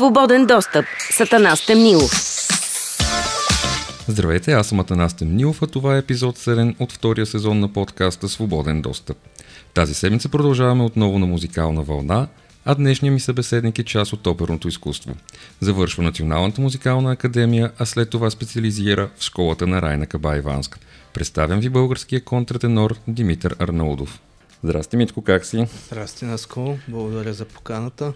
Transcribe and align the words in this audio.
Свободен 0.00 0.46
достъп. 0.46 0.84
Сатана 1.10 1.56
Стемнилов. 1.56 2.10
Здравейте, 4.08 4.52
аз 4.52 4.68
съм 4.68 4.80
Атанас 4.80 5.16
Темнилов, 5.16 5.62
а 5.62 5.66
това 5.66 5.94
е 5.94 5.98
епизод 5.98 6.38
7 6.38 6.74
от 6.78 6.92
втория 6.92 7.26
сезон 7.26 7.60
на 7.60 7.72
подкаста 7.72 8.28
Свободен 8.28 8.82
достъп. 8.82 9.16
Тази 9.74 9.94
седмица 9.94 10.28
продължаваме 10.28 10.84
отново 10.84 11.18
на 11.18 11.26
музикална 11.26 11.82
вълна, 11.82 12.28
а 12.64 12.74
днешният 12.74 13.14
ми 13.14 13.20
събеседник 13.20 13.78
е 13.78 13.84
част 13.84 14.12
от 14.12 14.26
оперното 14.26 14.68
изкуство. 14.68 15.14
Завършва 15.60 16.02
Националната 16.02 16.60
музикална 16.60 17.12
академия, 17.12 17.72
а 17.78 17.86
след 17.86 18.10
това 18.10 18.30
специализира 18.30 19.10
в 19.16 19.22
школата 19.22 19.66
на 19.66 19.82
Райна 19.82 20.06
Кабайванска. 20.06 20.78
Представям 21.12 21.60
ви 21.60 21.68
българския 21.68 22.24
контратенор 22.24 22.96
Димитър 23.08 23.56
Арнаудов. 23.58 24.20
Здрасти, 24.64 24.96
Митко, 24.96 25.22
как 25.22 25.46
си? 25.46 25.66
Здрасти, 25.86 26.24
Наско. 26.24 26.78
Благодаря 26.88 27.32
за 27.32 27.44
поканата. 27.44 28.12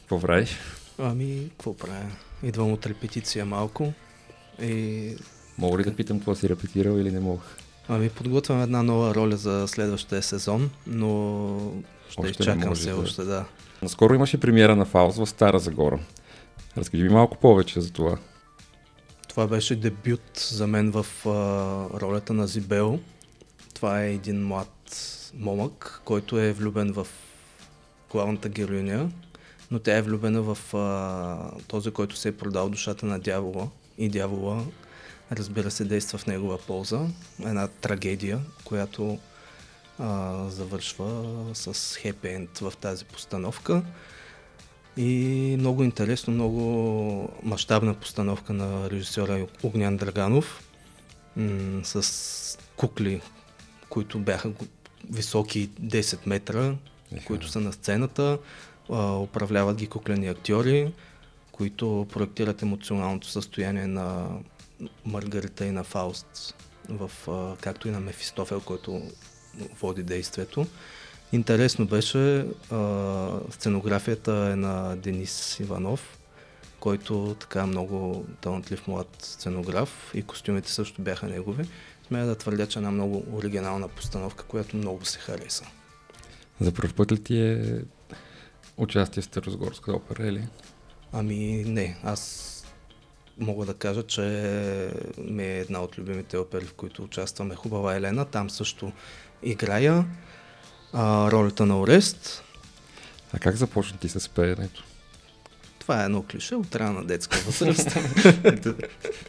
Какво 0.00 0.20
правиш? 0.20 0.58
Ами, 1.02 1.48
какво 1.50 1.76
правя? 1.76 2.10
Идвам 2.42 2.72
от 2.72 2.86
репетиция 2.86 3.44
малко 3.44 3.92
и... 4.62 5.16
Мога 5.58 5.78
ли 5.78 5.84
да 5.84 5.96
питам 5.96 6.18
какво 6.18 6.34
си 6.34 6.48
репетирал 6.48 6.98
или 6.98 7.10
не 7.10 7.20
мога? 7.20 7.42
Ами, 7.88 8.10
подготвям 8.10 8.62
една 8.62 8.82
нова 8.82 9.14
роля 9.14 9.36
за 9.36 9.68
следващия 9.68 10.22
сезон, 10.22 10.70
но 10.86 11.72
ще 12.10 12.20
Още 12.20 12.30
изчакам 12.30 12.74
все 12.74 12.90
да- 12.90 12.96
още, 12.96 13.22
да. 13.24 13.44
Наскоро 13.82 14.14
имаше 14.14 14.40
премиера 14.40 14.76
на 14.76 14.84
Фауст 14.84 15.18
в 15.18 15.26
Стара 15.26 15.58
Загора. 15.58 15.98
Разкажи 16.76 17.02
ми 17.02 17.08
малко 17.08 17.36
повече 17.36 17.80
за 17.80 17.92
това. 17.92 18.18
Това 19.28 19.46
беше 19.46 19.76
дебют 19.76 20.38
за 20.50 20.66
мен 20.66 20.90
в 20.90 21.06
а, 21.26 21.30
ролята 22.00 22.32
на 22.32 22.46
Зибел. 22.46 23.00
Това 23.74 24.02
е 24.04 24.12
един 24.12 24.46
млад 24.46 24.72
момък, 25.34 26.00
който 26.04 26.38
е 26.38 26.52
влюбен 26.52 26.92
в 26.92 27.06
главната 28.10 28.48
героиня, 28.48 29.10
но 29.70 29.78
тя 29.78 29.96
е 29.96 30.02
влюбена 30.02 30.42
в 30.42 30.74
а, 30.74 31.60
този, 31.68 31.90
който 31.90 32.16
се 32.16 32.28
е 32.28 32.36
продал 32.36 32.68
душата 32.68 33.06
на 33.06 33.18
дявола. 33.18 33.68
И 33.98 34.08
дявола, 34.08 34.64
разбира 35.32 35.70
се, 35.70 35.84
действа 35.84 36.18
в 36.18 36.26
негова 36.26 36.58
полза. 36.58 37.00
Една 37.40 37.68
трагедия, 37.68 38.40
която 38.64 39.18
а, 39.98 40.44
завършва 40.48 41.34
с 41.54 41.96
хепи 41.96 42.28
енд 42.28 42.58
в 42.58 42.72
тази 42.80 43.04
постановка. 43.04 43.82
И 44.96 45.56
много 45.58 45.82
интересно, 45.84 46.32
много 46.34 47.28
мащабна 47.42 47.94
постановка 47.94 48.52
на 48.52 48.90
режисьора 48.90 49.46
Огнян 49.62 49.96
Драганов 49.96 50.62
м- 51.36 51.84
с 51.84 52.58
кукли, 52.76 53.20
които 53.88 54.18
бяха 54.18 54.50
високи 55.10 55.68
10 55.80 56.18
метра, 56.26 56.74
Еха. 57.12 57.24
които 57.24 57.48
са 57.48 57.60
на 57.60 57.72
сцената, 57.72 58.38
управляват 59.22 59.76
ги 59.76 59.86
куклени 59.86 60.28
актьори, 60.28 60.92
които 61.52 62.06
проектират 62.12 62.62
емоционалното 62.62 63.28
състояние 63.28 63.86
на 63.86 64.28
Маргарита 65.04 65.66
и 65.66 65.70
на 65.70 65.84
Фауст, 65.84 66.54
в, 66.88 67.10
както 67.60 67.88
и 67.88 67.90
на 67.90 68.00
Мефистофел, 68.00 68.60
който 68.60 69.02
води 69.80 70.02
действието. 70.02 70.66
Интересно 71.32 71.86
беше, 71.86 72.46
сценографията 73.50 74.32
е 74.52 74.56
на 74.56 74.96
Денис 74.96 75.60
Иванов, 75.60 76.18
който 76.80 77.36
така 77.40 77.66
много 77.66 78.24
талантлив 78.40 78.86
млад 78.88 79.16
сценограф 79.22 80.10
и 80.14 80.22
костюмите 80.22 80.70
също 80.72 81.02
бяха 81.02 81.26
негови. 81.26 81.64
Смея 82.06 82.26
да 82.26 82.34
твърдя, 82.34 82.66
че 82.66 82.78
е 82.78 82.80
една 82.80 82.90
много 82.90 83.24
оригинална 83.32 83.88
постановка, 83.88 84.44
която 84.44 84.76
много 84.76 85.04
се 85.04 85.18
хареса. 85.18 85.64
За 86.60 86.72
първ 86.72 86.92
път 86.96 87.12
ли 87.12 87.22
ти 87.22 87.40
е 87.40 87.80
участие 88.80 89.22
в 89.22 89.24
Старозгорска 89.24 89.92
опера 89.92 90.26
или? 90.26 90.48
Ами 91.12 91.64
не, 91.66 91.96
аз 92.04 92.46
мога 93.38 93.66
да 93.66 93.74
кажа, 93.74 94.02
че 94.02 94.22
ми 95.18 95.44
е 95.44 95.58
една 95.58 95.80
от 95.80 95.98
любимите 95.98 96.38
опери, 96.38 96.64
в 96.64 96.74
които 96.74 97.02
участваме 97.02 97.54
Хубава 97.54 97.96
Елена. 97.96 98.24
Там 98.24 98.50
също 98.50 98.92
играя 99.42 100.04
а, 100.92 101.30
ролята 101.30 101.66
на 101.66 101.80
Орест. 101.80 102.42
А 103.32 103.38
как 103.38 103.56
започна 103.56 103.98
ти 103.98 104.08
с 104.08 104.28
пеенето? 104.28 104.84
Това 105.78 106.02
е 106.02 106.04
едно 106.04 106.22
клише 106.22 106.54
от 106.54 106.76
рана 106.76 107.04
детска 107.04 107.38
възраст. 107.46 107.98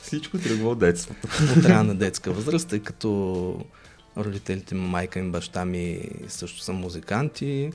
Всичко 0.02 0.38
тръгва 0.38 0.70
от 0.70 0.80
детството. 0.80 1.28
от 1.58 1.66
рана 1.66 1.96
детска 1.96 2.32
възраст, 2.32 2.70
тъй 2.70 2.80
като 2.80 3.66
родителите 4.18 4.76
ми, 4.76 4.82
майка 4.82 5.20
и 5.20 5.24
баща 5.24 5.66
ми 5.66 6.10
също 6.28 6.60
са 6.60 6.74
музиканти 6.74 7.72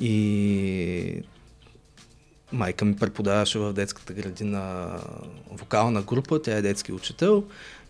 и 0.00 1.22
майка 2.52 2.84
ми 2.84 2.96
преподаваше 2.96 3.58
в 3.58 3.72
детската 3.72 4.12
градина 4.12 4.98
вокална 5.50 6.02
група, 6.02 6.42
тя 6.42 6.56
е 6.56 6.62
детски 6.62 6.92
учител 6.92 7.44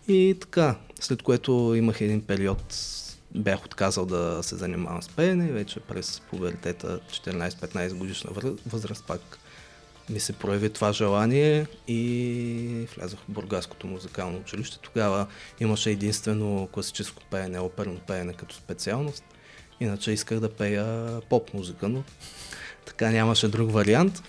и 0.07 0.37
така, 0.41 0.75
след 0.99 1.21
което 1.21 1.73
имах 1.77 2.01
един 2.01 2.21
период, 2.21 2.75
бях 3.35 3.65
отказал 3.65 4.05
да 4.05 4.39
се 4.43 4.55
занимавам 4.55 5.03
с 5.03 5.09
пеене, 5.09 5.51
вече 5.51 5.79
през 5.79 6.21
пубертета 6.29 6.99
14-15 7.11 7.93
годишна 7.93 8.31
възраст 8.65 9.03
пак 9.07 9.39
ми 10.09 10.19
се 10.19 10.33
прояви 10.33 10.69
това 10.69 10.93
желание 10.93 11.67
и 11.87 12.87
влязох 12.95 13.19
в 13.19 13.31
Бургаското 13.31 13.87
музикално 13.87 14.37
училище. 14.37 14.79
Тогава 14.81 15.27
имаше 15.59 15.91
единствено 15.91 16.69
класическо 16.71 17.23
пеене, 17.31 17.59
оперно 17.59 17.99
пеене 18.07 18.33
като 18.33 18.55
специалност. 18.55 19.23
Иначе 19.79 20.11
исках 20.11 20.39
да 20.39 20.49
пея 20.49 21.21
поп 21.29 21.53
музика, 21.53 21.89
но 21.89 22.03
така 22.85 23.11
нямаше 23.11 23.47
друг 23.47 23.71
вариант. 23.71 24.23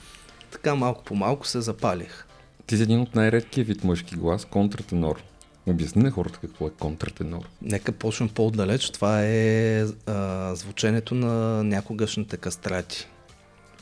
Така 0.50 0.74
малко 0.74 1.04
по 1.04 1.14
малко 1.14 1.46
се 1.46 1.60
запалих. 1.60 2.26
Ти 2.66 2.76
си 2.76 2.82
един 2.82 3.00
от 3.00 3.14
най-редкия 3.14 3.64
вид 3.64 3.84
мъжки 3.84 4.16
глас, 4.16 4.44
контратенор. 4.44 5.22
Обясни 5.66 6.02
на 6.02 6.10
хората 6.10 6.38
какво 6.38 6.66
е 6.66 6.70
контратенор. 6.70 7.48
Нека 7.62 7.92
почнем 7.92 8.28
по-отдалеч. 8.28 8.90
Това 8.90 9.24
е 9.24 9.80
а, 10.06 10.54
звученето 10.54 11.14
на 11.14 11.64
някогашните 11.64 12.36
кастрати 12.36 13.06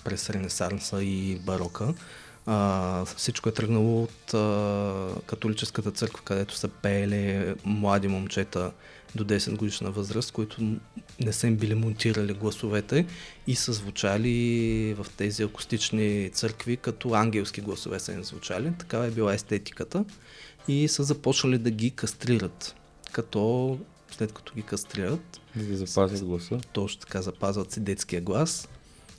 през 0.04 0.30
Ренесанса 0.30 1.02
и 1.02 1.38
барока. 1.46 1.94
А, 2.46 3.04
всичко 3.04 3.48
е 3.48 3.52
тръгнало 3.52 4.02
от 4.02 4.34
а, 4.34 5.20
католическата 5.26 5.90
църква, 5.90 6.24
където 6.24 6.56
са 6.56 6.68
пеели 6.68 7.54
млади 7.64 8.08
момчета 8.08 8.72
до 9.14 9.24
10 9.24 9.56
годишна 9.56 9.90
възраст, 9.90 10.32
които 10.32 10.62
не 11.20 11.32
са 11.32 11.46
им 11.46 11.56
били 11.56 11.74
монтирали 11.74 12.34
гласовете 12.34 13.06
и 13.46 13.54
са 13.54 13.72
звучали 13.72 14.94
в 14.94 15.06
тези 15.16 15.42
акустични 15.42 16.30
църкви, 16.32 16.76
като 16.76 17.14
ангелски 17.14 17.60
гласове 17.60 18.00
са 18.00 18.12
им 18.12 18.24
звучали. 18.24 18.72
Такава 18.78 19.06
е 19.06 19.10
била 19.10 19.34
естетиката 19.34 20.04
и 20.68 20.88
са 20.88 21.04
започнали 21.04 21.58
да 21.58 21.70
ги 21.70 21.90
кастрират. 21.90 22.74
Като 23.12 23.78
след 24.10 24.32
като 24.32 24.54
ги 24.54 24.62
кастрират, 24.62 25.40
да 25.56 25.76
запазят 25.76 26.24
гласа. 26.24 26.60
точно 26.72 27.00
така 27.00 27.22
запазват 27.22 27.72
си 27.72 27.80
детския 27.80 28.20
глас 28.20 28.68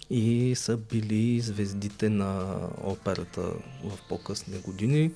и 0.10 0.54
са 0.56 0.78
били 0.78 1.40
звездите 1.40 2.10
на 2.10 2.58
операта 2.84 3.42
в 3.84 4.00
по-късни 4.10 4.58
години, 4.58 5.12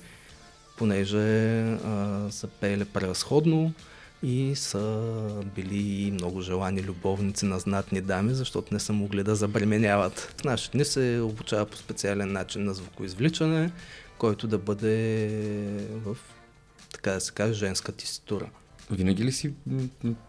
понеже 0.78 1.60
а, 1.60 2.26
са 2.30 2.46
пеели 2.46 2.84
превъзходно 2.84 3.72
и 4.22 4.56
са 4.56 5.44
били 5.54 6.10
много 6.10 6.40
желани 6.40 6.82
любовници 6.82 7.44
на 7.44 7.58
знатни 7.58 8.00
дами, 8.00 8.34
защото 8.34 8.74
не 8.74 8.80
са 8.80 8.92
могли 8.92 9.22
да 9.22 9.36
забременяват. 9.36 10.18
В 10.18 10.44
наши 10.44 10.70
дни 10.70 10.84
се 10.84 11.20
обучава 11.24 11.66
по 11.66 11.76
специален 11.76 12.32
начин 12.32 12.64
на 12.64 12.74
звукоизвличане, 12.74 13.70
който 14.18 14.46
да 14.46 14.58
бъде 14.58 15.28
в, 16.04 16.16
така 16.92 17.12
да 17.12 17.20
се 17.20 17.32
каже, 17.32 17.52
женска 17.52 17.92
теситура. 17.92 18.50
Винаги 18.90 19.24
ли 19.24 19.32
си 19.32 19.52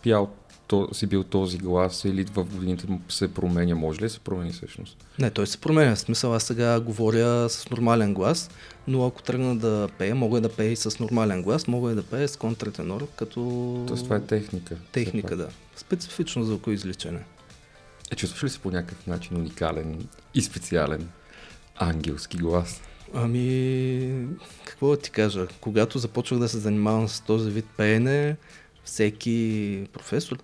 пял, 0.03 0.33
то, 0.71 0.87
си 0.93 1.07
бил 1.07 1.23
този 1.23 1.57
глас 1.57 2.05
или 2.05 2.23
в 2.23 2.43
годините 2.43 2.87
му 2.87 3.01
се 3.09 3.33
променя? 3.33 3.75
Може 3.75 4.01
ли 4.01 4.09
се 4.09 4.19
промени 4.19 4.51
всъщност? 4.51 5.05
Не, 5.19 5.29
той 5.29 5.47
се 5.47 5.57
променя. 5.57 5.95
В 5.95 5.99
смисъл, 5.99 6.33
аз 6.33 6.43
сега 6.43 6.79
говоря 6.79 7.49
с 7.49 7.69
нормален 7.69 8.13
глас, 8.13 8.49
но 8.87 9.05
ако 9.05 9.23
тръгна 9.23 9.55
да 9.55 9.89
пея, 9.97 10.15
мога 10.15 10.41
да 10.41 10.49
пея 10.49 10.71
и 10.71 10.75
с 10.75 10.99
нормален 10.99 11.43
глас, 11.43 11.67
мога 11.67 11.91
и 11.91 11.95
да 11.95 12.03
пея 12.03 12.27
с 12.27 12.37
контратенор, 12.37 13.07
като 13.15 13.39
Тоест 13.87 14.03
това 14.03 14.15
е 14.15 14.21
техника. 14.21 14.75
техника, 14.91 15.37
да. 15.37 15.49
Специфично 15.75 16.43
звукоизличане. 16.43 17.19
Е, 18.11 18.15
чувстваш 18.15 18.43
ли 18.43 18.49
се 18.49 18.59
по 18.59 18.71
някакъв 18.71 19.07
начин 19.07 19.37
уникален 19.37 20.07
и 20.33 20.41
специален 20.41 21.09
ангелски 21.75 22.37
глас? 22.37 22.81
Ами, 23.13 24.27
какво 24.65 24.89
да 24.89 24.97
ти 24.97 25.11
кажа? 25.11 25.47
Когато 25.61 25.99
започвах 25.99 26.39
да 26.39 26.49
се 26.49 26.57
занимавам 26.57 27.07
с 27.07 27.21
този 27.21 27.51
вид 27.51 27.65
пеене, 27.77 28.35
всеки 28.91 29.87
професор, 29.93 30.37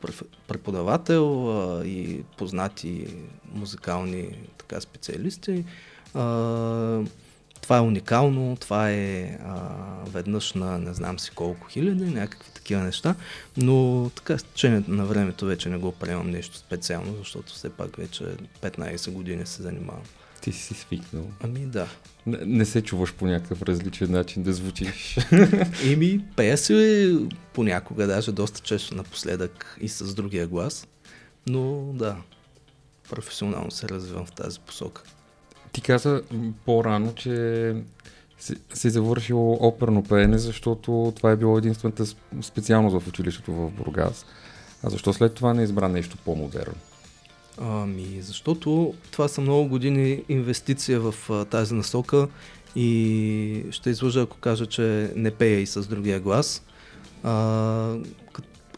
преподавател 0.48 1.52
а, 1.52 1.86
и 1.86 2.24
познати 2.38 3.08
музикални 3.54 4.38
така, 4.58 4.82
специалисти, 4.82 5.66
а, 6.14 6.22
това 7.62 7.78
е 7.78 7.82
уникално, 7.82 8.58
това 8.60 8.92
е 8.92 9.40
а, 9.46 9.70
веднъж 10.06 10.54
на 10.54 10.78
не 10.78 10.94
знам 10.94 11.20
си 11.20 11.32
колко 11.36 11.68
хиляди, 11.68 12.06
някакви 12.06 12.52
такива 12.52 12.82
неща, 12.82 13.16
но 13.58 14.10
така 14.16 14.38
с 14.38 14.84
на 14.88 15.06
времето 15.06 15.46
вече 15.46 15.70
не 15.70 15.78
го 15.78 15.92
приемам 15.92 16.30
нещо 16.32 16.58
специално, 16.58 17.16
защото 17.18 17.54
все 17.54 17.70
пак 17.70 17.98
вече 17.98 18.24
15 18.62 19.12
години 19.12 19.46
се 19.46 19.62
занимавам. 19.62 20.04
Ти 20.42 20.52
си 20.52 20.74
свикнал. 20.74 21.24
Ами 21.44 21.60
да. 21.60 21.88
Не, 22.26 22.38
не 22.46 22.66
се 22.66 22.82
чуваш 22.82 23.14
по 23.14 23.26
някакъв 23.26 23.62
различен 23.62 24.12
начин 24.12 24.44
да 24.44 24.54
звучиш. 24.54 25.18
Еми, 25.86 26.26
пея 26.36 26.58
се 26.58 27.18
понякога, 27.54 28.08
даже 28.08 28.32
доста 28.32 28.62
често 28.62 28.96
напоследък 28.96 29.78
и 29.82 29.90
с 29.90 30.14
другия 30.14 30.48
глас. 30.48 30.88
Но 31.48 31.94
да, 31.94 32.18
професионално 33.10 33.72
се 33.72 33.90
развивам 33.90 34.26
в 34.26 34.32
тази 34.32 34.60
посока. 34.60 35.04
Ти 35.72 35.82
каза 35.82 36.22
по-рано, 36.66 37.16
че 37.16 37.76
си, 38.40 38.56
си 38.74 38.90
завършил 38.90 39.54
оперно 39.54 40.04
пеене, 40.04 40.38
защото 40.38 41.14
това 41.16 41.32
е 41.32 41.36
било 41.36 41.58
единствената 41.58 42.06
специалност 42.42 43.00
в 43.00 43.08
училището 43.08 43.54
в 43.54 43.72
Бургас. 43.72 44.26
А 44.84 44.90
защо 44.90 45.14
след 45.14 45.34
това 45.34 45.54
не 45.54 45.64
избра 45.64 45.88
нещо 45.88 46.18
по-модерно? 46.26 46.76
Ами, 47.62 48.22
защото 48.22 48.94
това 49.12 49.28
са 49.28 49.42
много 49.42 49.70
години 49.70 50.24
инвестиция 50.30 51.00
в 51.00 51.16
а, 51.30 51.46
тази 51.46 51.74
насока 51.74 52.28
и 52.76 53.66
ще 53.72 53.90
излъжа, 53.90 54.22
ако 54.22 54.38
кажа, 54.38 54.66
че 54.66 55.12
не 55.16 55.32
пея 55.32 55.60
и 55.60 55.66
с 55.66 55.88
другия 55.88 56.20
глас. 56.20 56.64
А, 57.24 57.96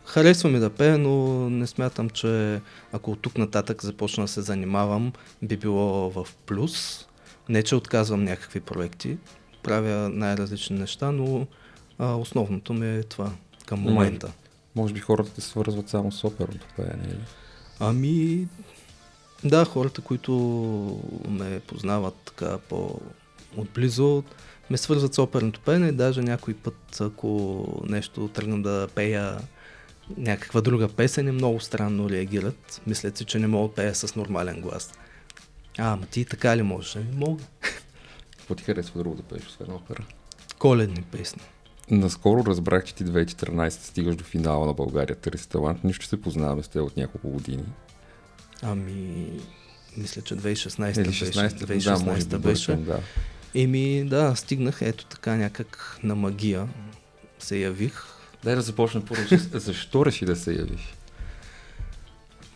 харесва 0.05 0.49
ми 0.49 0.59
да 0.59 0.69
пея, 0.69 0.97
но 0.97 1.49
не 1.49 1.67
смятам, 1.67 2.09
че 2.09 2.61
ако 2.91 3.11
от 3.11 3.21
тук 3.21 3.37
нататък 3.37 3.83
започна 3.83 4.23
да 4.23 4.27
се 4.27 4.41
занимавам, 4.41 5.13
би 5.41 5.57
било 5.57 6.09
в 6.09 6.27
плюс. 6.45 7.05
Не, 7.49 7.63
че 7.63 7.75
отказвам 7.75 8.23
някакви 8.23 8.59
проекти, 8.59 9.17
правя 9.63 10.09
най-различни 10.09 10.79
неща, 10.79 11.11
но 11.11 11.47
а, 11.97 12.15
основното 12.15 12.73
ми 12.73 12.97
е 12.97 13.03
това 13.03 13.31
към 13.65 13.79
момента. 13.79 14.31
Може 14.75 14.93
би 14.93 14.99
хората 14.99 15.33
те 15.33 15.41
свързват 15.41 15.89
само 15.89 16.11
с 16.11 16.23
оперното 16.23 16.65
пеене. 16.75 17.03
Или? 17.07 17.25
Ами, 17.79 18.47
да, 19.43 19.65
хората, 19.65 20.01
които 20.01 20.33
ме 21.27 21.59
познават 21.59 22.15
така 22.25 22.57
по-отблизо, 22.57 24.23
ме 24.69 24.77
свързват 24.77 25.13
с 25.13 25.19
оперното 25.19 25.59
пеене. 25.59 25.91
Даже 25.91 26.21
някой 26.21 26.53
път, 26.53 26.97
ако 27.01 27.65
нещо 27.89 28.27
тръгна 28.27 28.61
да 28.61 28.87
пея 28.95 29.37
някаква 30.17 30.61
друга 30.61 30.89
песен, 30.89 31.27
е 31.27 31.31
много 31.31 31.59
странно 31.59 32.09
реагират. 32.09 32.81
Мислят 32.87 33.17
си, 33.17 33.25
че 33.25 33.39
не 33.39 33.47
мога 33.47 33.67
да 33.67 33.73
пея 33.73 33.95
с 33.95 34.15
нормален 34.15 34.61
глас. 34.61 34.93
А, 35.77 35.93
ама 35.93 36.05
ти 36.05 36.25
така 36.25 36.57
ли 36.57 36.61
можеш? 36.61 36.95
Ами, 36.95 37.07
мога. 37.13 37.43
Какво 38.37 38.55
ти 38.55 38.63
харесва 38.63 38.99
друго 38.99 39.15
да 39.15 39.23
пееш, 39.23 39.45
освен 39.45 39.71
опера? 39.71 40.05
Коледни 40.59 41.01
песни. 41.01 41.41
Наскоро 41.91 42.45
разбрах, 42.45 42.83
че 42.83 42.95
ти 42.95 43.05
2014 43.05 43.69
стигаш 43.69 44.15
до 44.15 44.23
финала 44.23 44.65
на 44.65 44.73
България 44.73 45.15
Търси 45.15 45.49
талант. 45.49 45.83
Нищо 45.83 46.05
се 46.05 46.21
познаваме 46.21 46.63
с 46.63 46.67
те 46.67 46.79
от 46.79 46.97
няколко 46.97 47.29
години. 47.29 47.63
Ами, 48.61 49.29
мисля, 49.97 50.21
че 50.21 50.35
2016 50.35 50.97
Или 50.97 51.07
беше. 51.07 51.25
16 51.25 51.53
да, 51.53 51.65
2016 51.65 52.05
може 52.05 52.25
би 52.25 52.37
беше. 52.37 52.75
да. 52.75 52.99
Еми, 53.55 54.05
да, 54.05 54.35
стигнах 54.35 54.81
ето 54.81 55.05
така 55.05 55.35
някак 55.35 55.99
на 56.03 56.15
магия 56.15 56.67
се 57.39 57.57
явих. 57.57 58.03
Дай 58.43 58.55
да 58.55 58.61
започнем 58.61 59.03
първо. 59.05 59.23
Защо 59.53 60.05
реши 60.05 60.25
да 60.25 60.35
се 60.35 60.53
явиш? 60.53 60.95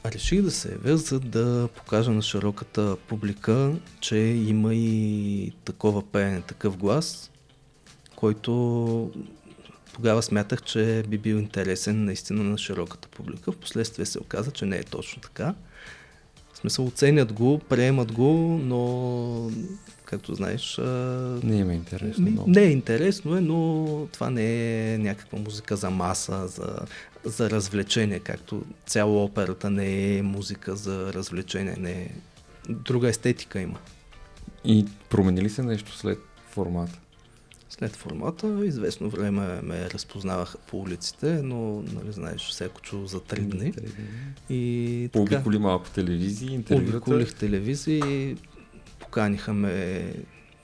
Реших 0.06 0.42
да 0.42 0.52
се 0.52 0.72
явя, 0.72 0.98
за 0.98 1.20
да 1.20 1.70
покажа 1.76 2.12
на 2.12 2.22
широката 2.22 2.98
публика, 3.08 3.72
че 4.00 4.16
има 4.18 4.76
и 4.76 5.54
такова 5.66 6.12
пеене, 6.12 6.42
такъв 6.42 6.78
глас, 6.78 7.32
който 8.24 9.12
тогава 9.94 10.24
смятах, 10.24 10.62
че 10.62 11.04
би 11.08 11.18
бил 11.18 11.36
интересен 11.36 12.06
наистина 12.06 12.44
на 12.44 12.58
широката 12.58 13.08
публика. 13.08 13.52
Впоследствие 13.52 14.06
се 14.06 14.20
оказа, 14.20 14.52
че 14.52 14.66
не 14.66 14.78
е 14.78 14.84
точно 14.84 15.22
така. 15.22 15.56
В 16.54 16.58
смисъл, 16.58 16.86
оценят 16.86 17.34
го, 17.34 17.60
приемат 17.60 18.12
го, 18.12 18.34
но, 18.64 19.52
както 20.06 20.36
знаеш, 20.36 20.78
Не 21.44 21.56
има 21.56 21.74
интересно. 21.74 22.24
Ми, 22.24 22.32
много. 22.32 22.50
не 22.50 22.62
е 22.62 22.72
интересно, 22.72 23.38
е, 23.38 23.42
но 23.42 24.08
това 24.12 24.30
не 24.30 24.94
е 24.94 24.98
някаква 24.98 25.40
музика 25.40 25.76
за 25.76 25.90
маса, 25.90 26.48
за, 26.48 26.76
за 27.24 27.50
развлечение, 27.50 28.20
както 28.20 28.64
цяло 28.86 29.24
операта 29.24 29.70
не 29.70 30.18
е 30.18 30.22
музика 30.22 30.76
за 30.76 31.14
развлечение, 31.14 31.76
не 31.80 31.92
е... 31.92 32.12
Друга 32.70 33.10
естетика 33.10 33.60
има. 33.60 33.80
И 34.66 34.86
промени 35.10 35.42
ли 35.42 35.50
се 35.50 35.64
нещо 35.64 35.98
след 35.98 36.20
формата? 36.50 37.00
След 37.80 37.96
формата, 37.96 38.66
известно 38.66 39.10
време 39.10 39.62
ме 39.62 39.90
разпознаваха 39.90 40.58
по 40.58 40.80
улиците, 40.80 41.42
но, 41.44 41.82
нали 41.82 42.12
знаеш, 42.12 42.50
всяко 42.50 42.82
чу 42.82 43.06
за 43.06 43.20
три 43.20 43.42
дни. 43.42 43.74
И 44.50 45.10
Пообиколи 45.14 45.58
малко 45.58 45.90
телевизии, 45.90 46.54
интервюта. 46.54 46.98
обиколих 46.98 47.36
телевизии, 47.36 48.38
поканиха 49.00 49.54
ме 49.54 50.06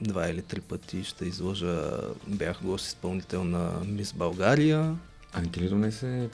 два 0.02 0.30
или 0.30 0.42
три 0.42 0.62
пъти, 0.62 1.04
ще 1.04 1.26
излъжа, 1.26 1.92
бях 2.28 2.64
гост 2.64 2.88
изпълнител 2.88 3.44
на 3.44 3.72
Мис 3.86 4.14
България, 4.14 4.96
А 5.34 5.42
не 5.42 5.48
ти 5.48 5.60
ли 5.60 5.70
донесе 5.70 6.30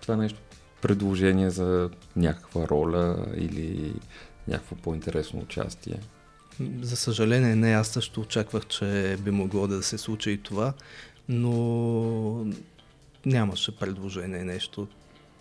това 0.00 0.16
нещо 0.16 0.40
предложение 0.82 1.50
за 1.50 1.90
някаква 2.16 2.68
роля 2.68 3.26
или 3.36 3.94
някакво 4.48 4.76
по-интересно 4.76 5.40
участие? 5.40 6.00
За 6.80 6.96
съжаление, 6.96 7.56
не, 7.56 7.72
аз 7.72 7.88
също 7.88 8.20
очаквах, 8.20 8.66
че 8.66 9.16
би 9.20 9.30
могло 9.30 9.66
да 9.66 9.82
се 9.82 9.98
случи 9.98 10.30
и 10.30 10.38
това, 10.38 10.72
но 11.28 12.46
нямаше 13.26 13.76
предложение, 13.76 14.44
нещо 14.44 14.88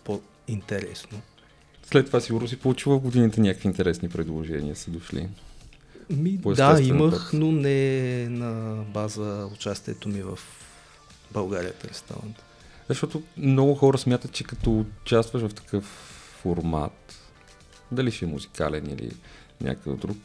по-интересно. 0.03 1.21
След 1.83 2.05
това 2.05 2.19
сигурно 2.19 2.47
си 2.47 2.57
получила 2.57 2.97
в 2.97 3.01
годините 3.01 3.41
някакви 3.41 3.67
интересни 3.67 4.09
предложения 4.09 4.75
са 4.75 4.91
дошли. 4.91 5.29
Ми, 6.09 6.37
да, 6.37 6.81
имах, 6.81 7.11
път. 7.11 7.29
но 7.33 7.51
не 7.51 8.29
на 8.29 8.83
база 8.93 9.49
участието 9.53 10.09
ми 10.09 10.21
в 10.21 10.39
България 11.31 11.73
през 11.73 12.01
талант. 12.01 12.43
Защото 12.89 13.23
много 13.37 13.75
хора 13.75 13.97
смятат, 13.97 14.31
че 14.31 14.43
като 14.43 14.85
участваш 15.03 15.41
в 15.41 15.53
такъв 15.53 15.83
формат, 16.41 17.19
дали 17.91 18.11
ще 18.11 18.25
е 18.25 18.27
музикален 18.27 18.89
или 18.89 19.11
някакъв 19.61 19.97
друг, 19.97 20.17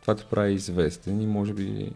това 0.00 0.14
те 0.14 0.24
прави 0.24 0.52
известен 0.52 1.20
и 1.20 1.26
може 1.26 1.52
би 1.52 1.92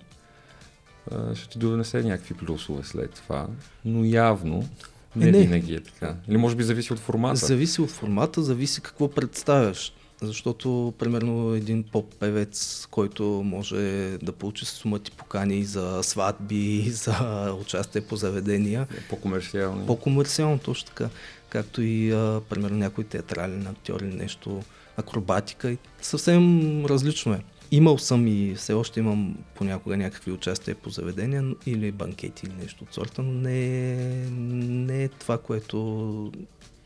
ще 1.34 1.49
ти 1.49 1.58
донесе 1.58 2.02
някакви 2.02 2.34
плюсове 2.34 2.84
след 2.84 3.10
това. 3.12 3.46
Но 3.84 4.05
явно 4.05 4.69
не, 5.16 5.28
Е, 5.28 5.32
не. 5.32 5.38
винаги 5.38 5.75
е 5.75 5.81
така. 5.81 6.14
Или 6.28 6.37
може 6.37 6.56
би 6.56 6.62
зависи 6.62 6.93
от 6.93 6.99
формата. 6.99 7.37
Зависи 7.37 7.81
от 7.81 7.90
формата, 7.90 8.43
зависи 8.43 8.81
какво 8.81 9.08
представяш. 9.08 9.93
Защото, 10.22 10.94
примерно, 10.99 11.55
един 11.55 11.84
поп-певец, 11.84 12.87
който 12.87 13.25
може 13.44 13.76
да 14.22 14.32
получи 14.32 14.64
сумати 14.64 15.11
покани 15.11 15.58
и 15.58 15.64
за 15.64 16.00
сватби, 16.02 16.80
за 16.90 17.14
участие 17.61 18.00
по 18.00 18.16
заведения, 18.16 18.87
По-комерциални. 19.11 19.87
по-комерциално 19.87 20.59
точно 20.59 20.87
така, 20.87 21.09
както 21.49 21.83
и, 21.83 22.12
а, 22.12 22.40
примерно, 22.49 22.76
някой 22.78 23.04
театрален 23.04 23.66
актьор 23.66 24.00
или 24.00 24.14
нещо, 24.14 24.62
акробатика. 24.99 25.76
Съвсем 26.02 26.85
различно 26.87 27.33
е. 27.33 27.40
Имал 27.71 27.99
съм 27.99 28.26
и 28.26 28.55
все 28.55 28.73
още 28.73 29.00
имам 29.00 29.37
понякога 29.55 29.97
някакви 29.97 30.33
участия 30.33 30.75
по 30.75 30.90
заведения 30.90 31.45
или 31.67 31.93
банкети 31.93 32.47
или 32.47 32.55
нещо 32.61 32.85
от 32.85 32.95
сорта, 32.95 33.23
но 33.23 33.33
не 33.33 33.93
е, 33.93 34.31
не 34.31 35.05
е 35.05 35.09
това, 35.09 35.38
което 35.38 36.33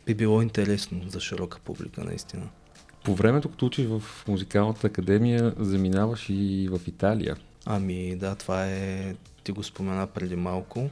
би 0.07 0.15
било 0.15 0.43
интересно 0.43 1.01
за 1.09 1.21
широка 1.21 1.59
публика, 1.65 2.05
наистина. 2.05 2.49
По 3.05 3.15
времето, 3.15 3.49
като 3.49 3.67
учиш 3.67 3.87
в 3.87 4.03
музикалната 4.29 4.87
академия, 4.87 5.55
заминаваш 5.59 6.27
и 6.29 6.69
в 6.73 6.81
Италия. 6.87 7.37
Ами 7.67 8.17
да, 8.17 8.35
това 8.35 8.67
е, 8.67 9.15
ти 9.45 9.53
го 9.53 9.63
спомена 9.63 10.07
преди 10.07 10.37
малко. 10.37 10.91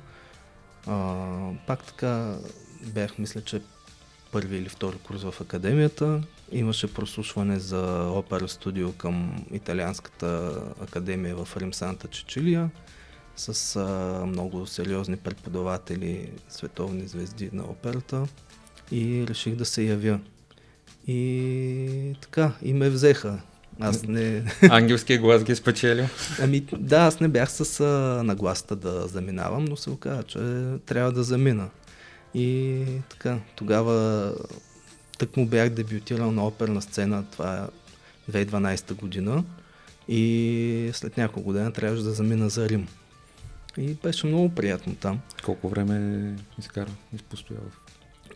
А, 0.86 1.26
пак 1.66 1.84
така 1.84 2.36
бях, 2.86 3.18
мисля, 3.18 3.40
че 3.40 3.60
първи 4.32 4.56
или 4.56 4.68
втори 4.68 4.96
курс 4.96 5.22
в 5.22 5.34
академията. 5.40 6.22
Имаше 6.52 6.94
прослушване 6.94 7.58
за 7.58 8.10
опера 8.10 8.48
студио 8.48 8.92
към 8.92 9.44
Италианската 9.52 10.52
академия 10.80 11.36
в 11.36 11.56
Рим 11.56 11.74
Санта 11.74 12.08
Чичилия 12.08 12.70
с 13.36 13.76
а, 13.76 14.26
много 14.26 14.66
сериозни 14.66 15.16
преподаватели, 15.16 16.30
световни 16.48 17.06
звезди 17.06 17.50
на 17.52 17.62
операта 17.62 18.26
и 18.92 19.26
реших 19.28 19.54
да 19.54 19.64
се 19.64 19.82
явя. 19.82 20.20
И 21.06 22.16
така, 22.20 22.52
и 22.62 22.72
ме 22.72 22.90
взеха. 22.90 23.40
Аз 23.80 24.02
не, 24.02 24.44
Ангелския 24.70 25.18
глас 25.18 25.44
ги 25.44 25.52
е 25.52 25.56
спечелил. 25.56 26.06
Ами 26.42 26.60
да, 26.60 26.96
аз 26.96 27.20
не 27.20 27.28
бях 27.28 27.52
с 27.52 27.80
а, 27.80 28.22
нагласта 28.24 28.76
да 28.76 29.08
заминавам, 29.08 29.64
но 29.64 29.76
се 29.76 29.90
оказа, 29.90 30.22
че 30.22 30.38
трябва 30.86 31.12
да 31.12 31.22
замина. 31.22 31.68
И 32.34 32.84
така, 33.08 33.38
тогава 33.56 34.34
тък 35.18 35.36
му 35.36 35.46
бях 35.46 35.70
дебютирал 35.70 36.32
на 36.32 36.46
оперна 36.46 36.82
сцена, 36.82 37.24
това 37.32 37.68
е 38.28 38.32
2012 38.32 38.94
година. 38.94 39.44
И 40.08 40.90
след 40.92 41.16
няколко 41.16 41.46
година 41.46 41.72
трябваше 41.72 42.02
да 42.02 42.12
замина 42.12 42.48
за 42.48 42.68
Рим. 42.68 42.88
И 43.76 43.94
беше 43.94 44.26
много 44.26 44.54
приятно 44.54 44.94
там. 44.94 45.20
Колко 45.44 45.68
време 45.68 46.36
изкара, 46.58 46.90
изпостоява? 47.14 47.64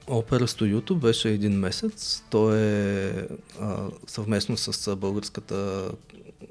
Опера 0.06 0.48
студиото 0.48 0.96
беше 0.96 1.28
един 1.30 1.58
месец. 1.58 2.22
То 2.30 2.54
е 2.54 3.28
а, 3.60 3.86
съвместно 4.06 4.56
с 4.56 4.96
Българската 4.96 5.90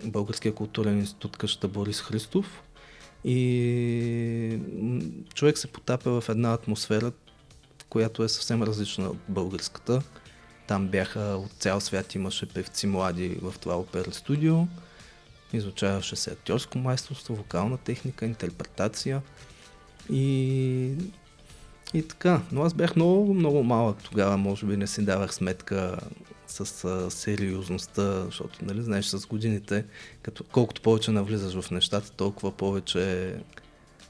Българския 0.03 0.53
културен 0.55 0.97
институт 0.97 1.37
къща 1.37 1.67
Борис 1.67 2.01
Христов 2.01 2.63
и 3.25 4.59
човек 5.33 5.57
се 5.57 5.67
потапя 5.67 6.21
в 6.21 6.29
една 6.29 6.53
атмосфера, 6.53 7.11
която 7.93 8.23
е 8.23 8.29
съвсем 8.29 8.63
различна 8.63 9.09
от 9.09 9.17
българската. 9.29 10.01
Там 10.67 10.87
бяха 10.87 11.19
от 11.19 11.51
цял 11.51 11.79
свят, 11.79 12.15
имаше 12.15 12.45
певци 12.45 12.87
млади 12.87 13.37
в 13.41 13.53
това 13.59 13.77
опера 13.77 14.11
студио. 14.11 14.55
Изучаваше 15.53 16.15
се 16.15 16.31
актьорско 16.31 16.77
майсторство, 16.77 17.35
вокална 17.35 17.77
техника, 17.77 18.25
интерпретация 18.25 19.21
и, 20.09 20.91
и 21.93 22.07
така. 22.07 22.41
Но 22.51 22.63
аз 22.63 22.73
бях 22.73 22.95
много, 22.95 23.33
много 23.33 23.63
малък 23.63 23.97
тогава, 24.03 24.37
може 24.37 24.65
би 24.65 24.77
не 24.77 24.87
си 24.87 25.05
давах 25.05 25.33
сметка 25.33 25.97
с 26.47 26.83
а, 26.83 27.11
сериозността, 27.11 28.25
защото, 28.25 28.65
нали, 28.65 28.81
знаеш, 28.81 29.05
с 29.05 29.25
годините, 29.25 29.85
като, 30.21 30.43
колкото 30.43 30.81
повече 30.81 31.11
навлизаш 31.11 31.61
в 31.61 31.71
нещата, 31.71 32.11
толкова 32.11 32.51
повече 32.51 33.35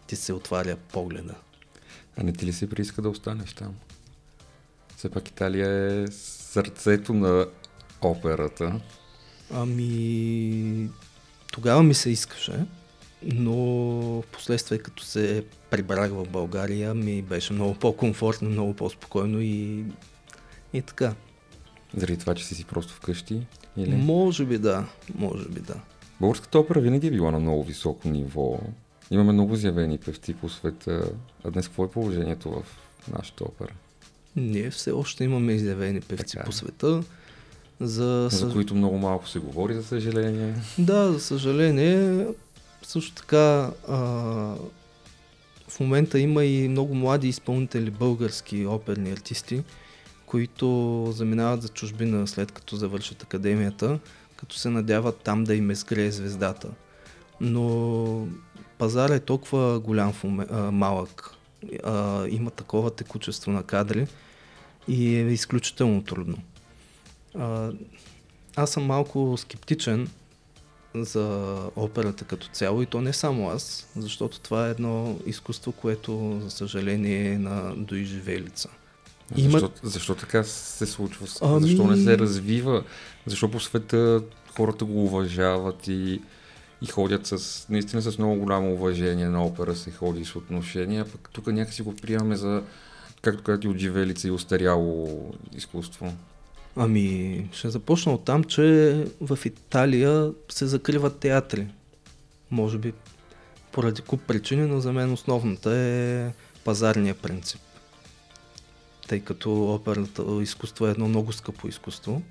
ти 0.08 0.16
се 0.16 0.34
отваря 0.34 0.76
погледа. 0.76 1.36
А 2.18 2.24
не 2.24 2.34
ти 2.34 2.46
ли 2.46 2.54
се 2.54 2.70
прииска 2.70 3.02
да 3.02 3.10
останеш 3.10 3.54
там? 3.54 3.76
Все 4.98 5.10
пак 5.10 5.30
Италия 5.30 6.02
е 6.04 6.08
сърцето 6.08 7.14
на 7.14 7.48
операта. 8.02 8.80
Ами, 9.54 10.90
тогава 11.52 11.84
ми 11.84 11.94
се 11.94 12.10
искаше, 12.10 12.66
но 13.24 13.56
в 14.22 14.24
последствие 14.32 14.78
като 14.78 15.04
се 15.04 15.46
прибрах 15.70 16.12
в 16.12 16.26
България 16.30 16.94
ми 16.94 17.22
беше 17.22 17.54
много 17.54 17.74
по-комфортно, 17.74 18.50
много 18.50 18.74
по-спокойно 18.74 19.42
и, 19.42 19.84
и 20.74 20.82
така. 20.82 21.14
Заради 21.98 22.18
това, 22.18 22.36
че 22.36 22.46
си 22.46 22.56
си 22.56 22.66
просто 22.66 22.94
вкъщи? 22.94 23.48
Или? 23.78 23.96
Може 23.96 24.46
би 24.46 24.58
да, 24.58 24.86
може 25.16 25.50
би 25.50 25.60
да. 25.60 25.76
Българската 26.20 26.60
опера 26.60 26.82
винаги 26.82 27.08
е 27.08 27.12
била 27.12 27.32
на 27.32 27.40
много 27.40 27.64
високо 27.64 28.10
ниво. 28.10 28.60
Имаме 29.12 29.32
много 29.34 29.56
заявени 29.56 29.98
певци 29.98 30.34
по 30.34 30.50
света. 30.50 31.10
А 31.44 31.52
днес 31.52 31.68
какво 31.68 31.86
е 31.86 31.92
положението 31.92 32.52
в 32.52 32.64
нашата 33.14 33.44
опера? 33.44 33.74
Ние 34.36 34.70
все 34.70 34.92
още 34.92 35.24
имаме 35.24 35.54
изявени 35.54 36.02
певци 36.02 36.32
Така 36.32 36.42
е. 36.42 36.46
по 36.46 36.52
света. 36.52 37.04
За, 37.80 38.30
За 38.32 38.52
които 38.52 38.76
много 38.76 38.98
малко 38.98 39.28
се 39.28 39.40
говори, 39.40 39.74
за 39.74 39.84
съжаление. 39.84 40.56
Да, 40.78 41.12
за 41.14 41.20
съжаление. 41.20 42.28
Също 42.84 43.14
така 43.16 43.72
а, 43.88 43.98
в 45.68 45.80
момента 45.80 46.20
има 46.20 46.46
и 46.46 46.68
много 46.68 46.96
млади 46.96 47.28
изпълнители, 47.28 47.92
български 47.92 48.66
оперни 48.66 49.12
артисти, 49.12 49.64
които 50.26 51.08
заминават 51.16 51.62
за 51.62 51.68
чужбина 51.70 52.28
след 52.28 52.52
като 52.52 52.76
завършат 52.76 53.24
академията, 53.24 54.00
като 54.36 54.56
се 54.56 54.70
надяват 54.70 55.18
там 55.18 55.44
да 55.44 55.56
им 55.56 55.72
изгрее 55.72 56.12
звездата. 56.12 56.70
Но 57.42 58.28
пазар 58.78 59.10
е 59.10 59.20
толкова 59.20 59.80
голям, 59.80 60.14
малък, 60.72 61.36
а, 61.84 62.28
има 62.28 62.52
такова 62.52 62.92
текучество 62.92 63.52
на 63.52 63.64
кадри 63.64 64.08
и 64.88 65.16
е 65.16 65.22
изключително 65.22 66.04
трудно. 66.04 66.38
А, 67.36 67.72
аз 68.56 68.72
съм 68.72 68.84
малко 68.84 69.36
скептичен 69.38 70.08
за 70.96 71.56
операта 71.76 72.26
като 72.26 72.48
цяло 72.48 72.82
и 72.82 72.86
то 72.86 73.02
не 73.02 73.14
само 73.14 73.50
аз, 73.50 73.88
защото 73.96 74.40
това 74.40 74.68
е 74.68 74.72
едно 74.72 75.20
изкуство, 75.26 75.72
което 75.72 76.40
за 76.44 76.52
съжаление 76.52 77.32
е 77.32 77.38
на 77.38 77.76
доизживелица. 77.76 78.70
Има- 79.38 79.52
Защо, 79.52 79.72
защо 79.84 80.16
така 80.16 80.44
се 80.44 80.86
случва? 80.86 81.28
Ами- 81.42 81.62
Защо 81.62 81.88
не 81.88 81.98
се 81.98 82.18
развива? 82.18 82.84
Защо 83.26 83.52
по 83.52 83.60
света 83.60 84.22
хората 84.58 84.86
го 84.86 85.04
уважават 85.06 85.88
и, 85.88 86.22
и 86.84 86.88
ходят 86.88 87.28
с, 87.28 87.66
наистина 87.70 88.02
с 88.02 88.18
много 88.18 88.36
голямо 88.36 88.74
уважение 88.74 89.30
на 89.30 89.46
опера 89.46 89.76
се 89.76 89.92
ходи 89.92 90.26
с 90.26 90.36
отношения, 90.36 91.06
пък 91.12 91.30
тук 91.34 91.48
някакси 91.48 91.82
го 91.82 91.96
приемаме 91.96 92.36
за, 92.36 92.64
както 93.22 93.44
казвате, 93.44 93.68
отживелица 93.68 94.28
и 94.28 94.32
устаряло 94.32 95.32
изкуство. 95.56 96.14
Ами, 96.76 97.50
ще 97.54 97.70
започна 97.70 98.14
от 98.14 98.26
там, 98.26 98.44
че 98.44 99.08
в 99.22 99.40
Италия 99.46 100.32
се 100.50 100.66
закриват 100.66 101.20
театри. 101.20 101.68
Може 102.52 102.78
би 102.78 102.94
поради 103.72 104.02
куп 104.02 104.22
причини, 104.22 104.68
но 104.68 104.80
за 104.80 104.94
мен 104.94 105.14
основната 105.14 105.76
е 105.76 106.32
пазарния 106.64 107.16
принцип. 107.16 107.62
Тъй 109.08 109.20
като 109.20 109.74
оперната 109.74 110.24
изкуство 110.42 110.88
е 110.88 110.92
едно 110.92 111.08
много 111.08 111.34
скъпо 111.34 111.68
изкуство 111.68 112.22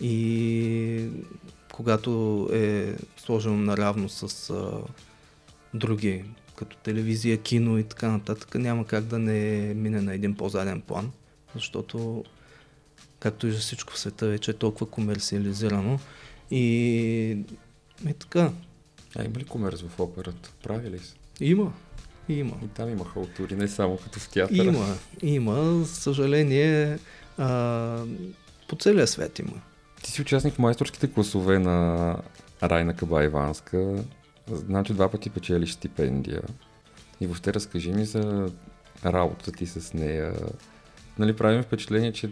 и 0.00 1.08
когато 1.76 2.48
е 2.52 2.96
сложено 3.16 3.56
наравно 3.56 4.08
с 4.08 4.50
а, 4.50 4.80
други, 5.74 6.24
като 6.56 6.76
телевизия, 6.76 7.38
кино 7.38 7.78
и 7.78 7.84
така 7.84 8.08
нататък, 8.08 8.54
няма 8.54 8.86
как 8.86 9.04
да 9.04 9.18
не 9.18 9.72
мине 9.74 10.00
на 10.00 10.14
един 10.14 10.34
по-заден 10.34 10.80
план, 10.80 11.10
защото 11.54 12.24
както 13.20 13.46
и 13.46 13.52
за 13.52 13.58
всичко 13.58 13.92
в 13.92 13.98
света 13.98 14.26
вече 14.26 14.50
е 14.50 14.54
толкова 14.54 14.86
комерциализирано 14.86 15.98
и 16.50 17.38
е 18.06 18.12
така. 18.12 18.52
А 19.16 19.24
има 19.24 19.38
ли 19.38 19.44
комерс 19.44 19.82
в 19.82 20.00
операта? 20.00 20.50
Прави 20.62 20.90
ли 20.90 20.98
се? 20.98 21.14
Има, 21.40 21.72
има. 22.28 22.56
И 22.64 22.68
там 22.68 22.90
има 22.90 23.04
халтури, 23.04 23.56
не 23.56 23.68
само 23.68 23.96
като 23.96 24.20
в 24.20 24.28
театъра. 24.28 24.64
Има, 24.64 24.96
има. 25.22 25.84
За 25.84 25.94
съжаление, 25.94 26.98
а, 27.38 28.04
по 28.68 28.76
целия 28.76 29.06
свят 29.06 29.38
има. 29.38 29.62
Ти 30.06 30.12
си 30.12 30.22
участник 30.22 30.54
в 30.54 30.58
майсторските 30.58 31.12
класове 31.12 31.58
на 31.58 32.16
Райна 32.62 32.96
Кабаеванска. 32.96 34.04
Знам, 34.52 34.84
че 34.84 34.92
два 34.92 35.08
пъти 35.08 35.30
печелиш 35.30 35.72
стипендия. 35.72 36.42
И 37.20 37.26
въобще 37.26 37.54
разкажи 37.54 37.92
ми 37.92 38.04
за 38.04 38.50
работата 39.04 39.52
ти 39.52 39.66
с 39.66 39.94
нея. 39.94 40.34
Нали 41.18 41.36
правим 41.36 41.62
впечатление, 41.62 42.12
че 42.12 42.30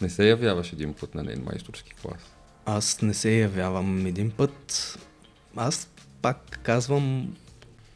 не 0.00 0.10
се 0.10 0.28
явяваш 0.28 0.72
един 0.72 0.94
път 0.94 1.14
на 1.14 1.22
нейн 1.22 1.42
майсторски 1.44 1.94
клас. 2.02 2.20
Аз 2.64 3.02
не 3.02 3.14
се 3.14 3.30
явявам 3.30 4.06
един 4.06 4.30
път. 4.30 4.98
Аз 5.56 5.88
пак 6.22 6.60
казвам, 6.62 7.36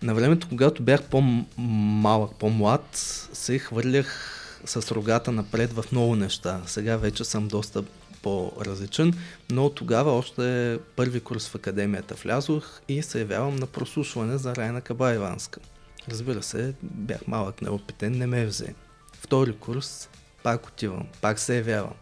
на 0.02 0.14
времето, 0.14 0.48
когато 0.48 0.82
бях 0.82 1.04
по-малък, 1.04 2.36
по-млад, 2.38 2.88
се 3.32 3.58
хвърлях 3.58 4.36
с 4.64 4.94
рогата 4.94 5.32
напред 5.32 5.72
в 5.72 5.84
много 5.92 6.16
неща. 6.16 6.62
Сега 6.66 6.96
вече 6.96 7.24
съм 7.24 7.48
доста 7.48 7.84
по-различен, 8.22 9.14
но 9.50 9.70
тогава 9.70 10.12
още 10.12 10.78
първи 10.96 11.20
курс 11.20 11.48
в 11.48 11.54
академията 11.54 12.14
влязох 12.14 12.80
и 12.88 13.02
се 13.02 13.18
явявам 13.18 13.56
на 13.56 13.66
прослушване 13.66 14.38
за 14.38 14.56
Райна 14.56 14.80
Кабаеванска. 14.80 15.60
Разбира 16.08 16.42
се, 16.42 16.74
бях 16.82 17.26
малък, 17.26 17.62
неопитен, 17.62 18.12
не 18.12 18.26
ме 18.26 18.46
взе. 18.46 18.74
Втори 19.12 19.56
курс, 19.56 20.08
пак 20.42 20.66
отивам, 20.66 21.06
пак 21.20 21.38
се 21.38 21.56
явявам. 21.56 21.94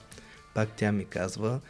Пак 0.54 0.68
тя 0.76 0.92
ми 0.92 1.04
казва, 1.04 1.60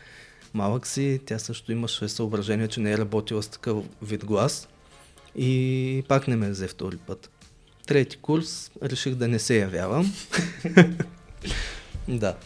малък 0.55 0.87
си, 0.87 1.21
тя 1.27 1.39
също 1.39 1.73
имаше 1.73 2.09
съображение, 2.09 2.69
че 2.69 2.81
не 2.81 2.93
е 2.93 2.99
работила 2.99 3.43
с 3.43 3.49
такъв 3.49 3.85
вид 4.03 4.25
глас 4.25 4.69
и 5.37 6.05
пак 6.09 6.29
не 6.29 6.37
ме 6.37 6.51
взе 6.51 6.69
втори 6.69 6.97
път. 6.97 7.31
Трети 7.87 8.17
курс 8.17 8.71
реших 8.83 9.15
да 9.15 9.29
не 9.29 9.39
се 9.39 9.59
явявам. 9.59 10.15
да. 12.09 12.37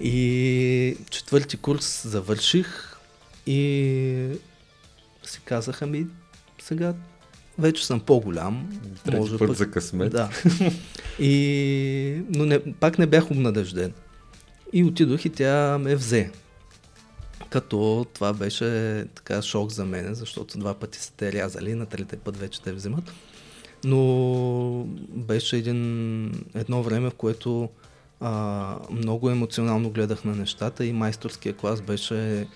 И 0.00 0.96
четвърти 1.10 1.56
курс 1.56 2.08
завърших 2.08 2.96
и 3.46 4.28
си 5.22 5.40
казах, 5.44 5.82
ами 5.82 6.06
сега 6.62 6.94
вече 7.58 7.86
съм 7.86 8.00
по-голям. 8.00 8.80
Трети 9.04 9.38
път 9.38 9.56
за 9.56 9.70
късмет. 9.70 10.12
Да. 10.12 10.30
И... 11.18 12.22
Но 12.28 12.44
не, 12.44 12.74
пак 12.74 12.98
не 12.98 13.06
бях 13.06 13.30
обнадежден. 13.30 13.92
И 14.72 14.84
отидох 14.84 15.24
и 15.24 15.30
тя 15.30 15.78
ме 15.78 15.96
взе. 15.96 16.30
Като 17.50 18.06
това 18.14 18.32
беше 18.32 19.04
така 19.14 19.42
шок 19.42 19.70
за 19.70 19.84
мен, 19.84 20.14
защото 20.14 20.58
два 20.58 20.74
пъти 20.74 20.98
са 20.98 21.12
те 21.12 21.32
рязали, 21.32 21.74
на 21.74 21.86
третия 21.86 22.18
път 22.18 22.36
вече 22.36 22.62
те 22.62 22.72
вземат. 22.72 23.12
Но 23.84 24.86
беше 25.10 25.56
един, 25.56 26.26
едно 26.54 26.82
време, 26.82 27.10
в 27.10 27.14
което 27.14 27.68
а, 28.20 28.76
много 28.90 29.30
емоционално 29.30 29.90
гледах 29.90 30.24
на 30.24 30.34
нещата 30.34 30.84
и 30.86 30.92
майсторския 30.92 31.56
клас 31.56 31.80
беше 31.82 32.46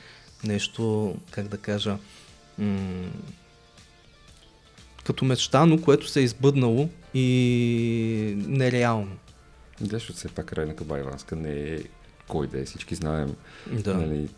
нещо, 0.45 1.15
как 1.31 1.49
да 1.49 1.59
кажа, 1.59 1.99
м- 2.59 3.11
като 5.05 5.25
мечтано, 5.25 5.83
което 5.83 6.09
се 6.09 6.21
е 6.21 6.23
избъднало 6.23 6.89
и 7.15 8.35
нереално. 8.37 9.17
Да, 9.81 9.97
защото 9.97 10.19
все 10.19 10.29
пак 10.29 10.53
Райна 10.53 10.77
Кабаеванска 10.77 11.37
не 11.37 11.53
е 11.53 11.79
кой 12.29 12.47
да 12.47 12.61
е, 12.61 12.65
всички 12.65 12.95
знаем. 12.95 13.35
Да. 13.73 13.95
Нали, 13.95 14.29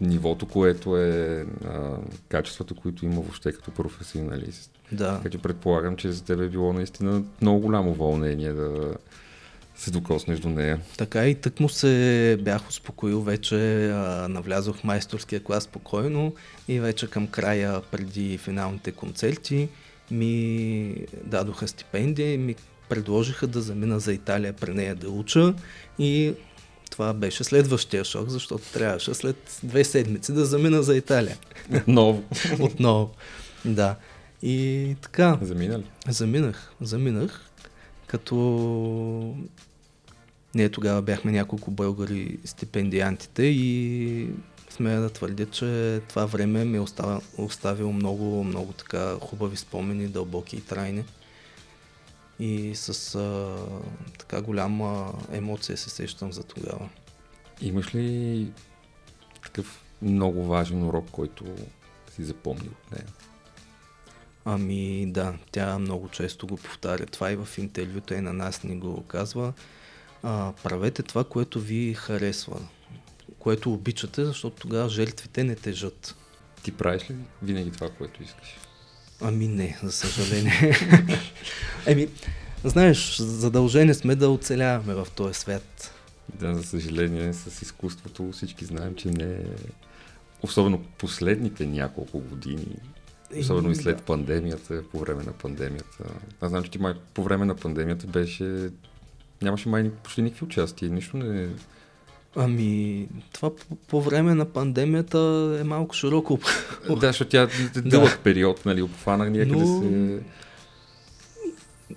нивото, 0.00 0.46
което 0.46 0.96
е, 0.96 1.46
а, 1.64 1.96
качеството, 2.28 2.74
които 2.74 3.04
има 3.04 3.14
въобще 3.14 3.52
като 3.52 3.70
професионалист. 3.70 4.70
Да. 4.92 5.16
Така 5.16 5.30
че 5.30 5.38
предполагам, 5.38 5.96
че 5.96 6.12
за 6.12 6.24
теб 6.24 6.40
е 6.40 6.48
било 6.48 6.72
наистина 6.72 7.22
много 7.40 7.60
голямо 7.60 7.94
вълнение 7.94 8.52
да, 8.52 8.94
се 9.76 9.90
докоснеш 9.90 10.38
до 10.38 10.48
нея. 10.48 10.80
Така 10.98 11.26
и 11.26 11.34
тък 11.34 11.60
му 11.60 11.68
се 11.68 12.38
бях 12.40 12.68
успокоил 12.68 13.22
вече, 13.22 13.90
а, 13.90 14.28
навлязох 14.28 14.76
в 14.76 14.84
майсторския 14.84 15.42
клас 15.42 15.64
спокойно 15.64 16.34
и 16.68 16.80
вече 16.80 17.10
към 17.10 17.26
края, 17.26 17.80
преди 17.90 18.38
финалните 18.38 18.92
концерти, 18.92 19.68
ми 20.10 20.94
дадоха 21.24 21.68
стипендия 21.68 22.34
и 22.34 22.38
ми 22.38 22.54
предложиха 22.88 23.46
да 23.46 23.60
замина 23.60 24.00
за 24.00 24.12
Италия 24.12 24.52
при 24.52 24.74
нея 24.74 24.94
да 24.94 25.08
уча 25.08 25.54
и 25.98 26.34
това 26.90 27.12
беше 27.12 27.44
следващия 27.44 28.04
шок, 28.04 28.28
защото 28.28 28.72
трябваше 28.72 29.14
след 29.14 29.60
две 29.62 29.84
седмици 29.84 30.32
да 30.32 30.44
замина 30.44 30.82
за 30.82 30.96
Италия. 30.96 31.36
Отново. 31.76 32.22
Отново. 32.60 33.10
Да. 33.64 33.96
И 34.42 34.96
така. 35.02 35.38
Замина 35.42 35.78
ли? 35.78 35.84
Заминах. 36.08 36.72
Заминах. 36.80 37.50
Като 38.14 38.36
ние 40.54 40.68
тогава 40.68 41.02
бяхме 41.02 41.32
няколко 41.32 41.70
българи 41.70 42.38
стипендиантите 42.44 43.42
и 43.42 44.28
смея 44.70 45.00
да 45.00 45.10
твърдя, 45.10 45.46
че 45.46 46.00
това 46.08 46.26
време 46.26 46.64
ми 46.64 46.76
е 46.76 46.80
оставил, 46.80 47.20
оставило 47.38 47.92
много, 47.92 48.44
много 48.44 48.72
така 48.72 49.14
хубави 49.20 49.56
спомени, 49.56 50.08
дълбоки 50.08 50.56
и 50.56 50.60
трайни. 50.60 51.04
И 52.38 52.74
с 52.74 53.14
а, 53.14 53.56
така 54.18 54.42
голяма 54.42 55.12
емоция 55.32 55.76
се 55.76 55.90
сещам 55.90 56.32
за 56.32 56.42
тогава. 56.42 56.88
Имаш 57.60 57.94
ли 57.94 58.46
такъв 59.42 59.84
много 60.02 60.44
важен 60.44 60.82
урок, 60.82 61.10
който 61.10 61.44
си 62.14 62.24
запомнил 62.24 62.70
от 62.70 62.92
нея? 62.92 63.06
Ами 64.44 65.06
да, 65.06 65.34
тя 65.52 65.78
много 65.78 66.08
често 66.08 66.46
го 66.46 66.56
повтаря. 66.56 67.06
Това 67.06 67.32
и 67.32 67.36
в 67.36 67.48
интервюта 67.58 68.14
и 68.14 68.20
на 68.20 68.32
нас 68.32 68.62
ни 68.62 68.76
го 68.78 69.02
казва. 69.02 69.52
А, 70.22 70.52
правете 70.62 71.02
това, 71.02 71.24
което 71.24 71.60
ви 71.60 71.94
харесва, 71.94 72.60
което 73.38 73.72
обичате, 73.72 74.24
защото 74.24 74.56
тогава 74.56 74.88
жертвите 74.88 75.44
не 75.44 75.54
тежат. 75.54 76.14
Ти 76.62 76.72
правиш 76.72 77.10
ли 77.10 77.14
винаги 77.42 77.70
това, 77.70 77.90
което 77.90 78.22
искаш? 78.22 78.56
Ами 79.20 79.48
не, 79.48 79.78
за 79.82 79.92
съжаление. 79.92 80.76
Еми, 81.86 82.08
знаеш, 82.64 83.16
задължени 83.16 83.94
сме 83.94 84.14
да 84.14 84.30
оцеляваме 84.30 84.94
в 84.94 85.06
този 85.14 85.34
свят. 85.34 85.94
Да, 86.34 86.54
за 86.54 86.62
съжаление, 86.62 87.32
с 87.32 87.62
изкуството 87.62 88.32
всички 88.32 88.64
знаем, 88.64 88.94
че 88.94 89.08
не 89.08 89.32
е... 89.32 89.44
Особено 90.42 90.82
последните 90.98 91.66
няколко 91.66 92.18
години, 92.18 92.76
особено 93.40 93.70
и 93.70 93.74
след 93.74 94.02
пандемията, 94.02 94.82
по 94.92 94.98
време 94.98 95.22
на 95.22 95.32
пандемията. 95.32 96.04
Аз 96.40 96.50
знам, 96.50 96.62
че 96.62 96.70
ти 96.70 96.78
май 96.78 96.94
по 97.14 97.22
време 97.22 97.44
на 97.44 97.54
пандемията 97.54 98.06
беше... 98.06 98.70
Нямаше 99.42 99.68
май 99.68 99.90
почти 99.90 100.22
никакви 100.22 100.44
участия, 100.44 100.90
нищо 100.90 101.16
не... 101.16 101.48
Ами, 102.36 103.08
това 103.32 103.56
по, 103.56 103.76
по 103.88 104.00
време 104.02 104.34
на 104.34 104.44
пандемията 104.44 105.18
е 105.60 105.64
малко 105.64 105.94
широко. 105.94 106.38
Да, 106.88 107.06
защото 107.06 107.30
тя 107.30 107.42
е 107.42 107.80
дълъг 107.80 108.20
период, 108.24 108.66
нали, 108.66 108.82
обхвана 108.82 109.30
някъде 109.30 109.56
Но- 109.56 109.82
се... 109.82 110.20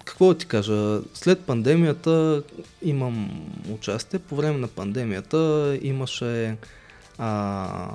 Какво 0.05 0.27
да 0.27 0.37
ти 0.37 0.45
кажа? 0.45 1.01
След 1.13 1.39
пандемията 1.39 2.43
имам 2.81 3.47
участие. 3.69 4.19
По 4.19 4.35
време 4.35 4.57
на 4.57 4.67
пандемията 4.67 5.77
имаше 5.81 6.57
а, 7.17 7.91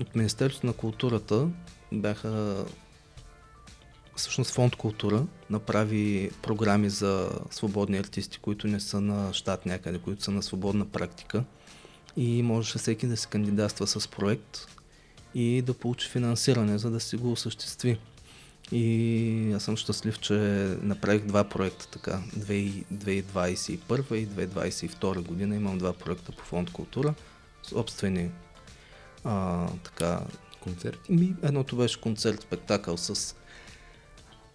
от 0.00 0.16
Министерството 0.16 0.66
на 0.66 0.72
културата 0.72 1.46
бяха 1.92 2.64
всъщност 4.16 4.50
фонд 4.50 4.76
култура 4.76 5.26
направи 5.50 6.30
програми 6.42 6.90
за 6.90 7.30
свободни 7.50 7.98
артисти, 7.98 8.38
които 8.38 8.66
не 8.66 8.80
са 8.80 9.00
на 9.00 9.32
щат 9.32 9.66
някъде, 9.66 9.98
които 9.98 10.22
са 10.22 10.30
на 10.30 10.42
свободна 10.42 10.86
практика 10.86 11.44
и 12.16 12.42
можеше 12.42 12.78
всеки 12.78 13.06
да 13.06 13.16
се 13.16 13.28
кандидатства 13.28 13.86
с 13.86 14.08
проект 14.08 14.66
и 15.34 15.62
да 15.62 15.74
получи 15.74 16.08
финансиране, 16.08 16.78
за 16.78 16.90
да 16.90 17.00
си 17.00 17.16
го 17.16 17.32
осъществи. 17.32 17.98
И 18.72 19.52
аз 19.56 19.62
съм 19.62 19.76
щастлив, 19.76 20.18
че 20.18 20.34
направих 20.82 21.22
два 21.22 21.44
проекта 21.44 21.88
така. 21.88 22.20
2021 22.38 24.14
и 24.14 24.28
2022 24.28 25.20
година 25.20 25.56
имам 25.56 25.78
два 25.78 25.92
проекта 25.92 26.32
по 26.32 26.44
фонд 26.44 26.70
култура. 26.70 27.14
Собствени 27.62 28.30
а, 29.24 29.66
така, 29.84 30.20
Концерти. 30.62 31.12
ми, 31.12 31.34
едното 31.42 31.76
беше 31.76 32.00
концерт, 32.00 32.42
спектакъл 32.42 32.96
с 32.96 33.34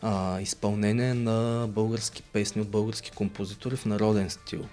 а, 0.02 0.41
изпълнение 0.41 1.13
на 1.13 1.68
български 1.70 2.24
песни 2.24 2.62
от 2.62 2.70
български 2.70 3.12
композитори 3.12 3.76
в 3.76 3.86
народен 3.86 4.30
стил, 4.30 4.65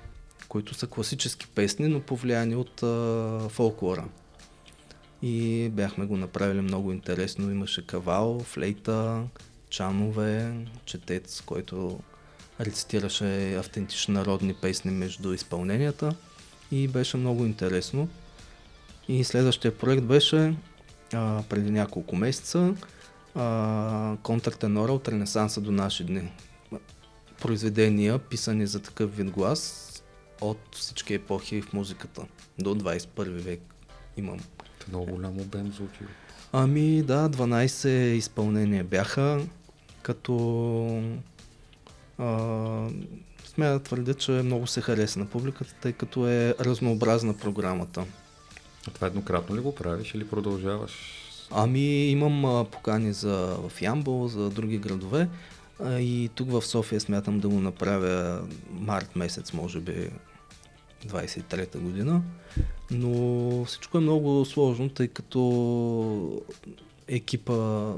които 0.48 0.74
са 0.74 0.86
класически 0.86 1.46
песни, 1.46 1.88
но 1.88 2.00
повлияни 2.00 2.56
от 2.56 2.82
а, 2.82 3.48
фолклора. 3.48 4.04
И 5.22 5.68
бяхме 5.72 6.06
го 6.06 6.16
направили 6.16 6.60
много 6.60 6.92
интересно. 6.92 7.50
Имаше 7.50 7.86
кавал, 7.86 8.40
флейта, 8.40 9.22
чанове, 9.70 10.54
четец, 10.84 11.40
който 11.40 12.00
рецитираше 12.60 13.54
автентични 13.54 14.14
народни 14.14 14.54
песни 14.54 14.90
между 14.90 15.32
изпълненията 15.32 16.14
и 16.72 16.88
беше 16.88 17.16
много 17.16 17.44
интересно. 17.44 18.08
И 19.08 19.24
следващия 19.24 19.78
проект 19.78 20.02
беше 20.02 20.54
а, 21.14 21.42
преди 21.48 21.70
няколко 21.70 22.16
месеца 22.16 22.74
а, 23.34 24.16
контртенора 24.22 24.92
от 24.92 25.08
Ренесанса 25.08 25.60
до 25.60 25.72
наши 25.72 26.04
дни. 26.04 26.32
Произведения, 27.40 28.18
писани 28.18 28.66
за 28.66 28.82
такъв 28.82 29.16
вид 29.16 29.30
глас 29.30 29.88
от 30.40 30.58
всички 30.72 31.14
епохи 31.14 31.62
в 31.62 31.72
музиката. 31.72 32.22
До 32.58 32.74
21 32.74 33.28
век 33.28 33.60
имам. 34.16 34.40
Много 34.88 35.06
голям 35.06 35.40
обем 35.40 35.72
звучи. 35.72 36.04
Ами 36.52 37.02
да, 37.02 37.28
12 37.28 37.88
изпълнения 37.88 38.84
бяха, 38.84 39.40
като 40.02 41.02
а, 42.18 42.88
смея 43.44 43.72
да 43.72 43.82
твърдя, 43.82 44.14
че 44.14 44.32
много 44.32 44.66
се 44.66 44.80
хареса 44.80 45.18
на 45.18 45.26
публиката, 45.26 45.74
тъй 45.80 45.92
като 45.92 46.28
е 46.28 46.54
разнообразна 46.60 47.34
програмата. 47.34 48.04
А 48.88 48.90
това 48.90 49.06
еднократно 49.06 49.56
ли 49.56 49.60
го 49.60 49.74
правиш 49.74 50.14
или 50.14 50.28
продължаваш? 50.28 50.92
Ами 51.50 52.06
имам 52.06 52.44
а, 52.44 52.64
покани 52.64 53.12
за, 53.12 53.56
в 53.68 53.82
Ямбол, 53.82 54.28
за 54.28 54.50
други 54.50 54.78
градове 54.78 55.28
а, 55.80 55.98
и 55.98 56.30
тук 56.34 56.50
в 56.50 56.62
София 56.62 57.00
смятам 57.00 57.40
да 57.40 57.48
го 57.48 57.60
направя 57.60 58.42
март 58.70 59.16
месец, 59.16 59.52
може 59.52 59.80
би 59.80 60.10
23-та 61.06 61.78
година. 61.78 62.22
Но 62.90 63.64
всичко 63.64 63.98
е 63.98 64.00
много 64.00 64.44
сложно, 64.44 64.88
тъй 64.88 65.08
като 65.08 66.42
екипа 67.08 67.92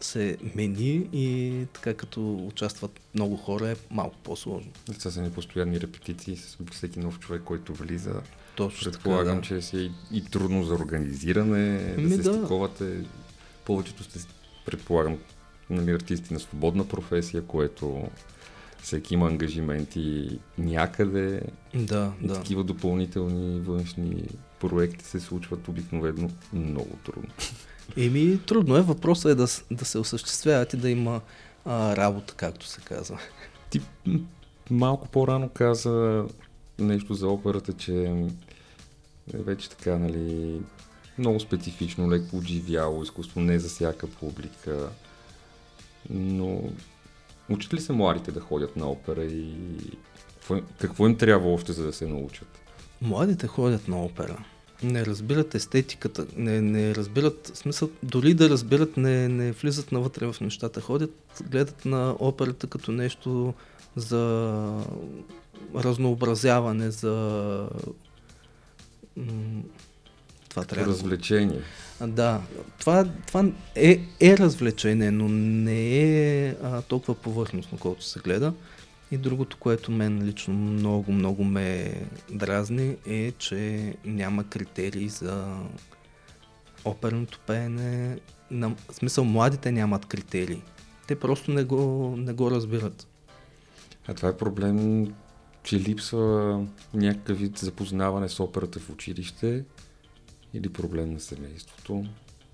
се 0.00 0.36
мени 0.54 1.08
и 1.12 1.52
така 1.72 1.94
като 1.94 2.34
участват 2.46 3.00
много 3.14 3.36
хора 3.36 3.68
е 3.68 3.76
малко 3.90 4.16
по-сложно. 4.22 4.70
Това 4.98 5.10
са 5.10 5.22
ни 5.22 5.30
постоянни 5.30 5.80
репетиции 5.80 6.36
с 6.36 6.58
всеки 6.72 6.98
нов 6.98 7.18
човек, 7.18 7.42
който 7.44 7.74
влиза. 7.74 8.20
Точно 8.56 8.90
Предполагам, 8.92 9.40
така, 9.42 9.54
да. 9.54 9.60
че 9.60 9.66
си 9.66 9.76
е 9.76 9.80
и, 9.80 9.92
и 10.12 10.24
трудно 10.24 10.64
за 10.64 10.74
организиране, 10.74 11.94
Ами 11.98 12.08
да 12.08 12.16
се 12.16 12.30
да. 12.30 12.34
стиковате. 12.34 13.04
Повечето 13.64 14.04
сте, 14.04 14.18
предполагам, 14.66 15.18
нали, 15.70 15.90
артисти 15.90 16.32
на 16.32 16.40
свободна 16.40 16.88
професия, 16.88 17.42
което 17.42 18.08
всеки 18.82 19.14
има 19.14 19.26
ангажименти 19.26 20.38
някъде 20.58 21.42
Да, 21.74 22.12
и 22.22 22.26
да. 22.26 22.34
такива 22.34 22.64
допълнителни 22.64 23.60
външни 23.60 24.24
проекти 24.60 25.04
се 25.04 25.20
случват 25.20 25.68
обикновено 25.68 26.30
много 26.52 26.96
трудно. 27.04 27.30
Еми, 27.96 28.40
трудно 28.46 28.76
е. 28.76 28.82
Въпросът 28.82 29.32
е 29.32 29.34
да, 29.34 29.46
да 29.70 29.84
се 29.84 29.98
осъществяват 29.98 30.72
и 30.72 30.76
да 30.76 30.90
има 30.90 31.20
а, 31.64 31.96
работа, 31.96 32.34
както 32.34 32.66
се 32.66 32.80
казва. 32.80 33.18
Ти 33.70 33.80
малко 34.70 35.08
по-рано 35.08 35.48
каза 35.48 36.24
нещо 36.78 37.14
за 37.14 37.28
операта, 37.28 37.72
че 37.72 38.04
е 39.34 39.42
вече 39.42 39.70
така, 39.70 39.98
нали, 39.98 40.60
много 41.18 41.40
специфично, 41.40 42.10
леко 42.10 42.36
отживяло 42.36 43.02
изкуство, 43.02 43.40
не 43.40 43.58
за 43.58 43.68
всяка 43.68 44.06
публика. 44.06 44.88
Но 46.10 46.62
учат 47.48 47.74
ли 47.74 47.80
се 47.80 47.92
младите 47.92 48.32
да 48.32 48.40
ходят 48.40 48.76
на 48.76 48.90
опера 48.90 49.24
и 49.24 49.54
какво, 50.34 50.56
какво 50.80 51.06
им 51.06 51.18
трябва 51.18 51.52
още, 51.52 51.72
за 51.72 51.86
да 51.86 51.92
се 51.92 52.06
научат? 52.06 52.48
Младите 53.02 53.46
ходят 53.46 53.88
на 53.88 54.04
опера. 54.04 54.44
Не 54.82 55.06
разбират 55.06 55.54
естетиката, 55.54 56.26
не, 56.36 56.60
не 56.60 56.94
разбират, 56.94 57.52
смисъл, 57.54 57.90
дори 58.02 58.34
да 58.34 58.50
разбират, 58.50 58.96
не, 58.96 59.28
не 59.28 59.52
влизат 59.52 59.92
навътре 59.92 60.26
в 60.26 60.40
нещата. 60.40 60.80
Ходят, 60.80 61.10
гледат 61.50 61.84
на 61.84 62.16
операта 62.18 62.66
като 62.66 62.92
нещо 62.92 63.54
за 63.96 64.82
разнообразяване, 65.74 66.90
за... 66.90 67.68
Това 70.48 70.64
трябва 70.64 70.92
Развлечение. 70.92 71.60
Да, 72.00 72.40
това, 72.78 73.06
това 73.26 73.44
е, 73.74 74.00
е 74.20 74.36
развлечение, 74.38 75.10
но 75.10 75.28
не 75.28 75.98
е 75.98 76.48
а, 76.62 76.82
толкова 76.82 77.14
повърхностно, 77.14 77.78
колкото 77.78 78.04
се 78.04 78.20
гледа. 78.20 78.52
И 79.10 79.18
другото, 79.18 79.56
което 79.56 79.92
мен 79.92 80.24
лично 80.24 80.54
много, 80.54 81.12
много 81.12 81.44
ме 81.44 81.94
дразни 82.30 82.96
е, 83.06 83.32
че 83.32 83.94
няма 84.04 84.44
критерии 84.44 85.08
за 85.08 85.56
оперното 86.84 87.40
пеене. 87.46 88.18
На, 88.50 88.68
в 88.68 88.94
смисъл, 88.94 89.24
младите 89.24 89.72
нямат 89.72 90.06
критерии. 90.06 90.62
Те 91.06 91.18
просто 91.18 91.50
не 91.50 91.64
го, 91.64 92.14
не 92.18 92.32
го 92.32 92.50
разбират. 92.50 93.06
А 94.08 94.14
това 94.14 94.28
е 94.28 94.36
проблем, 94.36 95.06
че 95.62 95.80
липсва 95.80 96.64
някакъв 96.94 97.38
вид 97.38 97.58
запознаване 97.58 98.28
с 98.28 98.40
операта 98.40 98.80
в 98.80 98.90
училище 98.90 99.64
или 100.54 100.68
проблем 100.68 101.12
на 101.12 101.20
семейството. 101.20 102.04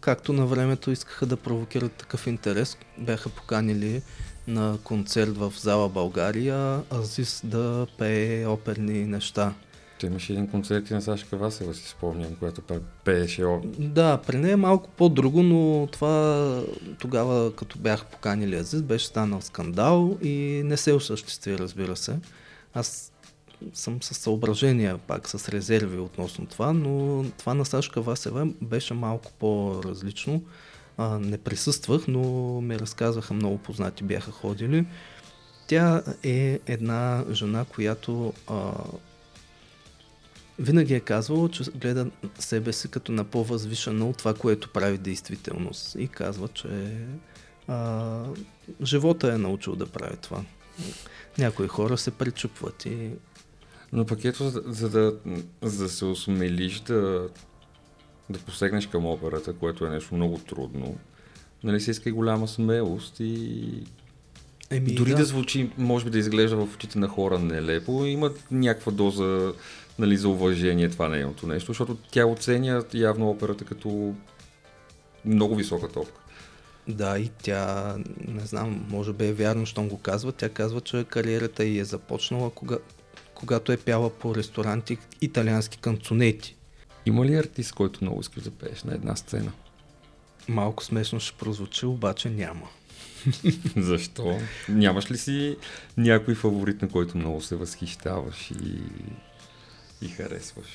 Както 0.00 0.32
на 0.32 0.46
времето 0.46 0.90
искаха 0.90 1.26
да 1.26 1.36
провокират 1.36 1.92
такъв 1.92 2.26
интерес, 2.26 2.76
бяха 2.98 3.28
поканили 3.28 4.02
на 4.46 4.78
концерт 4.84 5.36
в 5.36 5.52
зала 5.56 5.88
България 5.88 6.82
Азис 6.90 7.40
да 7.44 7.86
пее 7.98 8.46
оперни 8.46 9.04
неща. 9.04 9.54
Те 10.00 10.06
имаше 10.06 10.32
един 10.32 10.48
концерт 10.48 10.90
и 10.90 10.94
на 10.94 11.02
Сашка 11.02 11.36
Васева, 11.36 11.74
си 11.74 11.88
спомням, 11.88 12.34
която 12.34 12.62
пееше 13.04 13.44
опер. 13.44 13.68
Да, 13.78 14.18
при 14.26 14.36
нея 14.36 14.52
е 14.52 14.56
малко 14.56 14.90
по-друго, 14.90 15.42
но 15.42 15.88
това 15.92 16.62
тогава, 16.98 17.56
като 17.56 17.78
бях 17.78 18.06
поканили 18.06 18.56
Азис, 18.56 18.82
беше 18.82 19.06
станал 19.06 19.40
скандал 19.40 20.18
и 20.22 20.62
не 20.64 20.76
се 20.76 20.92
осъществи, 20.92 21.58
разбира 21.58 21.96
се. 21.96 22.18
Аз 22.74 23.12
съм 23.74 24.02
с 24.02 24.14
съображения, 24.14 24.98
пак 24.98 25.28
с 25.28 25.48
резерви 25.48 25.98
относно 25.98 26.46
това, 26.46 26.72
но 26.72 27.24
това 27.38 27.54
на 27.54 27.64
Сашка 27.64 28.00
Васева 28.00 28.48
беше 28.60 28.94
малко 28.94 29.32
по-различно. 29.38 30.42
А, 30.96 31.18
не 31.18 31.38
присъствах, 31.38 32.08
но 32.08 32.22
ми 32.60 32.78
разказваха 32.78 33.34
много 33.34 33.58
познати, 33.58 34.04
бяха 34.04 34.30
ходили. 34.30 34.86
Тя 35.66 36.02
е 36.22 36.60
една 36.66 37.24
жена, 37.32 37.64
която 37.64 38.32
а, 38.48 38.72
винаги 40.58 40.94
е 40.94 41.00
казвала, 41.00 41.48
че 41.48 41.64
гледа 41.74 42.10
себе 42.38 42.72
си 42.72 42.88
като 42.88 43.12
на 43.12 43.24
по-възвишено 43.24 44.08
от 44.08 44.16
това, 44.16 44.34
което 44.34 44.68
прави 44.68 44.98
действителност. 44.98 45.96
И 45.98 46.08
казва, 46.08 46.48
че 46.48 46.96
а, 47.68 48.24
живота 48.82 49.32
е 49.32 49.38
научил 49.38 49.76
да 49.76 49.86
прави 49.86 50.16
това. 50.16 50.44
Някои 51.38 51.68
хора 51.68 51.98
се 51.98 52.10
пречупват 52.10 52.86
и... 52.86 53.10
Но 53.92 54.06
пък 54.06 54.24
ето, 54.24 54.50
за, 54.66 54.90
да, 54.90 55.16
за 55.62 55.82
да 55.82 55.88
се 55.88 56.04
осмелиш 56.04 56.80
да, 56.80 57.28
да 58.30 58.38
посегнеш 58.38 58.86
към 58.86 59.06
операта, 59.06 59.52
което 59.52 59.86
е 59.86 59.90
нещо 59.90 60.14
много 60.14 60.38
трудно, 60.38 60.96
нали 61.64 61.80
се 61.80 61.90
иска 61.90 62.08
и 62.08 62.12
голяма 62.12 62.48
смелост 62.48 63.16
и 63.20 63.68
Еми, 64.70 64.94
Дори 64.94 65.10
да. 65.10 65.16
да 65.16 65.24
звучи, 65.24 65.70
може 65.78 66.04
би 66.04 66.10
да 66.10 66.18
изглежда 66.18 66.56
в 66.56 66.74
очите 66.74 66.98
на 66.98 67.08
хора 67.08 67.38
нелепо, 67.38 68.04
има 68.04 68.30
някаква 68.50 68.92
доза 68.92 69.52
нали, 69.98 70.16
за 70.16 70.28
уважение 70.28 70.88
това 70.88 71.08
нейното 71.08 71.46
нещо, 71.46 71.66
защото 71.66 71.96
тя 72.10 72.26
оценя 72.26 72.84
явно 72.94 73.30
операта 73.30 73.64
като 73.64 74.14
много 75.24 75.56
висока 75.56 75.88
топка. 75.88 76.20
Да, 76.88 77.18
и 77.18 77.30
тя, 77.42 77.94
не 78.28 78.46
знам, 78.46 78.86
може 78.88 79.12
би 79.12 79.26
е 79.26 79.32
вярно, 79.32 79.66
щом 79.66 79.88
го 79.88 79.98
казва. 79.98 80.32
Тя 80.32 80.48
казва, 80.48 80.80
че 80.80 81.04
кариерата 81.04 81.64
й 81.64 81.78
е 81.78 81.84
започнала, 81.84 82.50
кога, 82.50 82.78
когато 83.34 83.72
е 83.72 83.76
пяла 83.76 84.10
по 84.10 84.34
ресторанти 84.34 84.98
италиански 85.20 85.78
канцонети. 85.78 86.56
Има 87.06 87.26
ли 87.26 87.34
артист, 87.34 87.72
който 87.72 88.04
много 88.04 88.20
искаш 88.20 88.42
да 88.42 88.50
пееш 88.50 88.82
на 88.82 88.94
една 88.94 89.16
сцена? 89.16 89.52
Малко 90.48 90.84
смешно 90.84 91.20
ще 91.20 91.38
прозвучи, 91.38 91.86
обаче 91.86 92.30
няма. 92.30 92.68
Защо? 93.76 94.38
Нямаш 94.68 95.10
ли 95.10 95.18
си 95.18 95.56
някой 95.96 96.34
фаворит, 96.34 96.82
на 96.82 96.88
който 96.88 97.18
много 97.18 97.40
се 97.40 97.56
възхищаваш 97.56 98.50
и, 98.50 98.78
и 100.02 100.08
харесваш? 100.08 100.66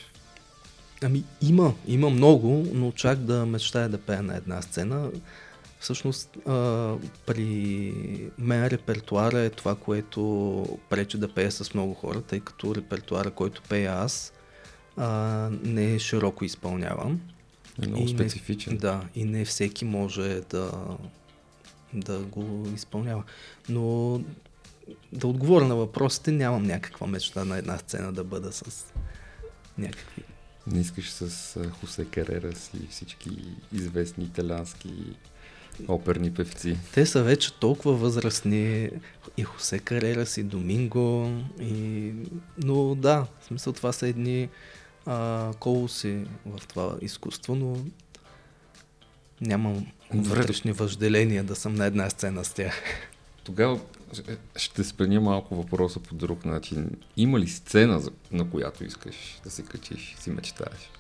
Ами 1.03 1.23
има, 1.41 1.73
има 1.87 2.09
много, 2.09 2.67
но 2.73 2.91
чак 2.91 3.19
да 3.19 3.45
мечтая 3.45 3.89
да 3.89 3.97
пея 3.97 4.23
на 4.23 4.35
една 4.35 4.61
сцена. 4.61 5.11
Всъщност 5.79 6.37
а, 6.45 6.95
при 7.25 7.93
мен 8.37 8.67
репертуара 8.67 9.39
е 9.39 9.49
това, 9.49 9.75
което 9.75 10.79
пречи 10.89 11.17
да 11.17 11.33
пея 11.33 11.51
с 11.51 11.73
много 11.73 11.93
хора, 11.93 12.21
тъй 12.21 12.39
като 12.39 12.75
репертуара, 12.75 13.31
който 13.31 13.61
пея 13.69 13.93
аз, 13.93 14.33
а, 14.97 15.49
не 15.63 15.93
е 15.93 15.99
широко 15.99 16.45
изпълняван. 16.45 17.21
Е 17.83 17.87
много 17.87 18.03
и 18.03 18.09
специфичен. 18.09 18.73
Не, 18.73 18.79
да, 18.79 19.03
и 19.15 19.25
не 19.25 19.45
всеки 19.45 19.85
може 19.85 20.41
да, 20.49 20.71
да 21.93 22.19
го 22.19 22.67
изпълнява. 22.75 23.23
Но 23.69 24.21
да 25.13 25.27
отговоря 25.27 25.65
на 25.65 25.75
въпросите, 25.75 26.31
нямам 26.31 26.63
някаква 26.63 27.07
мечта 27.07 27.45
на 27.45 27.57
една 27.57 27.77
сцена 27.77 28.13
да 28.13 28.23
бъда 28.23 28.51
с 28.51 28.93
някакви. 29.77 30.23
Не 30.67 30.79
искаш 30.79 31.11
с 31.11 31.59
Хосе 31.69 32.05
Карерас 32.05 32.71
и 32.83 32.87
всички 32.87 33.29
известни 33.73 34.23
италиански 34.23 34.93
оперни 35.87 36.33
певци. 36.33 36.77
Те 36.93 37.05
са 37.05 37.23
вече 37.23 37.53
толкова 37.53 37.93
възрастни. 37.93 38.89
И 39.37 39.43
Хосе 39.43 39.79
Карерас, 39.79 40.37
и 40.37 40.43
Доминго. 40.43 41.31
И... 41.61 42.11
Но 42.63 42.95
да, 42.95 43.27
в 43.39 43.45
смисъл 43.45 43.73
това 43.73 43.91
са 43.91 44.07
едни 44.07 44.49
а, 45.07 45.51
колоси 45.59 46.25
в 46.45 46.67
това 46.67 46.97
изкуство, 47.01 47.55
но 47.55 47.77
нямам 49.41 49.87
вътрешни 50.13 50.71
въжделения 50.71 51.43
да 51.43 51.55
съм 51.55 51.75
на 51.75 51.85
една 51.85 52.09
сцена 52.09 52.45
с 52.45 52.53
тях. 52.53 52.83
Тогава 53.43 53.79
ще 54.55 54.83
спеня 54.83 55.21
малко 55.21 55.55
въпроса 55.55 55.99
по 55.99 56.15
друг 56.15 56.45
начин. 56.45 56.89
Има 57.17 57.39
ли 57.39 57.47
сцена, 57.47 58.01
на 58.31 58.49
която 58.49 58.83
искаш 58.83 59.39
да 59.43 59.49
се 59.49 59.63
качиш, 59.63 60.15
си 60.19 60.29
мечтаеш? 60.29 60.91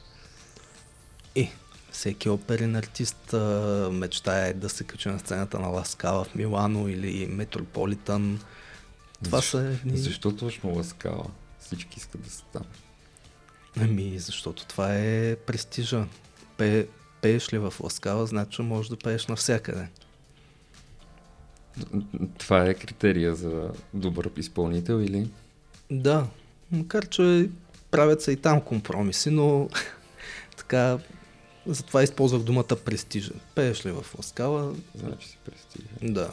Е, 1.35 1.51
всеки 1.91 2.29
оперен 2.29 2.75
артист 2.75 3.33
а, 3.33 3.89
мечтае 3.91 4.53
да 4.53 4.69
се 4.69 4.83
качи 4.83 5.09
на 5.09 5.19
сцената 5.19 5.59
на 5.59 5.67
Ласкала 5.67 6.23
в 6.23 6.35
Милано 6.35 6.87
или 6.87 7.27
Метрополитън. 7.27 8.39
Това 9.23 9.37
Защо, 9.37 9.57
са 9.57 9.63
едни... 9.63 9.97
Защо 9.97 10.35
точно 10.35 10.75
Ласкала? 10.75 11.25
Всички 11.59 11.99
искат 11.99 12.21
да 12.21 12.29
са 12.29 12.43
там. 12.53 12.63
Ами, 13.81 14.19
защото 14.19 14.65
това 14.65 14.95
е 14.95 15.35
престижа. 15.35 16.05
Пе, 16.57 16.87
пееш 17.21 17.53
ли 17.53 17.57
в 17.57 17.73
Ласкала, 17.83 18.27
значи 18.27 18.61
можеш 18.61 18.89
да 18.89 18.97
пееш 18.97 19.27
навсякъде. 19.27 19.87
Това 22.37 22.65
е 22.65 22.73
критерия 22.73 23.35
за 23.35 23.71
добър 23.93 24.31
изпълнител 24.37 25.01
или? 25.01 25.29
Да, 25.91 26.27
макар 26.71 27.07
че 27.07 27.49
правят 27.91 28.21
се 28.21 28.31
и 28.31 28.35
там 28.35 28.61
компромиси, 28.61 29.29
но 29.29 29.69
така 30.57 30.99
затова 31.65 32.03
използвах 32.03 32.41
думата 32.41 32.75
престижен. 32.85 33.39
Пееш 33.55 33.85
ли 33.85 33.91
в 33.91 34.05
Ласкала? 34.17 34.75
Значи 34.95 35.27
си 35.27 35.37
престижен. 35.45 36.13
Да. 36.13 36.31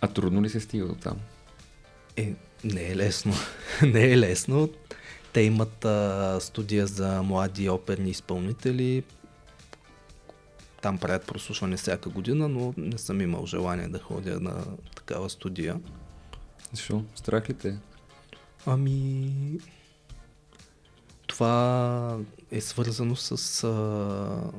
А 0.00 0.08
трудно 0.08 0.42
ли 0.42 0.48
се 0.48 0.60
стига 0.60 0.86
до 0.86 0.94
там? 0.94 1.16
Е, 2.16 2.34
не 2.64 2.90
е 2.90 2.96
лесно. 2.96 3.34
не 3.82 4.12
е 4.12 4.18
лесно. 4.18 4.68
Те 5.32 5.40
имат 5.40 5.84
а, 5.84 6.38
студия 6.40 6.86
за 6.86 7.22
млади 7.22 7.68
оперни 7.68 8.10
изпълнители. 8.10 9.04
Там 10.82 10.98
правят 10.98 11.26
прослушване 11.26 11.76
всяка 11.76 12.10
година, 12.10 12.48
но 12.48 12.74
не 12.76 12.98
съм 12.98 13.20
имал 13.20 13.46
желание 13.46 13.88
да 13.88 13.98
ходя 13.98 14.40
на 14.40 14.64
такава 14.96 15.30
студия. 15.30 15.80
Защо? 16.72 17.04
Страх 17.14 17.48
ли 17.48 17.54
те? 17.54 17.78
Ами... 18.66 19.58
Това 21.26 22.18
е 22.50 22.60
свързано 22.60 23.16
с 23.16 23.64
а, 23.64 24.52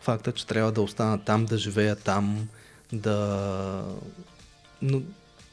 факта, 0.00 0.32
че 0.32 0.46
трябва 0.46 0.72
да 0.72 0.82
остана 0.82 1.24
там, 1.24 1.44
да 1.44 1.58
живея 1.58 1.96
там, 1.96 2.48
да... 2.92 3.84
Но 4.82 5.02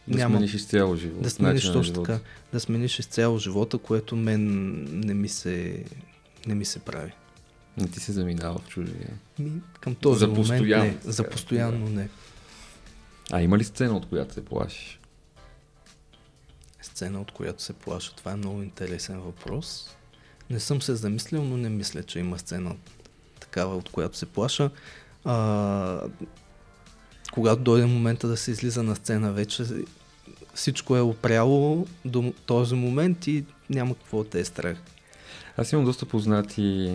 да 0.08 0.18
няма... 0.18 0.36
смениш 0.36 0.54
изцяло 0.54 0.96
живота. 0.96 1.22
Да 1.22 1.30
смениш 1.30 1.72
точно 1.72 2.04
така. 2.04 2.20
Да 2.54 2.60
смениш 2.60 3.00
изцяло 3.00 3.38
живота, 3.38 3.78
което 3.78 4.16
мен 4.16 4.74
не 5.00 5.14
ми 5.14 5.30
се, 5.30 5.84
не 6.48 6.56
ми 6.56 6.66
се 6.66 6.80
прави. 6.80 7.12
Не 7.78 7.88
ти 7.88 8.00
се 8.00 8.12
заминава 8.12 8.60
в? 8.60 8.78
Ми, 9.40 9.52
към 9.80 9.96
този 9.96 10.20
за 10.20 10.28
момент 10.28 10.48
постоянно, 10.48 10.86
не. 10.86 10.98
За 11.04 11.30
постоянно 11.30 11.86
да. 11.86 11.92
не. 11.92 12.10
А 13.32 13.42
има 13.42 13.58
ли 13.58 13.64
сцена, 13.64 13.98
от 13.98 14.06
която 14.06 14.34
се 14.34 14.46
плашиш? 14.46 15.00
Сцена, 16.82 17.22
от 17.22 17.32
която 17.32 17.64
се 17.64 17.74
плаша. 17.74 18.16
Това 18.16 18.32
е 18.32 18.36
много 18.36 18.62
интересен 18.62 19.20
въпрос. 19.20 19.96
Не 20.50 20.60
съм 20.60 20.82
се 20.82 20.96
замислил, 20.96 21.44
но 21.44 21.58
не 21.58 21.70
мисля, 21.70 22.04
че 22.04 22.20
има 22.20 22.40
сцена 22.40 22.76
такава, 23.40 23.78
от 23.78 23.90
която 23.90 24.18
се 24.18 24.26
плаша. 24.26 24.70
А, 25.24 26.02
когато 27.36 27.62
дойде 27.62 27.86
момента 27.86 28.28
да 28.28 28.38
се 28.38 28.52
излиза 28.52 28.84
на 28.84 28.96
сцена, 28.96 29.34
вече 29.34 29.64
всичко 30.54 30.96
е 30.96 31.02
опряло 31.02 31.88
до 32.06 32.34
този 32.46 32.76
момент 32.76 33.28
и 33.28 33.46
няма 33.70 33.96
какво 33.96 34.24
да 34.24 34.40
е 34.40 34.46
страх. 34.46 34.78
Аз 35.58 35.72
имам 35.72 35.86
доста 35.86 36.06
познати 36.06 36.94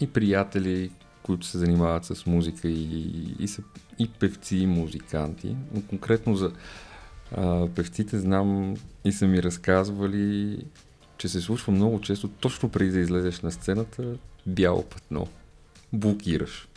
и 0.00 0.06
приятели, 0.06 0.90
които 1.22 1.46
се 1.46 1.58
занимават 1.58 2.04
с 2.04 2.26
музика 2.26 2.68
и, 2.68 3.34
и, 3.38 3.48
са 3.48 3.62
и 3.98 4.08
певци, 4.08 4.56
и 4.56 4.66
музиканти. 4.66 5.56
Но 5.74 5.82
конкретно 5.82 6.36
за 6.36 6.52
А, 7.36 7.68
певците 7.74 8.18
знам 8.18 8.76
и 9.04 9.12
са 9.12 9.26
ми 9.26 9.42
разказвали, 9.42 10.58
че 11.18 11.28
се 11.28 11.40
случва 11.40 11.72
много 11.72 12.00
често, 12.00 12.28
точно 12.28 12.68
преди 12.68 12.90
да 12.90 13.00
излезеш 13.00 13.40
на 13.40 13.52
сцената, 13.52 14.04
бяло 14.46 14.82
пътно. 14.82 15.28
Блокираш. 15.92 16.68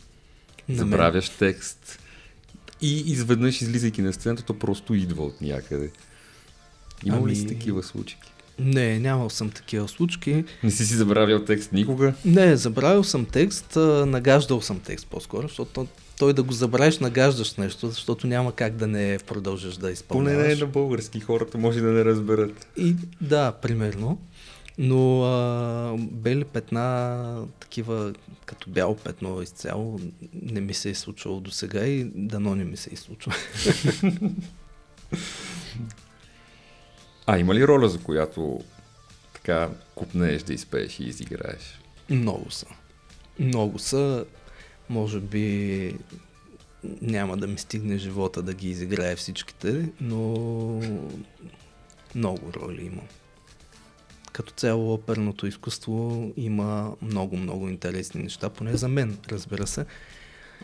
Забравяш 0.69 1.29
текст. 1.29 1.99
И 2.81 3.03
изведнъж, 3.05 3.61
излизайки 3.61 4.01
на 4.01 4.13
сцената, 4.13 4.43
то 4.43 4.53
просто 4.53 4.93
идва 4.93 5.23
от 5.23 5.41
някъде. 5.41 5.89
Има 7.05 7.27
ли 7.27 7.35
си 7.35 7.41
Ами- 7.41 7.49
такива 7.49 7.83
случаи? 7.83 8.17
Не, 8.59 8.99
нямал 8.99 9.29
съм 9.29 9.49
такива 9.49 9.87
случки. 9.87 10.43
Не 10.63 10.71
си 10.71 10.85
си 10.85 10.93
забравял 10.93 11.45
текст 11.45 11.71
никога? 11.71 12.13
Не, 12.25 12.55
забравил 12.57 13.03
съм 13.03 13.25
текст, 13.25 13.75
нагаждал 14.05 14.61
съм 14.61 14.79
текст 14.79 15.07
по-скоро, 15.07 15.47
защото 15.47 15.87
той 16.19 16.33
да 16.33 16.43
го 16.43 16.53
забравиш, 16.53 16.99
нагаждаш 16.99 17.55
нещо, 17.55 17.89
защото 17.89 18.27
няма 18.27 18.51
как 18.51 18.75
да 18.75 18.87
не 18.87 19.17
продължиш 19.27 19.73
да 19.73 19.79
Поне 19.79 19.91
изпълняваш. 19.91 20.47
не 20.47 20.53
е 20.53 20.55
на 20.55 20.65
български, 20.65 21.19
хората 21.19 21.57
може 21.57 21.81
да 21.81 21.87
не 21.87 22.05
разберат. 22.05 22.67
И 22.77 22.95
да, 23.21 23.51
примерно. 23.51 24.17
Но 24.77 25.23
а, 25.23 25.97
бели 25.97 26.43
петна, 26.43 27.47
такива 27.59 28.13
като 28.45 28.69
бяло 28.69 28.95
петно 28.95 29.41
изцяло, 29.41 29.99
не 30.33 30.61
ми 30.61 30.73
се 30.73 30.89
е 30.89 30.95
случвало 30.95 31.39
до 31.39 31.51
сега 31.51 31.85
и 31.85 32.03
дано 32.03 32.55
не 32.55 32.63
ми 32.63 32.77
се 32.77 32.93
е 32.93 32.95
случва. 32.95 33.33
А 37.29 37.39
има 37.39 37.55
ли 37.55 37.67
роля, 37.67 37.89
за 37.89 37.99
която 37.99 38.59
така 39.33 39.69
купнееш 39.95 40.43
да 40.43 40.53
изпееш 40.53 40.99
и 40.99 41.03
изиграеш? 41.03 41.79
Много 42.09 42.51
са. 42.51 42.65
Много 43.39 43.79
са. 43.79 44.25
Може 44.89 45.19
би 45.19 45.95
няма 47.01 47.37
да 47.37 47.47
ми 47.47 47.57
стигне 47.57 47.97
живота 47.97 48.41
да 48.41 48.53
ги 48.53 48.69
изиграе 48.69 49.15
всичките, 49.15 49.89
но 50.01 50.33
много 52.15 52.53
роли 52.53 52.85
има. 52.85 53.01
Като 54.33 54.53
цяло 54.53 54.93
оперното 54.93 55.47
изкуство 55.47 56.31
има 56.37 56.95
много-много 57.01 57.69
интересни 57.69 58.23
неща, 58.23 58.49
поне 58.49 58.77
за 58.77 58.87
мен, 58.87 59.17
разбира 59.29 59.67
се. 59.67 59.85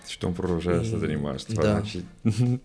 Щом 0.08 0.34
продължаваш 0.34 0.88
да 0.88 0.90
се 0.90 1.00
занимаваш 1.00 1.42
с 1.42 1.46
това, 1.46 1.64
да. 1.64 1.72
значи... 1.72 2.04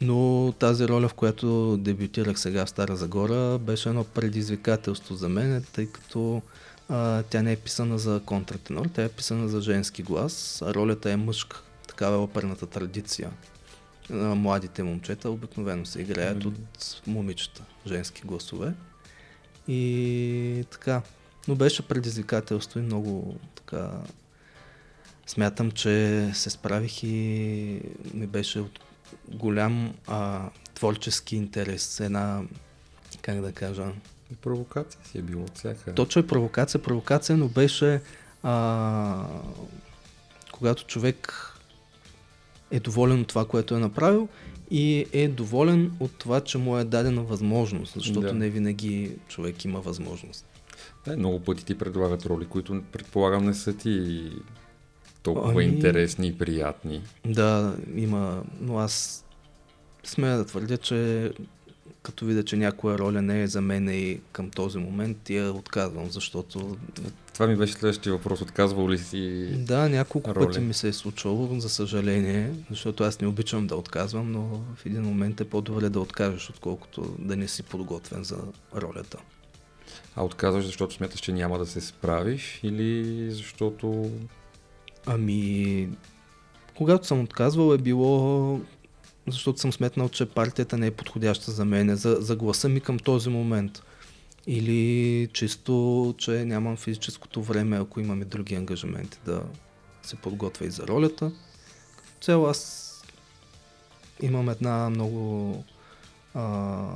Но 0.00 0.52
тази 0.58 0.88
роля, 0.88 1.08
в 1.08 1.14
която 1.14 1.76
дебютирах 1.76 2.40
сега 2.40 2.66
в 2.66 2.70
Стара 2.70 2.96
Загора, 2.96 3.58
беше 3.58 3.88
едно 3.88 4.04
предизвикателство 4.04 5.14
за 5.14 5.28
мен, 5.28 5.64
тъй 5.72 5.86
като 5.86 6.42
а, 6.88 7.22
тя 7.22 7.42
не 7.42 7.52
е 7.52 7.56
писана 7.56 7.98
за 7.98 8.20
контратенор, 8.26 8.86
тя 8.94 9.04
е 9.04 9.08
писана 9.08 9.48
за 9.48 9.60
женски 9.60 10.02
глас, 10.02 10.62
а 10.66 10.74
ролята 10.74 11.10
е 11.10 11.16
мъжка. 11.16 11.62
Такава 11.88 12.16
е 12.16 12.18
оперната 12.18 12.66
традиция. 12.66 13.30
А, 14.10 14.14
младите 14.14 14.82
момчета 14.82 15.30
обикновено 15.30 15.86
се 15.86 16.00
играят 16.00 16.36
Мгм. 16.36 16.48
от 16.48 17.02
момичета, 17.06 17.62
женски 17.86 18.22
гласове. 18.24 18.72
И 19.68 20.64
така. 20.70 21.02
Но 21.48 21.54
беше 21.54 21.88
предизвикателство 21.88 22.78
и 22.78 22.82
много 22.82 23.36
така 23.54 23.90
Смятам, 25.28 25.70
че 25.70 26.30
се 26.34 26.50
справих 26.50 27.02
и 27.02 27.80
ми 28.14 28.26
беше 28.26 28.60
от 28.60 28.80
голям 29.28 29.94
а, 30.06 30.50
творчески 30.74 31.36
интерес. 31.36 32.00
Една, 32.00 32.42
как 33.22 33.40
да 33.40 33.52
кажа, 33.52 33.86
И 34.32 34.34
провокация 34.34 35.00
си 35.04 35.18
е 35.18 35.22
било 35.22 35.42
от 35.42 35.58
всяка. 35.58 35.94
точно 35.94 36.20
е 36.20 36.26
провокация, 36.26 36.82
провокация, 36.82 37.36
но 37.36 37.48
беше 37.48 38.00
а, 38.42 39.26
когато 40.52 40.86
човек 40.86 41.52
е 42.70 42.80
доволен 42.80 43.20
от 43.20 43.28
това, 43.28 43.48
което 43.48 43.74
е 43.74 43.78
направил 43.78 44.28
и 44.70 45.06
е 45.12 45.28
доволен 45.28 45.92
от 46.00 46.12
това, 46.12 46.40
че 46.40 46.58
му 46.58 46.78
е 46.78 46.84
дадена 46.84 47.22
възможност, 47.22 47.94
защото 47.94 48.20
Да. 48.20 48.32
не 48.32 48.48
винаги 48.50 49.12
човек 49.28 49.64
има 49.64 49.80
възможност. 49.80 50.46
Да, 51.04 51.16
много 51.16 51.40
пъти 51.40 51.64
ти 51.64 51.74
предлагат 51.74 52.26
роли, 52.26 52.44
които 52.44 52.82
предполагам 52.92 53.44
не 53.44 53.54
са 53.54 53.72
ти 53.72 54.22
толкова 55.22 55.52
Ами- 55.52 55.64
интересни 55.64 56.28
и 56.28 56.38
приятни. 56.38 57.02
Да, 57.26 57.76
има, 57.94 58.42
но 58.60 58.78
аз 58.78 59.24
смея 60.04 60.36
да 60.36 60.44
твърдя, 60.44 60.76
че 60.76 61.30
като 62.08 62.24
видя, 62.24 62.42
че 62.42 62.56
някоя 62.56 62.98
роля 62.98 63.22
не 63.22 63.42
е 63.42 63.46
за 63.46 63.60
мен 63.60 63.88
и 63.88 64.20
към 64.32 64.50
този 64.50 64.78
момент, 64.78 65.30
я 65.30 65.52
отказвам, 65.52 66.10
защото 66.10 66.76
Това 67.34 67.46
ми 67.46 67.56
беше 67.56 67.72
следващия 67.72 68.12
въпрос. 68.12 68.40
Отказвал 68.40 68.90
ли 68.90 68.98
си... 68.98 69.48
да, 69.56 69.88
няколко 69.88 70.34
роли. 70.34 70.46
пъти 70.46 70.60
ми 70.60 70.74
се 70.74 70.88
е 70.88 70.92
случвало, 70.92 71.60
за 71.60 71.68
съжаление, 71.68 72.52
защото 72.70 73.04
аз 73.04 73.20
не 73.20 73.26
обичам 73.26 73.66
да 73.66 73.76
отказвам, 73.76 74.32
но 74.32 74.40
в 74.76 74.86
един 74.86 75.02
момент 75.02 75.40
е 75.40 75.44
по-добре 75.44 75.88
да 75.88 76.00
откажеш, 76.00 76.50
отколкото 76.50 77.16
да 77.18 77.36
не 77.36 77.48
си 77.48 77.62
подготвен 77.62 78.24
за 78.24 78.38
ролята. 78.76 79.18
А 80.16 80.24
отказваш, 80.24 80.66
защото 80.66 80.94
смяташ, 80.94 81.20
че 81.20 81.32
няма 81.32 81.58
да 81.58 81.66
се 81.66 81.80
справиш 81.80 82.60
или 82.62 83.30
защото... 83.30 84.10
Ами, 85.06 85.88
когато 86.76 87.06
съм 87.06 87.20
отказвал 87.20 87.74
е 87.74 87.78
било, 87.78 88.60
защото 89.30 89.60
съм 89.60 89.72
сметнал, 89.72 90.08
че 90.08 90.26
партията 90.26 90.78
не 90.78 90.86
е 90.86 90.90
подходяща 90.90 91.50
за 91.50 91.64
мен, 91.64 91.96
за, 91.96 92.16
за 92.20 92.36
гласа 92.36 92.68
ми 92.68 92.80
към 92.80 92.98
този 92.98 93.28
момент. 93.28 93.82
Или 94.46 95.28
чисто, 95.32 96.14
че 96.18 96.44
нямам 96.44 96.76
физическото 96.76 97.42
време, 97.42 97.78
ако 97.78 98.00
имаме 98.00 98.24
други 98.24 98.54
ангажименти 98.54 99.18
да 99.24 99.42
се 100.02 100.16
подготвя 100.16 100.66
и 100.66 100.70
за 100.70 100.86
ролята. 100.86 101.32
Като 101.96 102.20
цяло 102.20 102.46
аз 102.46 102.84
имам 104.22 104.48
една 104.48 104.90
много... 104.90 105.64
А, 106.34 106.86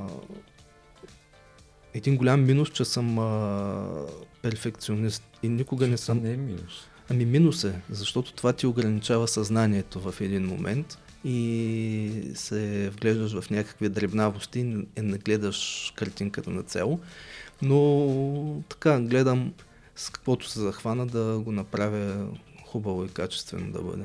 един 1.93 2.17
голям 2.17 2.45
минус, 2.45 2.69
че 2.69 2.85
съм 2.85 3.19
а, 3.19 4.05
перфекционист 4.41 5.23
и 5.43 5.49
никога 5.49 5.87
не 5.87 5.97
съм... 5.97 6.19
не 6.19 6.33
е 6.33 6.37
минус. 6.37 6.87
Ами 7.09 7.25
минус 7.25 7.63
е, 7.63 7.81
защото 7.89 8.33
това 8.33 8.53
ти 8.53 8.67
ограничава 8.67 9.27
съзнанието 9.27 9.99
в 9.99 10.21
един 10.21 10.45
момент 10.45 10.97
и 11.23 12.31
се 12.35 12.89
вглеждаш 12.89 13.39
в 13.39 13.49
някакви 13.49 13.89
дребнавости 13.89 14.59
и 14.59 15.01
не 15.01 15.17
гледаш 15.17 15.93
картинката 15.95 16.49
на 16.49 16.63
цяло. 16.63 16.99
Но 17.61 18.61
така, 18.69 18.99
гледам 18.99 19.53
с 19.95 20.09
каквото 20.09 20.49
се 20.49 20.59
захвана 20.59 21.07
да 21.07 21.39
го 21.39 21.51
направя 21.51 22.27
хубаво 22.65 23.05
и 23.05 23.09
качествено 23.09 23.71
да 23.71 23.81
бъде. 23.81 24.03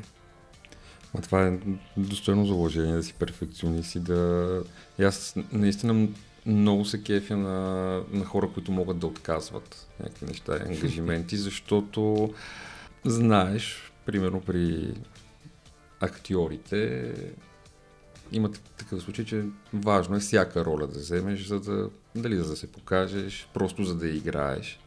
А 1.18 1.20
това 1.20 1.46
е 1.46 1.58
достойно 1.96 2.46
заложение 2.46 2.94
да 2.94 3.02
си 3.02 3.14
перфекционист 3.14 3.94
и 3.94 4.00
да... 4.00 4.62
И 4.98 5.04
аз 5.04 5.34
наистина 5.52 6.08
много 6.46 6.84
се 6.84 7.02
кефя 7.02 7.36
на, 7.36 8.02
на 8.10 8.24
хора, 8.24 8.50
които 8.54 8.72
могат 8.72 8.98
да 8.98 9.06
отказват 9.06 9.86
някакви 10.00 10.26
неща 10.26 10.56
и 10.56 10.68
ангажименти, 10.68 11.36
защото 11.48 12.32
знаеш, 13.04 13.92
примерно 14.06 14.40
при 14.40 14.94
актьорите, 16.00 17.14
има 18.32 18.50
так- 18.50 18.62
такъв 18.76 19.02
случай, 19.02 19.24
че 19.24 19.44
важно 19.72 20.16
е 20.16 20.20
всяка 20.20 20.64
роля 20.64 20.86
да 20.86 20.98
вземеш, 20.98 21.46
за 21.46 21.60
да, 21.60 21.90
дали 22.14 22.36
за 22.36 22.50
да 22.50 22.56
се 22.56 22.72
покажеш, 22.72 23.48
просто 23.54 23.84
за 23.84 23.94
да 23.94 24.08
играеш. 24.08 24.80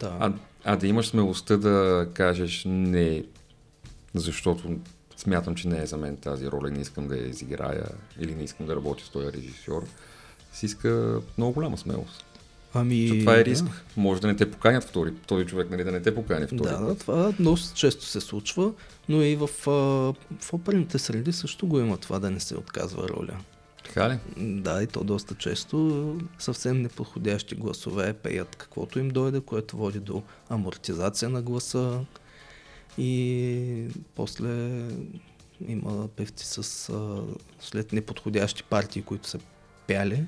Да. 0.00 0.16
А, 0.20 0.32
а 0.64 0.76
да 0.76 0.86
имаш 0.86 1.08
смелостта 1.08 1.56
да 1.56 2.08
кажеш 2.14 2.62
не, 2.66 3.24
защото 4.14 4.78
смятам, 5.16 5.54
че 5.54 5.68
не 5.68 5.82
е 5.82 5.86
за 5.86 5.96
мен 5.96 6.16
тази 6.16 6.50
роля 6.50 6.70
не 6.70 6.80
искам 6.80 7.08
да 7.08 7.16
я 7.16 7.28
изиграя 7.28 7.86
или 8.20 8.34
не 8.34 8.44
искам 8.44 8.66
да 8.66 8.76
работя 8.76 9.04
с 9.04 9.08
този 9.08 9.32
режисьор, 9.32 9.86
си 10.52 10.66
иска 10.66 11.20
много 11.38 11.52
голяма 11.52 11.78
смелост. 11.78 12.24
Ами, 12.80 13.00
Защото 13.00 13.20
това 13.20 13.38
е 13.38 13.44
риск. 13.44 13.64
Да. 13.64 13.70
Може 13.96 14.20
да 14.20 14.26
не 14.26 14.36
те 14.36 14.50
поканят 14.50 14.84
втори, 14.84 15.14
този 15.26 15.46
човек 15.46 15.70
нали, 15.70 15.84
да 15.84 15.92
не 15.92 16.02
те 16.02 16.14
покани 16.14 16.46
втори 16.46 16.70
Да, 16.70 16.78
да, 16.78 16.94
това 16.94 17.32
доста 17.40 17.76
често 17.76 18.04
се 18.04 18.20
случва, 18.20 18.72
но 19.08 19.22
и 19.22 19.36
в, 19.36 19.48
в 20.40 20.52
оперните 20.52 20.98
среди 20.98 21.32
също 21.32 21.66
го 21.66 21.80
има 21.80 21.96
това 21.96 22.18
да 22.18 22.30
не 22.30 22.40
се 22.40 22.56
отказва 22.56 23.08
роля. 23.08 23.36
Така 23.84 24.10
ли? 24.10 24.18
Да, 24.36 24.82
и 24.82 24.86
то 24.86 25.04
доста 25.04 25.34
често 25.34 26.16
съвсем 26.38 26.82
неподходящи 26.82 27.54
гласове 27.54 28.12
пеят 28.12 28.56
каквото 28.56 28.98
им 28.98 29.08
дойде, 29.08 29.40
което 29.40 29.76
води 29.76 30.00
до 30.00 30.22
амортизация 30.48 31.28
на 31.28 31.42
гласа 31.42 32.00
и 32.98 33.86
после 34.14 34.82
има 35.68 36.08
певци 36.08 36.46
с 36.46 36.92
след 37.60 37.92
неподходящи 37.92 38.62
партии, 38.62 39.02
които 39.02 39.28
са 39.28 39.38
пяли, 39.86 40.24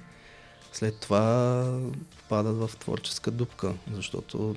след 0.73 0.97
това 0.97 1.65
падат 2.29 2.57
в 2.57 2.77
творческа 2.77 3.31
дупка, 3.31 3.75
защото 3.93 4.57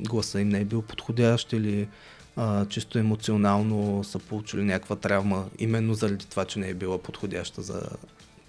гласа 0.00 0.40
им 0.40 0.48
не 0.48 0.60
е 0.60 0.64
бил 0.64 0.82
подходящ 0.82 1.52
или 1.52 1.88
а, 2.36 2.66
чисто 2.66 2.98
емоционално 2.98 4.04
са 4.04 4.18
получили 4.18 4.62
някаква 4.62 4.96
травма, 4.96 5.46
именно 5.58 5.94
заради 5.94 6.26
това, 6.26 6.44
че 6.44 6.58
не 6.58 6.68
е 6.68 6.74
била 6.74 6.98
подходяща 6.98 7.62
за 7.62 7.82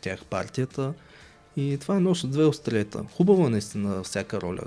тях 0.01 0.25
партията. 0.25 0.93
И 1.57 1.77
това 1.81 1.97
е 1.97 1.99
нощ 1.99 2.29
две 2.29 2.45
острията. 2.45 3.03
Хубаво 3.15 3.47
е 3.47 3.49
наистина 3.49 4.03
всяка 4.03 4.41
роля 4.41 4.61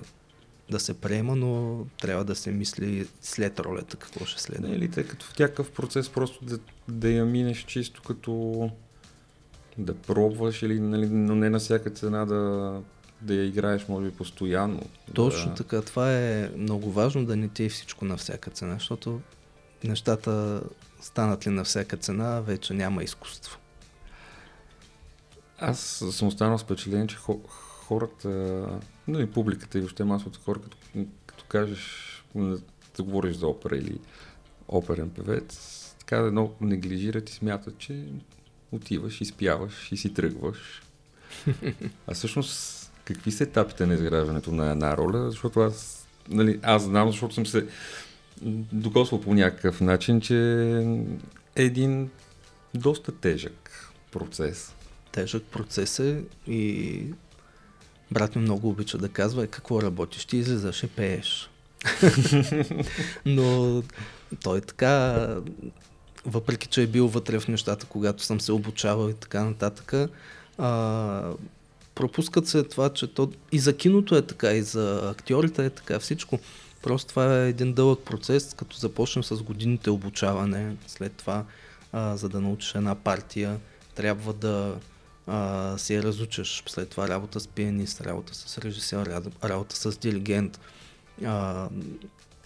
да 0.71 0.81
се 0.81 0.95
приема, 0.95 1.37
но 1.37 1.85
трябва 2.01 2.25
да 2.25 2.35
се 2.35 2.51
мисли 2.51 3.07
след 3.21 3.61
ролята 3.61 3.97
какво 3.97 4.25
ще 4.25 4.43
следва. 4.43 4.75
Или 4.75 4.91
тъй 4.91 5.05
като 5.05 5.27
в 5.27 5.39
някакъв 5.39 5.71
процес 5.71 6.09
просто 6.09 6.45
да, 6.45 6.59
да 6.89 7.11
я 7.11 7.25
минеш 7.25 7.65
чисто 7.65 8.03
като 8.03 8.71
да 9.79 9.95
пробваш 9.95 10.63
или 10.63 10.81
нали, 10.81 11.09
но 11.09 11.35
не 11.35 11.51
на 11.51 11.59
всяка 11.59 11.91
цена 11.91 12.25
да, 12.25 12.81
да 13.21 13.35
я 13.35 13.45
играеш, 13.45 13.89
може 13.89 14.11
би, 14.11 14.17
постоянно. 14.17 14.81
Точно 15.15 15.51
да... 15.51 15.55
така. 15.55 15.83
Това 15.83 16.13
е 16.13 16.51
много 16.57 16.93
важно 16.93 17.25
да 17.25 17.37
не 17.37 17.49
ти 17.49 17.65
е 17.65 17.69
всичко 17.69 18.05
на 18.05 18.17
всяка 18.17 18.51
цена, 18.51 18.75
защото 18.75 19.21
нещата 19.85 20.63
станат 21.01 21.47
ли 21.47 21.51
на 21.51 21.65
всяка 21.65 21.97
цена, 21.97 22.41
вече 22.41 22.75
няма 22.75 23.03
изкуство. 23.03 23.59
Аз 25.59 25.81
съм 26.11 26.29
останал 26.29 26.59
с 26.59 26.63
впечатление, 26.63 27.07
че 27.07 27.17
хората, 27.57 28.29
нали, 29.09 29.31
публиката 29.31 29.79
и 29.79 29.81
въобще 29.81 30.05
масовата 30.05 30.39
хора, 30.45 30.61
като, 30.61 30.77
като 31.27 31.45
кажеш, 31.49 32.09
да 32.97 33.03
говориш 33.03 33.37
за 33.37 33.47
опера 33.47 33.77
или 33.77 33.99
оперен 34.69 35.11
певец, 35.11 35.95
така 35.99 36.17
едно 36.17 36.53
неглижират 36.61 37.31
и 37.31 37.33
смятат, 37.33 37.79
че 37.79 38.05
отиваш, 38.73 39.21
изпяваш 39.21 39.93
и 39.93 39.97
си 39.97 40.15
тръгваш. 40.15 40.83
А 42.07 42.15
всъщност, 42.15 42.91
какви 43.05 43.33
са 43.33 43.45
етапите 43.45 43.87
на 43.87 43.95
изграждането 43.95 44.53
на 44.53 44.71
една 44.71 44.97
роля? 44.97 45.31
Защото 45.31 45.61
аз, 45.61 46.07
нали, 46.29 46.61
аз 46.63 46.83
знам, 46.83 47.11
защото 47.11 47.35
съм 47.35 47.47
се 47.47 47.67
докосвал 48.73 49.21
по 49.21 49.35
някакъв 49.35 49.81
начин, 49.81 50.21
че 50.21 50.37
е 51.57 51.63
един 51.63 52.11
доста 52.75 53.13
тежък 53.13 53.91
процес. 54.11 54.75
Тежък 55.13 55.43
процес 55.43 55.99
е 55.99 56.23
и 56.47 57.05
брат 58.11 58.37
ми 58.37 58.43
много 58.43 58.69
обича 58.69 58.99
да 58.99 59.09
казва, 59.09 59.45
е 59.45 59.47
какво 59.47 59.83
работиш, 59.83 60.25
ти 60.25 60.37
излизаш 60.37 60.83
и 60.83 60.87
пееш. 60.87 61.51
Но 63.27 63.83
той 64.43 64.61
така, 64.61 65.27
въпреки 66.27 66.69
че 66.69 66.83
е 66.83 66.87
бил 66.87 67.09
вътре 67.09 67.41
в 67.41 67.49
нещата, 67.49 67.87
когато 67.87 68.23
съм 68.23 68.41
се 68.41 68.53
обучавал 68.53 69.09
и 69.09 69.15
така 69.15 69.45
нататък, 69.45 70.11
а, 70.59 71.33
пропускат 71.95 72.47
се 72.49 72.63
това, 72.63 72.91
че 72.91 73.07
то 73.07 73.33
и 73.53 73.59
за 73.59 73.77
киното 73.77 74.17
е 74.17 74.23
така, 74.23 74.53
и 74.53 74.63
за 74.63 75.11
актьорите 75.11 75.65
е 75.65 75.71
така, 75.71 75.99
всичко. 75.99 76.39
Просто 76.83 77.09
това 77.09 77.39
е 77.39 77.49
един 77.49 77.73
дълъг 77.73 78.01
процес, 78.01 78.55
като 78.55 78.77
започнем 78.77 79.25
с 79.25 79.43
годините 79.43 79.91
обучаване, 79.91 80.77
след 80.87 81.13
това, 81.13 81.45
а, 81.93 82.17
за 82.17 82.29
да 82.29 82.41
научиш 82.41 82.75
една 82.75 82.95
партия, 82.95 83.61
трябва 83.95 84.33
да 84.33 84.75
а, 85.27 85.79
си 85.79 85.95
я 85.95 86.03
разучаш, 86.03 86.63
след 86.67 86.89
това 86.89 87.09
работа 87.09 87.41
с 87.41 87.49
пианист, 87.49 88.01
работа 88.01 88.35
с 88.35 88.59
режисьор, 88.59 89.07
работа 89.45 89.77
с 89.77 89.99
диригент. 89.99 90.61
А, 91.25 91.69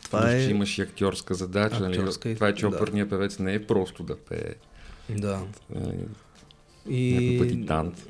това 0.06 0.32
е... 0.32 0.42
имаш 0.42 0.78
и 0.78 0.82
актьорска 0.82 1.34
задача. 1.34 1.80
Нали? 1.80 1.98
Актьорска, 1.98 2.28
нали? 2.28 2.34
Това 2.34 2.48
е, 2.48 2.54
че 2.54 2.66
да. 2.68 2.76
оперният 2.76 3.10
певец 3.10 3.38
не 3.38 3.54
е 3.54 3.66
просто 3.66 4.02
да 4.02 4.16
пее. 4.16 4.54
Да. 5.10 5.42
Нали? 5.74 6.04
И... 6.88 7.12
Някой 7.12 7.38
пъти 7.38 7.66
танц. 7.66 8.02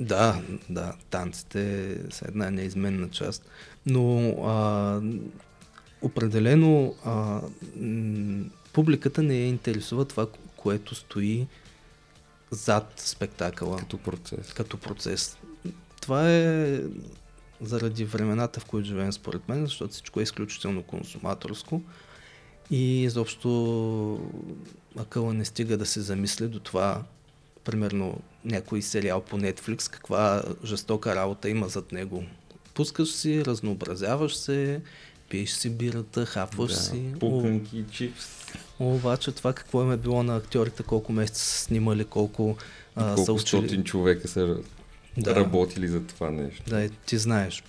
Да, 0.00 0.42
да, 0.70 0.94
танците 1.10 1.96
са 2.10 2.24
една 2.28 2.50
неизменна 2.50 3.10
част. 3.10 3.44
Но 3.86 4.28
а, 4.44 5.00
определено 6.02 6.94
а, 7.04 7.40
публиката 8.72 9.22
не 9.22 9.34
я 9.34 9.46
интересува 9.46 10.04
това, 10.04 10.26
което 10.56 10.94
стои 10.94 11.46
зад 12.50 12.92
спектакъла. 12.96 13.76
Като 13.78 13.98
процес. 13.98 14.52
Като 14.52 14.76
процес. 14.76 15.38
Това 16.00 16.30
е 16.30 16.80
заради 17.62 18.04
времената, 18.04 18.60
в 18.60 18.64
които 18.64 18.88
живеем 18.88 19.12
според 19.12 19.48
мен, 19.48 19.64
защото 19.64 19.92
всичко 19.92 20.20
е 20.20 20.22
изключително 20.22 20.82
консуматорско 20.82 21.82
и 22.70 23.02
изобщо 23.02 24.20
акъла 24.98 25.34
не 25.34 25.44
стига 25.44 25.76
да 25.76 25.86
се 25.86 26.00
замисли 26.00 26.48
до 26.48 26.60
това, 26.60 27.02
примерно 27.64 28.20
някой 28.44 28.82
сериал 28.82 29.20
по 29.20 29.38
Netflix, 29.38 29.90
каква 29.90 30.42
жестока 30.64 31.16
работа 31.16 31.48
има 31.48 31.68
зад 31.68 31.92
него. 31.92 32.24
Пускаш 32.74 33.12
си, 33.12 33.44
разнообразяваш 33.44 34.36
се, 34.36 34.80
пиеш 35.28 35.50
си 35.50 35.70
бирата, 35.70 36.26
хапваш 36.26 36.72
да, 36.72 36.78
си. 36.78 37.14
Пуканки, 37.20 37.84
чипс. 37.90 38.26
Обаче 38.78 39.32
това 39.32 39.52
какво 39.52 39.82
им 39.82 39.92
е 39.92 39.96
било 39.96 40.22
на 40.22 40.36
актьорите, 40.36 40.82
колко 40.82 41.12
месеца 41.12 41.40
са 41.40 41.60
снимали, 41.60 42.04
колко, 42.04 42.56
а, 42.96 43.14
колко 43.14 43.24
са 43.24 43.32
учили. 43.32 43.84
човека 43.84 44.28
са 44.28 44.56
да. 45.16 45.34
работили 45.36 45.88
за 45.88 46.06
това 46.06 46.30
нещо. 46.30 46.62
Да, 46.70 46.88
ти 46.88 47.18
знаеш 47.18 47.62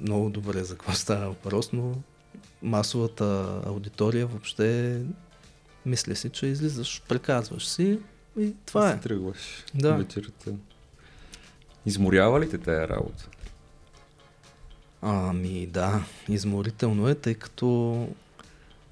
много 0.00 0.30
добре 0.30 0.64
за 0.64 0.74
какво 0.74 0.92
става 0.92 1.28
въпрос, 1.28 1.72
но 1.72 1.94
масовата 2.62 3.60
аудитория 3.66 4.26
въобще 4.26 5.00
мисля 5.86 6.16
си, 6.16 6.30
че 6.30 6.46
излизаш, 6.46 7.02
преказваш 7.08 7.66
си 7.68 7.98
и 8.38 8.54
това 8.66 8.84
да 8.84 8.90
е. 8.90 9.00
тръгваш 9.00 9.64
да. 9.74 9.94
вечерта. 9.94 10.50
Изморява 11.86 12.40
ли 12.40 12.50
те 12.50 12.58
тая 12.58 12.88
работа? 12.88 13.28
Ами 15.02 15.66
да, 15.66 16.04
изморително 16.28 17.08
е, 17.08 17.14
тъй 17.14 17.34
като 17.34 18.08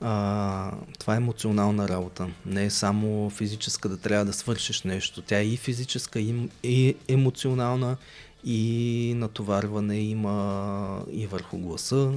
а, 0.01 0.73
това 0.99 1.15
е 1.15 1.17
емоционална 1.17 1.89
работа. 1.89 2.29
Не 2.47 2.65
е 2.65 2.71
само 2.71 3.31
физическа 3.31 3.89
да 3.89 3.97
трябва 3.97 4.25
да 4.25 4.33
свършиш 4.33 4.83
нещо. 4.83 5.23
Тя 5.23 5.39
е 5.39 5.47
и 5.47 5.57
физическа, 5.57 6.21
и, 6.21 6.49
и 6.63 6.97
емоционална, 7.09 7.97
и 8.45 9.13
натоварване 9.17 10.01
има 10.01 11.05
и 11.11 11.27
върху 11.27 11.59
гласа. 11.59 12.13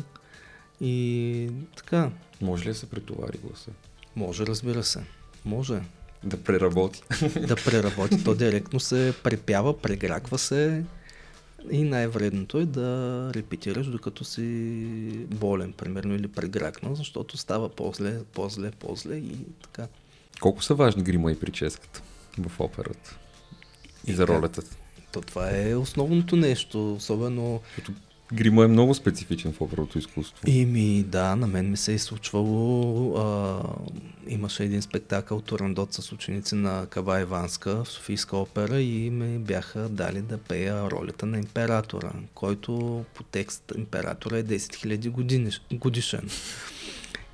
И 0.82 1.50
така. 1.78 2.10
Може 2.42 2.64
ли 2.64 2.68
да 2.68 2.76
се 2.76 2.90
претовари 2.90 3.38
гласа? 3.38 3.72
Може, 4.16 4.46
разбира 4.46 4.84
се. 4.84 5.04
Може. 5.46 5.82
Да 6.24 6.44
преработи. 6.44 7.02
Да 7.48 7.56
преработи. 7.56 8.24
То 8.24 8.36
директно 8.36 8.80
се 8.80 9.14
препява, 9.24 9.82
преграква 9.82 10.38
се 10.38 10.84
и 11.72 11.84
най-вредното 11.84 12.58
е 12.58 12.66
да 12.66 13.32
репетираш 13.36 13.88
докато 13.88 14.24
си 14.24 14.42
болен, 15.28 15.74
примерно, 15.74 16.16
или 16.16 16.28
прегракнал, 16.28 16.96
защото 16.96 17.38
става 17.38 17.70
по-зле, 17.70 18.24
по-зле, 18.34 18.72
по-зле 18.72 19.16
и 19.16 19.38
така. 19.62 19.88
Колко 20.40 20.64
са 20.64 20.76
важни 20.76 21.04
грима 21.04 21.32
и 21.32 21.40
прическата 21.40 22.02
в 22.38 22.60
операта? 22.60 23.18
И, 24.08 24.14
за 24.14 24.28
ролята? 24.28 24.62
То 25.14 25.22
това 25.22 25.58
е 25.58 25.76
основното 25.76 26.36
нещо, 26.36 26.94
особено... 26.94 27.62
Като 27.76 27.92
грима 28.34 28.64
е 28.64 28.68
много 28.68 28.94
специфичен 28.94 29.54
в 29.54 29.62
оперното 29.62 29.98
изкуство. 29.98 30.44
Ими, 30.48 31.04
да, 31.04 31.36
на 31.36 31.48
мен 31.48 31.70
ми 31.70 31.78
се 31.78 31.94
е 31.94 32.00
случвало. 32.00 33.16
А, 33.18 33.62
имаше 34.28 34.64
един 34.64 34.82
спектакъл 34.82 35.42
Турандот 35.42 35.94
с 35.94 36.12
ученици 36.12 36.56
на 36.56 36.86
Каба 36.90 37.22
Иванска 37.22 37.84
в 37.84 37.90
Софийска 37.90 38.38
опера 38.38 38.82
и 38.82 39.10
ме 39.10 39.40
бяха 39.40 39.90
дали 39.90 40.22
да 40.22 40.38
пея 40.38 40.92
ролята 40.92 41.26
на 41.26 41.38
императора, 41.38 42.12
който 42.34 43.06
по 43.14 43.24
текст 43.24 43.74
императора 43.78 44.38
е 44.38 44.44
10 44.44 44.58
000 44.58 45.10
години, 45.10 45.52
годишен. 45.74 46.30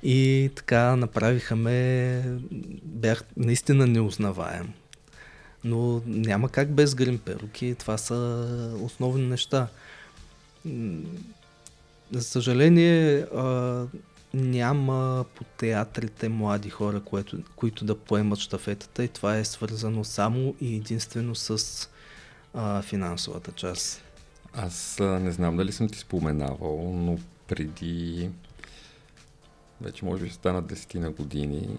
И 0.02 0.50
така 0.54 0.96
направиха 0.96 1.56
ме, 1.56 2.22
бях 2.84 3.22
наистина 3.36 3.86
неузнаваем. 3.86 4.72
Но 5.64 6.02
няма 6.06 6.48
как 6.48 6.74
без 6.74 6.94
грим 6.94 7.18
перуки, 7.18 7.76
това 7.78 7.98
са 7.98 8.14
основни 8.82 9.26
неща. 9.26 9.68
За 12.12 12.22
съжаление, 12.22 13.20
а, 13.20 13.86
няма 14.34 15.24
по 15.34 15.44
театрите 15.44 16.28
млади 16.28 16.70
хора, 16.70 17.00
което, 17.00 17.38
които 17.56 17.84
да 17.84 17.98
поемат 17.98 18.38
штафетата 18.38 19.04
и 19.04 19.08
това 19.08 19.36
е 19.36 19.44
свързано 19.44 20.04
само 20.04 20.54
и 20.60 20.76
единствено 20.76 21.34
с 21.34 21.88
а, 22.54 22.82
финансовата 22.82 23.52
част. 23.52 24.02
Аз 24.52 25.00
а, 25.00 25.04
не 25.04 25.32
знам 25.32 25.56
дали 25.56 25.72
съм 25.72 25.88
ти 25.88 25.98
споменавал, 25.98 26.92
но 26.94 27.18
преди 27.48 28.30
вече 29.80 30.04
може 30.04 30.24
би 30.24 30.30
станат 30.30 30.66
десетина 30.66 31.10
години. 31.10 31.78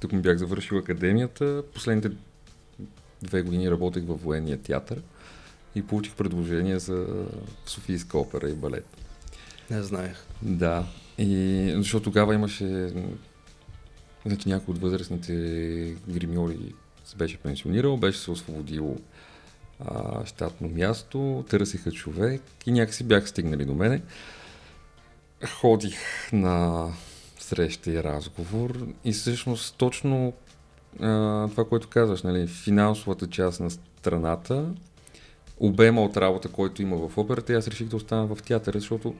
Тук 0.00 0.12
ми 0.12 0.20
бях 0.20 0.38
завършил 0.38 0.78
академията. 0.78 1.62
Последните 1.74 2.10
две 3.22 3.42
години 3.42 3.70
работех 3.70 4.04
във 4.06 4.22
военния 4.22 4.58
театър 4.58 5.02
и 5.74 5.82
получих 5.82 6.14
предложение 6.14 6.78
за 6.78 7.06
Софийска 7.66 8.18
опера 8.18 8.48
и 8.48 8.54
балет. 8.54 8.86
Не 9.70 9.82
знаех. 9.82 10.16
Да, 10.42 10.86
и 11.18 11.72
защото 11.76 12.04
тогава 12.04 12.34
имаше 12.34 12.92
значи 14.26 14.48
някой 14.48 14.72
от 14.74 14.80
възрастните 14.80 15.32
гримьори 16.08 16.74
се 17.04 17.16
беше 17.16 17.38
пенсионирал, 17.38 17.96
беше 17.96 18.18
се 18.18 18.30
освободил 18.30 18.96
а, 19.80 20.26
щатно 20.26 20.68
място, 20.68 21.44
търсиха 21.48 21.92
човек 21.92 22.42
и 22.66 22.72
някакси 22.72 23.04
бяха 23.04 23.26
стигнали 23.26 23.64
до 23.64 23.74
мене. 23.74 24.02
Ходих 25.60 25.98
на 26.32 26.86
среща 27.38 27.90
и 27.90 28.02
разговор 28.02 28.86
и 29.04 29.12
всъщност 29.12 29.76
точно 29.76 30.32
а, 31.00 31.48
това, 31.48 31.64
което 31.64 31.88
казваш, 31.88 32.22
нали, 32.22 32.46
финансовата 32.46 33.26
част 33.26 33.60
на 33.60 33.70
страната, 33.70 34.70
обема 35.60 36.02
от 36.02 36.16
работа, 36.16 36.48
който 36.48 36.82
има 36.82 37.08
в 37.08 37.18
операта, 37.18 37.52
аз 37.52 37.68
реших 37.68 37.88
да 37.88 37.96
остана 37.96 38.26
в 38.26 38.42
театъра, 38.42 38.78
защото 38.78 39.14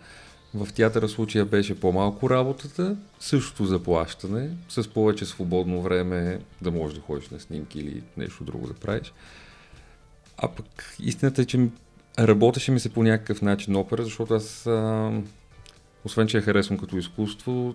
в 0.54 0.72
театъра 0.72 1.08
случая 1.08 1.44
беше 1.44 1.80
по-малко 1.80 2.30
работата, 2.30 2.96
същото 3.20 3.64
заплащане, 3.64 4.50
с 4.68 4.88
повече 4.88 5.26
свободно 5.26 5.82
време 5.82 6.40
да 6.62 6.70
можеш 6.70 6.98
да 6.98 7.04
ходиш 7.04 7.28
на 7.28 7.40
снимки 7.40 7.78
или 7.78 8.02
нещо 8.16 8.44
друго 8.44 8.66
да 8.66 8.74
правиш. 8.74 9.12
А 10.36 10.48
пък 10.48 10.96
истината 11.00 11.42
е, 11.42 11.44
че 11.44 11.68
работеше 12.18 12.72
ми 12.72 12.80
се 12.80 12.88
по 12.88 13.02
някакъв 13.02 13.42
начин 13.42 13.76
опера, 13.76 14.04
защото 14.04 14.34
аз, 14.34 14.66
а, 14.66 15.12
освен 16.04 16.26
че 16.26 16.36
я 16.36 16.42
харесвам 16.42 16.78
като 16.78 16.96
изкуство, 16.96 17.74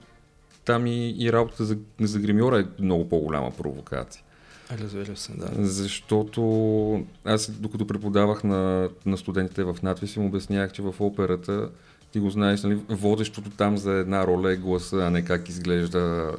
там 0.66 0.88
и, 0.88 1.16
и 1.20 1.34
работата 1.34 1.66
за, 1.66 1.78
за 2.02 2.20
гримьора 2.20 2.60
е 2.60 2.82
много 2.82 3.10
по-голяма 3.10 3.52
провокация. 3.52 4.24
Разбира 4.72 5.18
се, 5.18 5.32
да. 5.32 5.50
Защото 5.66 7.06
аз, 7.26 7.52
докато 7.52 7.88
преподавах 7.88 8.44
на, 8.44 8.90
на 9.06 9.18
студентите 9.18 9.64
в 9.64 9.78
надвис, 9.84 10.16
им 10.16 10.26
обяснявах, 10.26 10.72
че 10.72 10.82
в 10.82 10.94
операта 11.00 11.70
ти 12.12 12.20
го 12.20 12.30
знаеш, 12.30 12.64
нали, 12.64 12.80
водещото 12.90 13.50
там 13.50 13.78
за 13.78 13.92
една 13.92 14.28
роля 14.28 14.52
е 14.54 14.56
гласа, 14.56 14.98
а 14.98 15.10
не 15.10 15.26
как 15.26 15.50
изглежда 15.50 16.32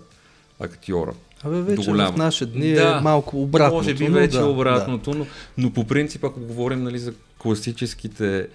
актьора. 0.61 1.13
Абе, 1.43 1.63
вече 1.63 1.91
в 1.91 2.17
наши 2.17 2.47
дни 2.47 2.71
е 2.71 2.75
да, 2.75 2.97
е 2.99 3.01
малко 3.01 3.43
обратното. 3.43 3.77
Може 3.77 3.95
би 3.95 4.09
вече 4.09 4.39
да, 4.39 4.47
обратното, 4.47 5.11
да. 5.11 5.19
Но, 5.19 5.27
но 5.59 5.73
по 5.73 5.87
принцип, 5.87 6.25
ако 6.25 6.41
говорим 6.41 6.83
нали, 6.83 6.99
за 6.99 7.13
класическите 7.39 8.49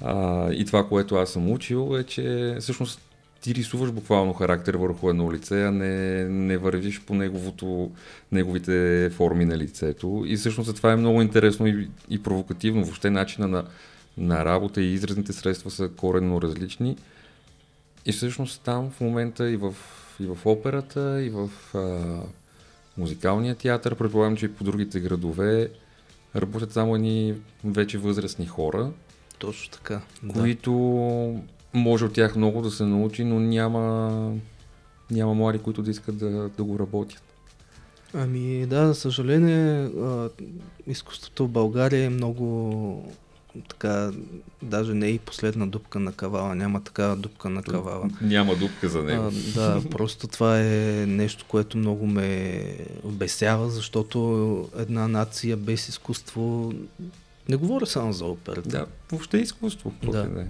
а, 0.00 0.48
и 0.52 0.64
това, 0.64 0.88
което 0.88 1.16
аз 1.16 1.30
съм 1.30 1.50
учил, 1.50 1.96
е, 1.98 2.02
че 2.02 2.56
всъщност 2.60 3.00
ти 3.40 3.54
рисуваш 3.54 3.90
буквално 3.90 4.32
характер 4.32 4.74
върху 4.74 5.10
едно 5.10 5.32
лице, 5.32 5.64
а 5.64 5.70
не, 5.70 6.24
не 6.24 6.58
вървиш 6.58 7.00
по 7.00 7.14
неговото, 7.14 7.90
неговите 8.32 9.10
форми 9.10 9.44
на 9.44 9.58
лицето. 9.58 10.24
И 10.26 10.36
всъщност 10.36 10.76
това 10.76 10.92
е 10.92 10.96
много 10.96 11.22
интересно 11.22 11.66
и, 11.66 11.88
и 12.10 12.22
провокативно. 12.22 12.84
Въобще 12.84 13.10
начина 13.10 13.48
на, 13.48 13.64
на 14.18 14.44
работа 14.44 14.80
и 14.80 14.92
изразните 14.92 15.32
средства 15.32 15.70
са 15.70 15.88
коренно 15.88 16.42
различни. 16.42 16.96
И 18.06 18.12
всъщност 18.12 18.62
там 18.62 18.90
в 18.90 19.00
момента 19.00 19.50
и 19.50 19.56
в, 19.56 19.74
и 20.20 20.26
в 20.26 20.38
операта, 20.44 21.22
и 21.22 21.30
в 21.30 21.50
а, 21.74 22.20
музикалния 22.98 23.54
театър, 23.54 23.94
предполагам, 23.94 24.36
че 24.36 24.46
и 24.46 24.54
по 24.54 24.64
другите 24.64 25.00
градове 25.00 25.70
работят 26.36 26.72
само 26.72 26.94
едни 26.94 27.34
вече 27.64 27.98
възрастни 27.98 28.46
хора. 28.46 28.90
Точно 29.38 29.70
така. 29.70 30.00
Които 30.32 30.72
да. 31.34 31.59
Може 31.74 32.04
от 32.04 32.12
тях 32.12 32.36
много 32.36 32.62
да 32.62 32.70
се 32.70 32.84
научи, 32.84 33.24
но 33.24 33.40
няма, 33.40 34.34
няма 35.10 35.34
млади, 35.34 35.58
които 35.58 35.82
да 35.82 35.90
искат 35.90 36.18
да, 36.18 36.50
да 36.56 36.64
го 36.64 36.78
работят. 36.78 37.22
Ами 38.14 38.66
да, 38.66 38.86
за 38.86 38.94
съжаление, 38.94 39.90
изкуството 40.86 41.44
в 41.44 41.50
България 41.50 42.04
е 42.04 42.08
много 42.08 43.12
така, 43.68 44.10
даже 44.62 44.94
не 44.94 45.06
е 45.06 45.10
и 45.10 45.18
последна 45.18 45.66
дупка 45.66 45.98
на 45.98 46.12
кавала, 46.12 46.54
няма 46.54 46.84
такава 46.84 47.16
дупка 47.16 47.50
на 47.50 47.62
кавала. 47.62 48.10
Няма 48.20 48.56
дупка 48.56 48.88
за 48.88 49.02
него. 49.02 49.24
А, 49.24 49.30
да, 49.54 49.90
просто 49.90 50.26
това 50.26 50.60
е 50.60 51.06
нещо, 51.06 51.44
което 51.48 51.78
много 51.78 52.06
ме 52.06 52.62
обесява, 53.04 53.70
защото 53.70 54.68
една 54.76 55.08
нация 55.08 55.56
без 55.56 55.88
изкуство, 55.88 56.72
не 57.48 57.56
говоря 57.56 57.86
само 57.86 58.12
за 58.12 58.24
операта. 58.24 58.68
Да, 58.68 58.86
въобще 59.10 59.38
изкуство. 59.38 59.92
Да. 60.02 60.22
да. 60.22 60.46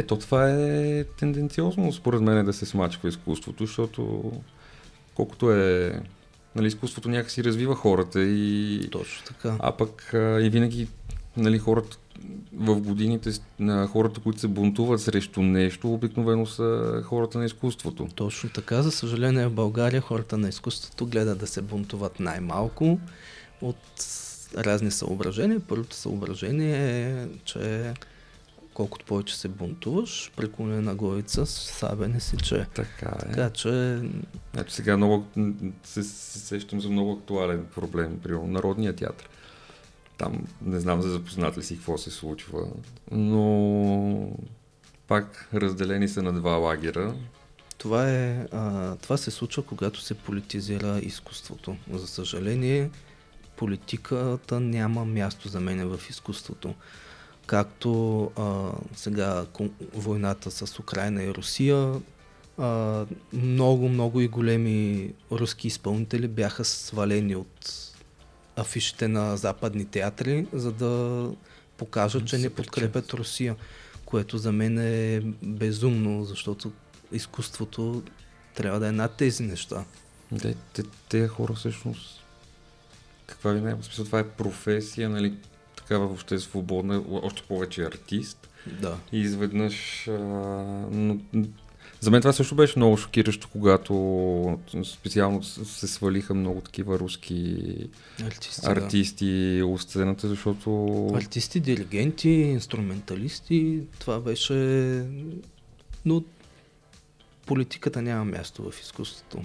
Ето 0.00 0.16
това 0.16 0.50
е 0.50 1.04
тенденциозно, 1.04 1.92
според 1.92 2.20
мен, 2.20 2.44
да 2.44 2.52
се 2.52 2.66
смачква 2.66 3.08
изкуството, 3.08 3.66
защото 3.66 4.32
колкото 5.14 5.52
е 5.52 5.92
нали, 6.54 6.66
изкуството 6.66 7.08
някакси 7.08 7.44
развива 7.44 7.74
хората 7.74 8.22
и... 8.22 8.88
Точно 8.90 9.24
така. 9.26 9.56
А 9.58 9.72
пък 9.72 10.14
а, 10.14 10.40
и 10.42 10.50
винаги 10.50 10.88
нали, 11.36 11.58
хората 11.58 11.96
в 12.54 12.80
годините 12.80 13.30
на 13.58 13.86
хората, 13.86 14.20
които 14.20 14.40
се 14.40 14.48
бунтуват 14.48 15.00
срещу 15.00 15.42
нещо, 15.42 15.94
обикновено 15.94 16.46
са 16.46 17.00
хората 17.04 17.38
на 17.38 17.44
изкуството. 17.44 18.08
Точно 18.14 18.50
така. 18.50 18.82
За 18.82 18.90
съжаление 18.90 19.46
в 19.46 19.52
България 19.52 20.00
хората 20.00 20.38
на 20.38 20.48
изкуството 20.48 21.06
гледат 21.06 21.38
да 21.38 21.46
се 21.46 21.62
бунтуват 21.62 22.20
най-малко 22.20 22.98
от 23.60 24.04
разни 24.56 24.90
съображения. 24.90 25.60
Първото 25.60 25.96
съображение 25.96 26.76
е, 26.76 27.26
че 27.44 27.92
колкото 28.80 29.04
повече 29.04 29.36
се 29.36 29.48
бунтуваш, 29.48 30.32
преклонена 30.36 30.94
главица, 30.94 31.46
сабе 31.46 32.08
не 32.08 32.20
си 32.20 32.36
че. 32.36 32.66
Така 32.74 33.16
е. 33.22 33.28
Така 33.28 33.50
че... 33.50 34.00
Ето 34.56 34.72
сега 34.72 34.96
много 34.96 35.26
се, 35.82 36.02
се 36.02 36.38
сещам 36.38 36.80
за 36.80 36.88
много 36.88 37.12
актуален 37.12 37.66
проблем, 37.74 38.20
при 38.22 38.32
Народния 38.32 38.96
театър. 38.96 39.28
Там 40.18 40.46
не 40.62 40.80
знам 40.80 41.02
за 41.02 41.10
запознат 41.10 41.58
ли 41.58 41.62
си 41.62 41.76
какво 41.76 41.98
се 41.98 42.10
случва, 42.10 42.66
но 43.10 44.30
пак 45.08 45.48
разделени 45.54 46.08
са 46.08 46.22
на 46.22 46.32
два 46.32 46.50
лагера. 46.50 47.14
Това, 47.78 48.10
е, 48.10 48.46
а, 48.52 48.96
това 48.96 49.16
се 49.16 49.30
случва, 49.30 49.62
когато 49.62 50.00
се 50.00 50.14
политизира 50.14 51.00
изкуството. 51.02 51.76
За 51.92 52.06
съжаление, 52.06 52.90
политиката 53.56 54.60
няма 54.60 55.04
място 55.04 55.48
за 55.48 55.60
мен 55.60 55.88
в 55.88 56.10
изкуството. 56.10 56.74
Както 57.50 58.22
а, 58.36 58.72
сега 58.96 59.46
войната 59.94 60.50
с 60.50 60.78
Украина 60.78 61.22
и 61.22 61.34
Русия, 61.34 62.00
а, 62.58 63.06
много, 63.32 63.88
много 63.88 64.20
и 64.20 64.28
големи 64.28 65.10
руски 65.32 65.66
изпълнители 65.66 66.28
бяха 66.28 66.64
свалени 66.64 67.36
от 67.36 67.72
афишите 68.56 69.08
на 69.08 69.36
западни 69.36 69.84
театри, 69.84 70.46
за 70.52 70.72
да 70.72 71.24
покажат, 71.76 72.26
че 72.26 72.38
не 72.38 72.50
подкрепят 72.50 73.14
Русия, 73.14 73.56
което 74.04 74.38
за 74.38 74.52
мен 74.52 74.78
е 74.78 75.20
безумно, 75.42 76.24
защото 76.24 76.72
изкуството 77.12 78.02
трябва 78.54 78.80
да 78.80 78.88
е 78.88 78.92
над 78.92 79.16
тези 79.16 79.42
неща. 79.42 79.84
Да, 80.32 80.54
те, 80.72 80.82
те 81.08 81.28
хора 81.28 81.54
всъщност 81.54 82.20
каква 83.26 83.52
ви 83.52 83.60
не 83.60 83.70
е? 83.70 83.74
В 83.74 83.84
смисъл, 83.84 84.04
това 84.04 84.18
е 84.18 84.28
професия, 84.28 85.08
нали, 85.08 85.34
такава 85.90 86.06
въобще 86.06 86.38
свободна, 86.38 87.02
още 87.10 87.42
повече 87.42 87.82
артист. 87.82 88.48
Да. 88.80 88.98
И 89.12 89.18
изведнъж 89.18 90.08
а, 90.08 90.12
но, 90.90 91.18
за 92.00 92.10
мен 92.10 92.20
това 92.20 92.32
също 92.32 92.54
беше 92.54 92.78
много 92.78 92.96
шокиращо, 92.96 93.48
когато 93.52 94.58
специално 94.84 95.42
се 95.42 95.88
свалиха 95.88 96.34
много 96.34 96.60
такива 96.60 96.98
руски 96.98 97.56
артисти, 98.22 98.66
артисти 98.66 99.56
да. 99.58 99.66
от 99.66 99.80
сцената, 99.80 100.28
защото... 100.28 101.06
Артисти, 101.14 101.60
диригенти, 101.60 102.28
инструменталисти, 102.28 103.80
това 103.98 104.20
беше... 104.20 104.54
Но 106.04 106.24
политиката 107.46 108.02
няма 108.02 108.24
място 108.24 108.70
в 108.70 108.80
изкуството. 108.80 109.42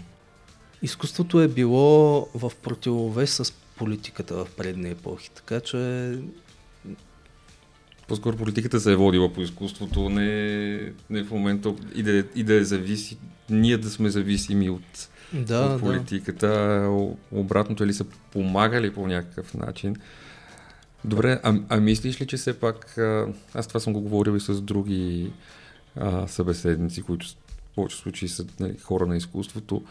Изкуството 0.82 1.42
е 1.42 1.48
било 1.48 2.28
в 2.34 2.52
противовес 2.62 3.34
с 3.34 3.54
политиката 3.78 4.36
в 4.36 4.48
предни 4.58 4.90
епохи, 4.90 5.30
така 5.36 5.60
че 5.60 6.12
по-скоро 8.08 8.38
политиката 8.38 8.80
се 8.80 8.92
е 8.92 8.96
водила 8.96 9.34
по 9.34 9.42
изкуството, 9.42 10.10
не, 10.10 10.94
не 11.10 11.24
в 11.24 11.32
момента 11.32 11.74
и 11.96 12.04
да, 12.04 12.24
и 12.36 12.44
да 12.44 12.54
е 12.54 12.64
зависи, 12.64 13.18
ние 13.50 13.78
да 13.78 13.90
сме 13.90 14.10
зависими 14.10 14.70
от, 14.70 15.10
да, 15.34 15.66
от 15.66 15.80
политиката. 15.80 16.48
Да. 16.48 17.16
Обратното 17.32 17.86
ли 17.86 17.94
са 17.94 18.06
помагали 18.32 18.94
по 18.94 19.08
някакъв 19.08 19.54
начин. 19.54 19.96
Добре, 21.06 21.40
а, 21.44 21.56
а 21.70 21.80
мислиш 21.80 22.22
ли, 22.22 22.28
че 22.28 22.38
все 22.38 22.60
пак, 22.60 22.98
аз 23.54 23.68
това 23.68 23.80
съм 23.80 23.94
го 23.94 24.02
говорил 24.02 24.32
и 24.32 24.40
с 24.40 24.62
други 24.62 25.32
а, 25.96 26.28
събеседници, 26.28 27.02
които 27.02 27.28
в 27.28 27.36
повече 27.76 27.98
случаи 27.98 28.28
са 28.28 28.46
нали, 28.60 28.78
хора 28.78 29.06
на 29.06 29.18
изкуството, 29.18 29.84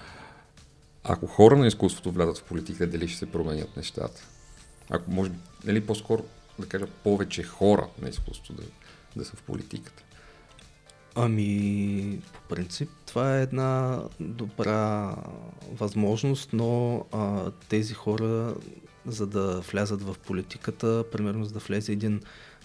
ако 1.05 1.27
хора 1.27 1.57
на 1.57 1.67
изкуството 1.67 2.13
влязат 2.13 2.39
в 2.39 2.45
политика, 2.45 2.87
дали 2.87 3.09
ще 3.09 3.19
се 3.19 3.33
променят 3.33 3.77
нещата? 3.77 4.29
Ако 4.91 5.11
може, 5.11 5.31
нали, 5.65 5.87
по-скоро 5.87 6.25
да 6.59 6.67
кажа, 6.67 6.87
повече 7.05 7.43
хора 7.43 7.89
на 8.03 8.09
изкуство 8.09 8.55
да, 8.55 8.63
да 9.17 9.25
са 9.25 9.37
в 9.37 9.43
политиката? 9.43 10.03
Ами, 11.15 12.21
по 12.33 12.41
принцип, 12.55 12.91
това 13.07 13.39
е 13.39 13.43
една 13.43 14.03
добра 14.21 15.17
възможност, 15.73 16.51
но 16.53 17.05
а, 17.13 17.51
тези 17.69 17.95
хора, 17.95 18.55
за 19.07 19.27
да 19.27 19.61
влязат 19.61 20.03
в 20.03 20.17
политиката, 20.27 21.05
примерно 21.13 21.45
за 21.45 21.53
да 21.53 21.59
влезе 21.59 21.93
един 21.93 22.21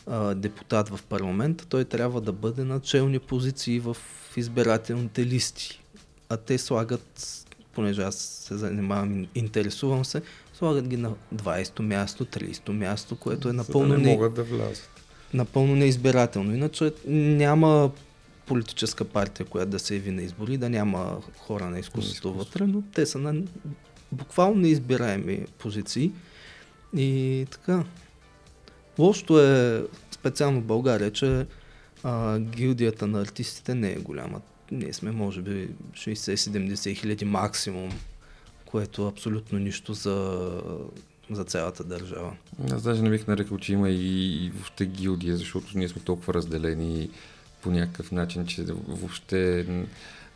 а, 0.07 0.35
депутат 0.35 0.89
в 0.89 0.99
парламента, 1.03 1.65
той 1.65 1.85
трябва 1.85 2.21
да 2.21 2.31
бъде 2.31 2.63
на 2.63 2.79
челни 2.79 3.19
позиции 3.19 3.79
в 3.79 3.97
избирателните 4.37 5.25
листи. 5.25 5.81
А 6.29 6.37
те 6.37 6.57
слагат, 6.57 7.45
понеже 7.73 8.01
аз 8.01 8.15
се 8.15 8.57
занимавам, 8.57 9.27
интересувам 9.35 10.05
се, 10.05 10.21
слагат 10.53 10.87
ги 10.87 10.97
на 10.97 11.11
20-то 11.35 11.83
място, 11.83 12.25
30-то 12.25 12.73
място, 12.73 13.15
което 13.15 13.49
е 13.49 13.53
напълно, 13.53 13.89
да 13.89 13.97
не, 13.97 14.11
могат 14.11 14.33
да 14.33 14.43
влязат. 14.43 14.89
напълно 15.33 15.75
неизбирателно. 15.75 16.53
Иначе 16.53 16.93
няма 17.07 17.91
политическа 18.45 19.05
партия, 19.05 19.45
която 19.45 19.71
да 19.71 19.79
се 19.79 19.95
яви 19.95 20.11
на 20.11 20.21
избори, 20.21 20.57
да 20.57 20.69
няма 20.69 21.21
хора 21.37 21.65
на 21.65 21.79
изкуството 21.79 22.33
вътре, 22.33 22.67
но 22.67 22.81
те 22.81 23.05
са 23.05 23.17
на 23.17 23.41
буквално 24.11 24.55
неизбираеми 24.55 25.45
позиции. 25.57 26.11
И 26.95 27.45
така. 27.51 27.83
Лошото 28.99 29.39
е 29.39 29.83
специално 30.11 30.61
в 30.61 30.63
България, 30.65 31.11
че 31.11 31.45
а, 32.03 32.39
гилдията 32.39 33.07
на 33.07 33.21
артистите 33.21 33.75
не 33.75 33.91
е 33.91 33.95
голяма. 33.95 34.41
Ние 34.71 34.93
сме 34.93 35.11
може 35.11 35.41
би 35.41 35.69
60-70 35.93 36.95
хиляди 36.95 37.25
максимум 37.25 37.91
което 38.71 39.07
абсолютно 39.07 39.59
нищо 39.59 39.93
за 39.93 40.49
за 41.31 41.43
цялата 41.43 41.83
държава. 41.83 42.33
Аз 42.71 42.83
даже 42.83 43.01
не 43.01 43.09
бих 43.09 43.27
нарекал, 43.27 43.57
че 43.57 43.73
има 43.73 43.89
и, 43.89 44.45
и 44.45 44.49
въобще 44.49 44.85
гилдия, 44.85 45.37
защото 45.37 45.77
ние 45.77 45.89
сме 45.89 46.01
толкова 46.01 46.33
разделени 46.33 47.09
по 47.61 47.71
някакъв 47.71 48.11
начин, 48.11 48.45
че 48.45 48.65
въобще 48.87 49.65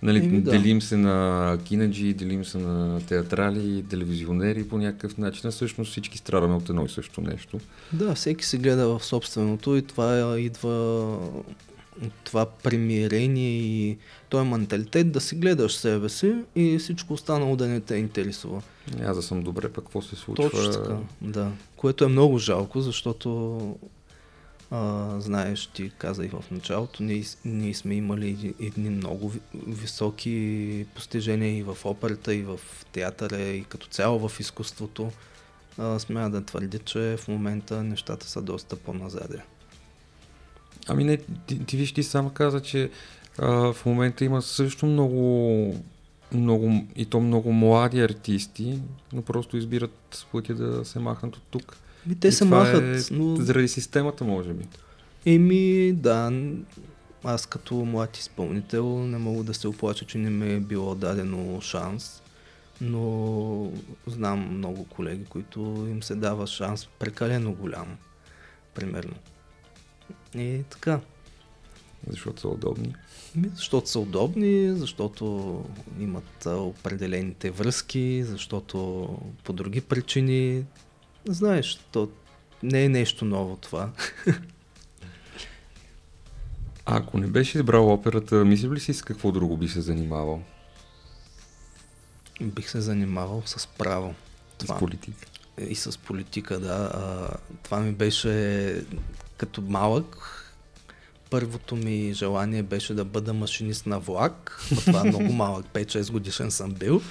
нали, 0.01 0.17
Еми, 0.17 0.41
да. 0.41 0.51
делим 0.51 0.81
се 0.81 0.97
на 0.97 1.57
кинаджи, 1.63 2.13
делим 2.13 2.45
се 2.45 2.57
на 2.57 3.01
театрали, 3.05 3.85
телевизионери 3.89 4.67
по 4.67 4.77
някакъв 4.77 5.17
начин, 5.17 5.47
а 5.49 5.51
всъщност 5.51 5.91
всички 5.91 6.17
страдаме 6.17 6.55
от 6.55 6.69
едно 6.69 6.85
и 6.85 6.89
също 6.89 7.21
нещо. 7.21 7.59
Да, 7.93 8.15
всеки 8.15 8.45
се 8.45 8.57
гледа 8.57 8.87
в 8.87 9.05
собственото 9.05 9.75
и 9.75 9.81
това 9.81 10.39
идва 10.39 11.17
това 12.23 12.45
примирение 12.45 13.59
и 13.59 13.97
този 14.29 14.49
менталитет 14.49 15.11
да 15.11 15.21
си 15.21 15.35
гледаш 15.35 15.75
себе 15.75 16.09
си 16.09 16.35
и 16.55 16.77
всичко 16.77 17.13
останало 17.13 17.55
да 17.55 17.67
не 17.67 17.79
те 17.79 17.95
интересува. 17.95 18.61
Аз 19.05 19.15
да 19.15 19.23
съм 19.23 19.43
добре, 19.43 19.69
пък 19.69 19.83
какво 19.83 20.01
се 20.01 20.15
случва? 20.15 20.49
Точно 20.49 20.71
така, 20.71 20.97
да. 21.21 21.51
Което 21.77 22.05
е 22.05 22.07
много 22.07 22.37
жалко, 22.37 22.81
защото 22.81 23.59
а, 24.71 25.15
знаеш, 25.19 25.67
ти 25.67 25.91
каза 25.97 26.25
и 26.25 26.27
в 26.27 26.43
началото, 26.51 27.03
ние, 27.03 27.23
ние 27.45 27.73
сме 27.73 27.95
имали 27.95 28.53
едни 28.61 28.89
много 28.89 29.29
ви- 29.29 29.39
високи 29.67 30.85
постижения 30.95 31.57
и 31.57 31.63
в 31.63 31.77
операта, 31.85 32.35
и 32.35 32.41
в 32.41 32.59
театъра, 32.91 33.41
и 33.41 33.63
като 33.63 33.87
цяло 33.87 34.29
в 34.29 34.39
изкуството. 34.39 35.11
А, 35.77 35.99
смея 35.99 36.29
да 36.29 36.45
твърдя, 36.45 36.79
че 36.79 37.17
в 37.19 37.27
момента 37.27 37.83
нещата 37.83 38.27
са 38.27 38.41
доста 38.41 38.75
по-назаде. 38.75 39.41
Ами 40.87 41.03
не, 41.03 41.17
ти, 41.17 41.65
ти 41.65 41.77
виж, 41.77 41.93
ти 41.93 42.03
сам 42.03 42.29
каза, 42.29 42.59
че 42.59 42.89
а, 43.39 43.73
в 43.73 43.85
момента 43.85 44.25
има 44.25 44.41
също 44.41 44.85
много, 44.85 45.75
много, 46.33 46.87
и 46.95 47.05
то 47.05 47.19
много 47.19 47.51
млади 47.51 48.01
артисти, 48.01 48.79
но 49.13 49.21
просто 49.21 49.57
избират 49.57 50.25
пътя 50.31 50.55
да 50.55 50.85
се 50.85 50.99
махнат 50.99 51.35
от 51.35 51.43
тук. 51.51 51.77
Ми, 52.07 52.19
те 52.19 52.27
И 52.27 52.31
се 52.31 52.45
това 52.45 52.59
махат, 52.59 52.83
е 52.83 53.13
но... 53.13 53.35
Заради 53.35 53.67
системата, 53.67 54.23
може 54.23 54.53
би. 54.53 54.65
Еми, 55.25 55.93
да, 55.93 56.31
аз 57.23 57.45
като 57.45 57.75
млад 57.75 58.17
изпълнител 58.17 58.99
не 58.99 59.17
мога 59.17 59.43
да 59.43 59.53
се 59.53 59.67
оплача, 59.67 60.05
че 60.05 60.17
не 60.17 60.29
ми 60.29 60.53
е 60.53 60.59
било 60.59 60.95
дадено 60.95 61.61
шанс, 61.61 62.21
но 62.81 63.71
знам 64.07 64.57
много 64.57 64.85
колеги, 64.85 65.25
които 65.25 65.59
им 65.89 66.03
се 66.03 66.15
дава 66.15 66.47
шанс 66.47 66.87
прекалено 66.99 67.53
голям, 67.53 67.97
примерно. 68.73 69.13
И 70.35 70.63
така. 70.69 70.99
Защото 72.09 72.41
са 72.41 72.47
удобни. 72.47 72.95
Защото 73.55 73.89
са 73.89 73.99
удобни, 73.99 74.75
защото 74.75 75.25
имат 75.99 76.45
определените 76.45 77.51
връзки, 77.51 78.23
защото 78.23 79.07
по 79.43 79.53
други 79.53 79.81
причини. 79.81 80.65
Знаеш, 81.25 81.79
то 81.91 82.09
не 82.63 82.83
е 82.83 82.89
нещо 82.89 83.25
ново 83.25 83.55
това. 83.55 83.91
А 86.85 86.97
ако 86.97 87.17
не 87.17 87.27
беше 87.27 87.57
избрал 87.57 87.93
операта, 87.93 88.45
мислиш 88.45 88.71
ли 88.71 88.79
си 88.79 88.93
с 88.93 89.01
какво 89.01 89.31
друго 89.31 89.57
би 89.57 89.67
се 89.67 89.81
занимавал? 89.81 90.43
Бих 92.41 92.69
се 92.69 92.81
занимавал 92.81 93.43
с 93.45 93.67
право. 93.67 94.15
Това. 94.57 94.75
С 94.75 94.79
политика. 94.79 95.27
И 95.69 95.75
с 95.75 95.97
политика, 95.97 96.59
да. 96.59 96.91
А, 96.93 97.29
това 97.63 97.79
ми 97.79 97.91
беше 97.91 98.85
като 99.45 99.61
малък. 99.61 100.39
Първото 101.29 101.75
ми 101.75 102.13
желание 102.13 102.63
беше 102.63 102.93
да 102.93 103.05
бъда 103.05 103.33
машинист 103.33 103.85
на 103.85 103.99
влак. 103.99 104.61
Това 104.77 104.99
е 104.99 105.05
много 105.05 105.33
малък, 105.33 105.65
5-6 105.73 106.11
годишен 106.11 106.51
съм 106.51 106.71
бил. 106.71 107.01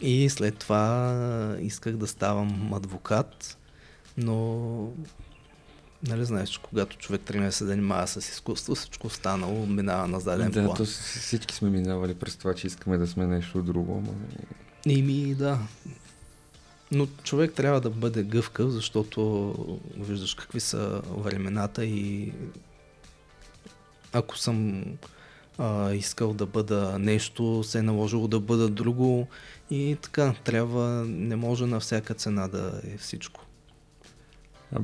И 0.00 0.30
след 0.30 0.58
това 0.58 1.16
исках 1.60 1.96
да 1.96 2.06
ставам 2.06 2.74
адвокат, 2.74 3.58
но 4.16 4.88
нали 6.02 6.24
знаеш, 6.24 6.48
че 6.48 6.60
когато 6.60 6.96
човек 6.96 7.20
тръгне 7.20 7.46
да 7.46 7.52
се 7.52 7.64
занимава 7.64 8.06
с 8.06 8.16
изкуство, 8.18 8.74
всичко 8.74 9.06
останало 9.06 9.66
минава 9.66 10.08
на 10.08 10.20
заден 10.20 10.50
Да, 10.50 10.64
план. 10.66 10.86
с- 10.86 11.18
всички 11.20 11.54
сме 11.54 11.70
минавали 11.70 12.14
през 12.14 12.36
това, 12.36 12.54
че 12.54 12.66
искаме 12.66 12.98
да 12.98 13.06
сме 13.06 13.26
нещо 13.26 13.62
друго. 13.62 13.96
Ама... 13.98 14.14
Ими, 14.86 15.34
да. 15.34 15.58
Но 16.94 17.06
човек 17.22 17.52
трябва 17.54 17.80
да 17.80 17.90
бъде 17.90 18.22
гъвкав, 18.22 18.70
защото 18.70 19.54
виждаш 19.96 20.34
какви 20.34 20.60
са 20.60 21.02
времената 21.16 21.84
и 21.84 22.32
ако 24.12 24.38
съм 24.38 24.84
а, 25.58 25.92
искал 25.92 26.34
да 26.34 26.46
бъда 26.46 26.98
нещо, 26.98 27.64
се 27.64 27.78
е 27.78 27.82
наложило 27.82 28.28
да 28.28 28.40
бъда 28.40 28.68
друго 28.68 29.28
и 29.70 29.96
така, 30.02 30.34
трябва, 30.44 31.04
не 31.06 31.36
може 31.36 31.66
на 31.66 31.80
всяка 31.80 32.14
цена 32.14 32.48
да 32.48 32.80
е 32.84 32.96
всичко. 32.96 33.46
А, 34.72 34.80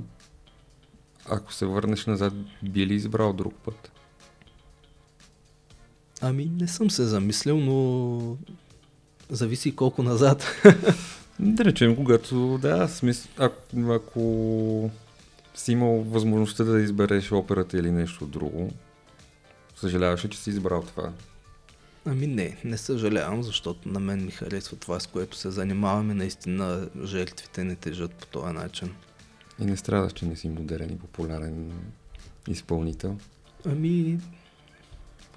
ако 1.26 1.52
се 1.52 1.66
върнеш 1.66 2.06
назад, 2.06 2.32
би 2.62 2.86
ли 2.86 2.94
избрал 2.94 3.32
друг 3.32 3.54
път? 3.54 3.92
Ами, 6.20 6.44
не 6.44 6.68
съм 6.68 6.90
се 6.90 7.04
замислил, 7.04 7.56
но 7.56 8.36
зависи 9.30 9.76
колко 9.76 10.02
назад. 10.02 10.46
Да 11.40 11.64
речем, 11.64 11.96
когато, 11.96 12.58
да, 12.62 12.88
смисъл, 12.88 13.30
ако, 13.38 13.92
ако 13.92 14.90
си 15.54 15.72
имал 15.72 16.02
възможността 16.02 16.64
да 16.64 16.80
избереш 16.80 17.32
операта 17.32 17.78
или 17.78 17.90
нещо 17.90 18.26
друго, 18.26 18.72
съжаляваш 19.76 20.24
ли, 20.24 20.28
че 20.28 20.38
си 20.38 20.50
избрал 20.50 20.82
това? 20.82 21.12
Ами 22.04 22.26
не, 22.26 22.56
не 22.64 22.76
съжалявам, 22.76 23.42
защото 23.42 23.88
на 23.88 24.00
мен 24.00 24.24
ми 24.24 24.30
харесва 24.30 24.76
това, 24.76 25.00
с 25.00 25.06
което 25.06 25.36
се 25.36 25.50
занимаваме. 25.50 26.14
Наистина 26.14 26.88
жертвите 27.04 27.64
не 27.64 27.76
тежат 27.76 28.12
по 28.12 28.26
този 28.26 28.54
начин. 28.54 28.94
И 29.60 29.64
не 29.64 29.76
страдаш, 29.76 30.12
че 30.12 30.26
не 30.26 30.36
си 30.36 30.48
модерен 30.48 30.90
и 30.92 30.98
популярен 30.98 31.72
изпълнител. 32.48 33.16
Ами, 33.66 34.18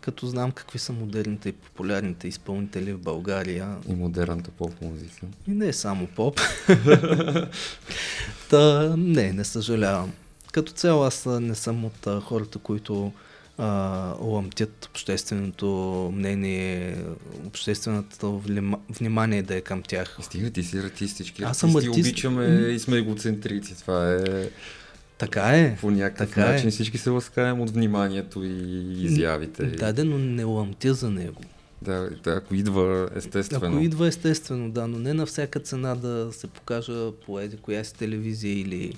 като 0.02 0.28
знам 0.28 0.52
какви 0.52 0.80
са 0.80 0.94
модерните 0.94 1.50
и 1.50 1.54
популярните 1.54 2.28
изпълнители 2.28 2.94
в 2.94 3.00
България, 3.00 3.76
И 3.90 3.94
модерната 3.94 4.52
поп-музика. 4.52 5.26
и 5.48 5.52
не 5.52 5.68
е 5.68 5.74
само 5.74 6.08
поп, 6.08 6.40
Та, 8.50 8.94
не, 8.98 9.34
не 9.34 9.44
съжалявам. 9.44 10.12
Като 10.52 10.72
цяло 10.72 11.04
аз 11.04 11.26
не 11.26 11.56
съм 11.56 11.86
от 11.86 12.08
а, 12.08 12.20
хората, 12.22 12.60
които 12.60 13.12
а, 13.58 13.68
ламтят 14.22 14.86
общественото 14.86 15.68
мнение, 16.16 16.98
общественото 17.46 18.42
внимание 18.90 19.44
да 19.44 19.56
е 19.56 19.62
към 19.62 19.84
тях. 19.84 20.18
Стига, 20.22 20.50
ти 20.50 20.64
си 20.64 20.78
артистички. 20.78 21.44
Аз 21.44 21.58
съм 21.58 21.76
артист. 21.76 21.90
обичаме 21.90 22.46
и 22.46 22.80
сме 22.80 22.98
егоцентрици. 22.98 23.80
Това 23.80 24.14
е 24.14 24.50
Така 25.22 25.58
е. 25.58 25.76
по 25.76 25.92
някакъв 25.92 26.30
Така 26.30 26.50
е. 26.50 26.54
начин. 26.54 26.72
Всички 26.72 26.98
се 26.98 27.10
ласкаем 27.10 27.62
от 27.62 27.70
вниманието 27.70 28.44
и 28.44 29.04
изявите. 29.04 29.66
Да, 29.66 29.94
да, 29.94 30.06
но 30.06 30.18
не 30.18 30.44
ламтя 30.44 30.94
за 30.94 31.10
него. 31.10 31.42
Да, 31.82 32.10
да, 32.24 32.32
ако 32.32 32.56
идва 32.56 33.10
естествено. 33.16 33.76
Ако 33.76 33.84
идва 33.84 34.08
естествено, 34.08 34.72
да, 34.72 34.88
но 34.88 35.00
не 35.00 35.14
на 35.14 35.26
всяка 35.26 35.60
цена 35.60 35.96
да 35.96 36.30
се 36.32 36.48
покажа 36.48 37.12
по 37.26 37.40
еди 37.40 37.58
коя 37.58 37.84
си 37.84 37.96
телевизия 37.96 38.60
или 38.60 38.94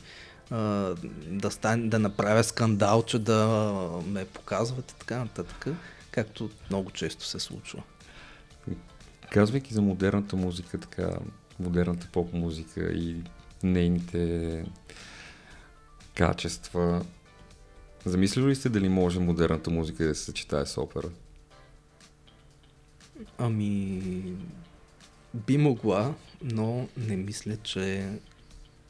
а, 0.52 0.96
да, 1.28 1.52
стане, 1.52 1.88
да 1.88 2.00
направя 2.00 2.44
скандал, 2.44 3.04
че 3.04 3.20
да 3.20 3.68
ме 4.08 4.26
показват 4.26 4.92
и 4.92 5.00
така 5.00 5.20
нататък, 5.20 5.68
както 6.12 6.50
много 6.70 6.92
често 6.92 7.26
се 7.26 7.40
случва. 7.40 7.84
Казвайки 9.32 9.74
за 9.74 9.82
модерната 9.82 10.36
музика, 10.36 10.78
така, 10.78 11.10
модерната 11.60 12.08
поп-музика 12.12 12.92
и 12.92 13.16
нейните 13.64 14.64
качества, 16.16 17.06
замислили 18.06 18.46
ли 18.46 18.56
сте 18.56 18.70
дали 18.70 18.90
може 18.90 19.20
модерната 19.20 19.70
музика 19.70 20.08
да 20.08 20.16
се 20.16 20.24
съчетае 20.24 20.66
с 20.66 20.82
опера? 20.82 21.10
Ами, 23.38 24.02
би 25.34 25.58
могла, 25.58 26.14
но 26.42 26.88
не 26.98 27.16
мисля, 27.16 27.58
че 27.58 28.10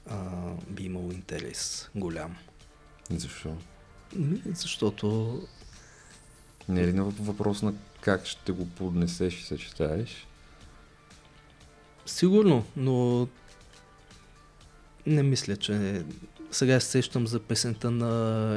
а, 0.09 0.31
би 0.69 0.83
имал 0.83 1.11
интерес 1.11 1.89
голям. 1.95 2.35
Защо? 3.09 3.57
Ми, 4.15 4.41
Защото 4.45 5.41
Не 6.69 6.81
е 6.81 6.87
ли 6.87 6.93
на 6.93 7.03
въпрос 7.03 7.61
на 7.61 7.73
как 8.01 8.25
ще 8.25 8.51
го 8.51 8.69
поднесеш 8.69 9.39
и 9.39 9.43
съчетаеш? 9.43 10.27
Сигурно, 12.05 12.65
но 12.75 13.27
не 15.05 15.23
мисля, 15.23 15.57
че... 15.57 16.03
Сега 16.53 16.79
се 16.79 16.87
сещам 16.89 17.27
за 17.27 17.39
песента 17.39 17.91
на 17.91 18.09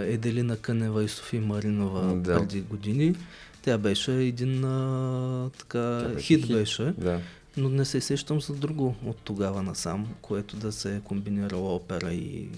Еделина 0.07 0.57
Кънева 0.57 1.05
и 1.05 1.09
Софи 1.09 1.39
Маринова 1.39 2.15
Да. 2.17 2.39
преди 2.39 2.61
години. 2.61 3.15
Тя 3.63 3.79
беше 3.79 4.15
един 4.15 4.65
а, 4.65 5.51
така, 5.59 6.01
Тя 6.03 6.09
беше 6.09 6.27
хит, 6.27 6.47
хит. 6.47 6.57
беше, 6.57 6.95
Да. 6.99 7.21
но 7.57 7.69
не 7.69 7.85
се 7.85 8.01
сещам 8.01 8.41
за 8.41 8.55
друго 8.55 8.95
от 9.05 9.17
тогава 9.17 9.63
насам, 9.63 10.15
което 10.21 10.57
да 10.57 10.73
се 10.73 10.97
е 10.97 11.01
комбинирала 11.01 11.75
опера 11.75 12.13
и, 12.13 12.49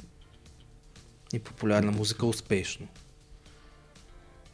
и 1.32 1.39
популярна 1.39 1.93
музика 1.93 2.26
успешно. 2.26 2.89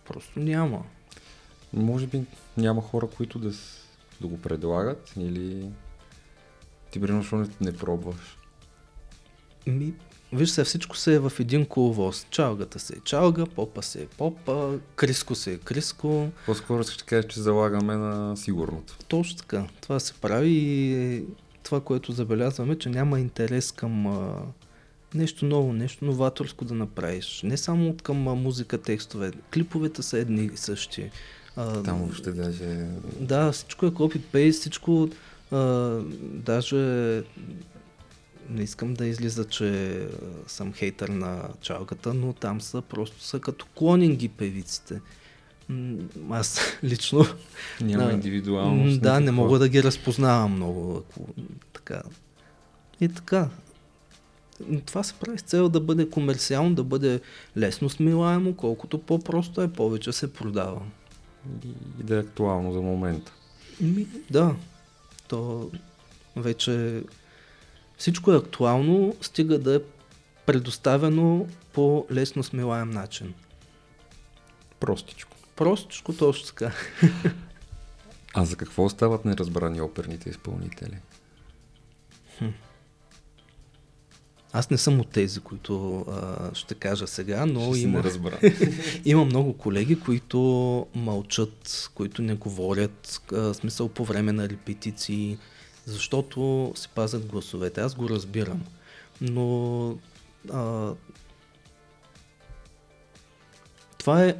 Просто 0.08 0.38
няма. 0.40 0.84
Може 1.72 2.06
би 2.06 2.22
няма 2.56 2.82
хора, 2.82 3.08
които 3.16 3.38
да, 3.38 3.50
да 4.20 4.26
го 4.26 4.40
предлагат 4.40 5.12
или 5.18 5.66
ти 6.90 7.00
примерно 7.00 7.48
не 7.60 7.76
пробваш. 7.76 8.38
Ми, 9.66 9.94
виж 10.32 10.50
се, 10.50 10.64
всичко 10.64 10.96
се 10.96 11.14
е 11.14 11.18
в 11.18 11.32
един 11.40 11.66
коловоз. 11.66 12.26
Чалгата 12.30 12.78
се 12.78 12.92
е 12.92 13.00
чалга, 13.04 13.46
попа 13.46 13.82
се 13.82 14.02
е 14.02 14.06
попа, 14.06 14.78
криско 14.96 15.34
се 15.34 15.52
е 15.52 15.58
криско. 15.58 16.28
По-скоро 16.46 16.84
ще 16.84 17.04
кажеш, 17.04 17.30
че 17.30 17.40
залагаме 17.40 17.96
на 17.96 18.36
сигурното. 18.36 18.96
Точно 19.08 19.36
така. 19.36 19.66
Това 19.80 20.00
се 20.00 20.14
прави 20.14 20.50
и 20.50 21.24
това, 21.62 21.80
което 21.80 22.12
забелязваме, 22.12 22.78
че 22.78 22.88
няма 22.88 23.20
интерес 23.20 23.72
към 23.72 24.06
а, 24.06 24.42
нещо 25.14 25.44
ново, 25.44 25.72
нещо 25.72 26.04
новаторско 26.04 26.64
да 26.64 26.74
направиш. 26.74 27.40
Не 27.44 27.56
само 27.56 27.88
от 27.90 28.02
към 28.02 28.28
а, 28.28 28.34
музика, 28.34 28.78
текстове. 28.78 29.32
Клиповете 29.54 30.02
са 30.02 30.18
едни 30.18 30.50
и 30.54 30.56
същи. 30.56 31.10
А, 31.56 31.82
Там 31.82 31.98
въобще 31.98 32.30
даже... 32.32 32.86
Да, 33.20 33.52
всичко 33.52 33.86
е 33.86 33.90
copy-paste, 33.90 34.50
всичко 34.50 35.08
а, 35.50 35.98
даже 36.20 36.76
не 38.48 38.62
искам 38.62 38.94
да 38.94 39.06
излиза, 39.06 39.44
че 39.44 39.98
съм 40.46 40.72
хейтър 40.72 41.08
на 41.08 41.48
чалката, 41.60 42.14
но 42.14 42.32
там 42.32 42.60
са 42.60 42.82
просто 42.82 43.20
са 43.20 43.40
като 43.40 43.66
клонинги 43.74 44.28
певиците. 44.28 45.00
Аз 46.30 46.60
лично... 46.84 47.24
Няма 47.80 48.12
индивидуалност. 48.12 49.00
Да, 49.00 49.20
не 49.20 49.30
мога 49.30 49.58
да 49.58 49.68
ги 49.68 49.82
разпознавам 49.82 50.52
много. 50.52 50.96
Ако, 50.96 51.26
така. 51.72 52.02
И 53.00 53.08
така. 53.08 53.48
Това 54.86 55.02
се 55.02 55.14
прави 55.14 55.38
с 55.38 55.42
цел 55.42 55.68
да 55.68 55.80
бъде 55.80 56.10
комерциално, 56.10 56.74
да 56.74 56.84
бъде 56.84 57.20
лесно 57.56 57.90
смилаемо, 57.90 58.54
колкото 58.54 58.98
по-просто 58.98 59.62
е, 59.62 59.72
повече 59.72 60.12
се 60.12 60.32
продава. 60.32 60.80
И 62.00 62.02
да 62.02 62.16
е 62.16 62.20
актуално 62.20 62.72
за 62.72 62.80
момента. 62.80 63.32
Ми, 63.80 64.06
да. 64.30 64.54
То 65.28 65.70
вече 66.36 67.02
всичко 67.98 68.32
е 68.32 68.36
актуално, 68.36 69.16
стига 69.20 69.58
да 69.58 69.74
е 69.74 69.80
предоставено 70.46 71.46
по 71.72 72.06
лесно 72.10 72.42
смилаем 72.42 72.90
начин. 72.90 73.34
Простичко. 74.80 75.36
Простичко, 75.56 76.12
точно 76.12 76.46
така. 76.46 76.72
А 78.34 78.44
за 78.44 78.56
какво 78.56 78.84
остават 78.84 79.24
неразбрани 79.24 79.80
оперните 79.80 80.30
изпълнители? 80.30 80.98
Хм. 82.38 82.48
Аз 84.52 84.70
не 84.70 84.78
съм 84.78 85.00
от 85.00 85.08
тези, 85.08 85.40
които 85.40 86.00
а, 86.00 86.54
ще 86.54 86.74
кажа 86.74 87.06
сега, 87.06 87.46
но 87.46 87.74
ще 87.74 87.82
има, 87.82 88.02
има 89.04 89.24
много 89.24 89.52
колеги, 89.52 90.00
които 90.00 90.40
мълчат, 90.94 91.90
които 91.94 92.22
не 92.22 92.34
говорят, 92.34 93.22
а, 93.32 93.54
смисъл 93.54 93.88
по 93.88 94.04
време 94.04 94.32
на 94.32 94.48
репетиции, 94.48 95.38
защото 95.86 96.72
си 96.76 96.88
пазят 96.94 97.26
гласовете. 97.26 97.80
Аз 97.80 97.94
го 97.94 98.08
разбирам. 98.08 98.62
Но 99.20 99.98
а, 100.52 100.92
това 103.98 104.24
е 104.24 104.36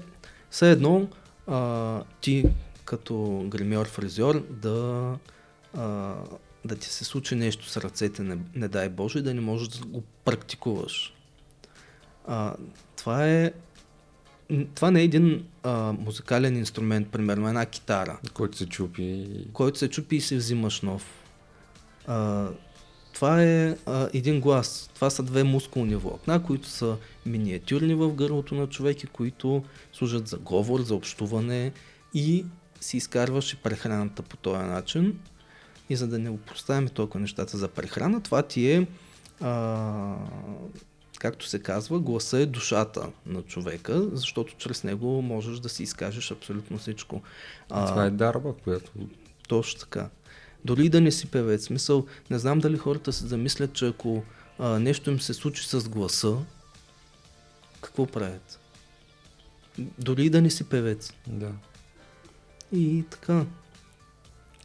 все 0.51 0.71
едно 0.71 1.09
а, 1.47 2.03
ти 2.21 2.45
като 2.85 3.45
гримьор 3.49 3.87
фризьор 3.87 4.47
да, 4.51 5.15
а, 5.75 6.15
да 6.65 6.77
ти 6.77 6.89
се 6.89 7.05
случи 7.05 7.35
нещо 7.35 7.69
с 7.69 7.77
ръцете, 7.77 8.23
не, 8.23 8.39
не 8.55 8.69
дай 8.69 8.89
Боже, 8.89 9.23
да 9.23 9.35
не 9.35 9.41
можеш 9.41 9.69
да 9.69 9.87
го 9.87 10.03
практикуваш. 10.25 11.15
А, 12.27 12.57
това 12.97 13.29
е 13.29 13.53
това 14.75 14.91
не 14.91 15.01
е 15.01 15.05
един 15.05 15.45
а, 15.63 15.93
музикален 15.93 16.57
инструмент, 16.57 17.09
примерно 17.09 17.49
една 17.49 17.67
китара. 17.67 18.19
Който 18.35 18.59
се 18.59 18.67
чупи. 18.67 19.27
Който 19.53 19.79
се 19.79 19.91
чупи 19.91 20.17
и 20.17 20.21
си 20.21 20.37
взимаш 20.37 20.81
нов. 20.81 21.24
А, 22.07 22.49
това 23.13 23.43
е 23.43 23.77
а, 23.87 24.09
един 24.13 24.41
глас. 24.41 24.91
Това 24.95 25.11
са 25.11 25.23
две 25.23 25.45
мускулни 25.45 25.97
влакна, 25.97 26.43
които 26.43 26.69
са 26.69 26.97
миниатюрни 27.27 27.95
в 27.95 28.15
гърлото 28.15 28.55
на 28.55 28.67
човек 28.67 29.03
и 29.03 29.07
които 29.07 29.65
служат 29.93 30.29
за 30.29 30.39
говор, 30.39 30.81
за 30.81 30.95
общуване 30.95 31.73
и 32.15 32.45
си 32.81 32.97
изкарваш 32.97 33.53
и 33.53 33.57
прехраната 33.57 34.23
по 34.23 34.37
този 34.37 34.63
начин. 34.63 35.19
И 35.89 35.97
за 35.97 36.09
да 36.09 36.19
не 36.19 36.39
поставяме 36.39 36.89
толкова 36.89 37.21
нещата 37.21 37.59
за 37.59 37.69
прехрана, 37.69 38.23
това 38.23 38.43
ти 38.43 38.71
е, 38.71 38.87
а, 39.41 40.17
както 41.19 41.47
се 41.47 41.59
казва, 41.59 42.01
гласа 42.01 42.39
е 42.39 42.47
душата 42.47 43.11
на 43.27 43.43
човека, 43.43 44.09
защото 44.13 44.55
чрез 44.59 44.85
него 44.85 45.23
можеш 45.23 45.59
да 45.59 45.69
си 45.69 45.83
изкажеш 45.83 46.31
абсолютно 46.31 46.79
всичко. 46.79 47.23
А, 47.71 47.87
това 47.87 48.05
е 48.05 48.11
дарба, 48.11 48.53
която... 48.65 48.91
Точно 49.49 49.81
така. 49.81 50.09
Дори 50.65 50.89
да 50.89 51.01
не 51.01 51.11
си 51.11 51.27
певец. 51.27 51.65
Смисъл, 51.65 52.07
не 52.31 52.39
знам 52.39 52.59
дали 52.59 52.79
хората 52.79 53.13
се 53.13 53.27
замислят, 53.27 53.73
че 53.73 53.87
ако 53.87 54.23
а, 54.59 54.79
нещо 54.79 55.11
им 55.11 55.21
се 55.21 55.35
случи 55.35 55.69
с 55.69 55.89
гласа, 55.89 56.37
какво 57.81 58.07
правят? 58.07 58.61
Дори 59.99 60.31
да 60.31 60.43
не 60.43 60.51
си 60.51 60.65
певец. 60.65 61.13
Да. 61.27 61.53
И 62.73 63.05
така. 63.11 63.45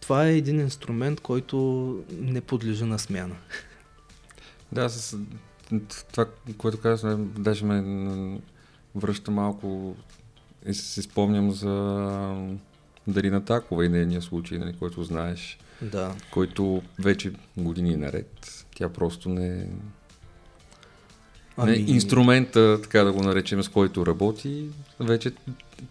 Това 0.02 0.28
е 0.28 0.38
един 0.38 0.60
инструмент, 0.60 1.20
който 1.20 1.58
не 2.12 2.42
подлежи 2.42 2.84
на 2.86 3.00
смяна. 3.00 3.36
Да, 4.72 4.90
с 4.90 5.18
това, 6.12 6.26
което 6.58 6.80
казваме, 6.80 7.26
даже 7.38 7.66
ме 7.66 8.42
връща 8.96 9.32
малко 9.32 9.96
и 10.66 10.74
си 10.74 11.02
спомням 11.02 11.52
за 11.52 12.48
Дарина 13.08 13.46
Такова 13.46 13.86
и 13.86 13.90
нейния 13.90 14.22
случай, 14.22 14.58
нали, 14.58 14.76
който 14.80 15.04
знаеш 15.04 15.60
да. 15.82 16.16
който 16.32 16.82
вече 17.00 17.32
години 17.58 17.96
наред, 17.96 18.66
тя 18.76 18.90
просто 18.90 19.30
не... 19.30 19.68
Ами... 21.58 21.72
не 21.72 21.78
инструмента, 21.78 22.82
така 22.82 23.04
да 23.04 23.14
го 23.14 23.24
наречем, 23.24 23.64
с 23.64 23.70
който 23.70 24.06
работи, 24.06 24.66
вече 25.00 25.32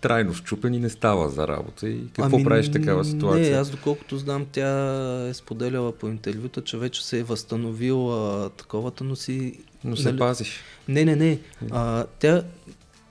трайно 0.01 0.35
щупен 0.35 0.75
и 0.75 0.79
не 0.79 0.91
става 0.91 1.31
за 1.31 1.49
работа. 1.49 1.89
И 1.89 2.07
какво 2.13 2.37
ами, 2.37 2.45
правиш 2.45 2.69
в 2.69 2.73
такава 2.73 3.05
ситуация? 3.05 3.51
Не, 3.51 3.57
аз 3.57 3.71
доколкото 3.71 4.19
знам, 4.19 4.47
тя 4.53 5.29
е 5.29 5.35
споделяла 5.35 5.93
по 5.93 6.09
интервюта, 6.09 6.65
че 6.65 6.79
вече 6.79 7.07
се 7.07 7.19
е 7.19 7.23
възстановила 7.23 8.51
таковата, 8.51 9.05
но 9.05 9.17
си... 9.17 9.59
Но 9.85 9.97
се 9.97 10.09
нали... 10.09 10.19
пазиш. 10.19 10.61
Не, 10.89 11.05
не, 11.05 11.17
не. 11.17 11.39
А, 11.71 12.05
тя, 12.19 12.43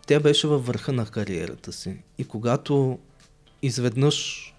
тя 0.08 0.20
беше 0.20 0.48
във 0.48 0.66
върха 0.66 0.94
на 0.94 1.06
кариерата 1.06 1.72
си. 1.72 1.98
И 2.18 2.26
когато 2.26 3.00
изведнъж 3.62 4.54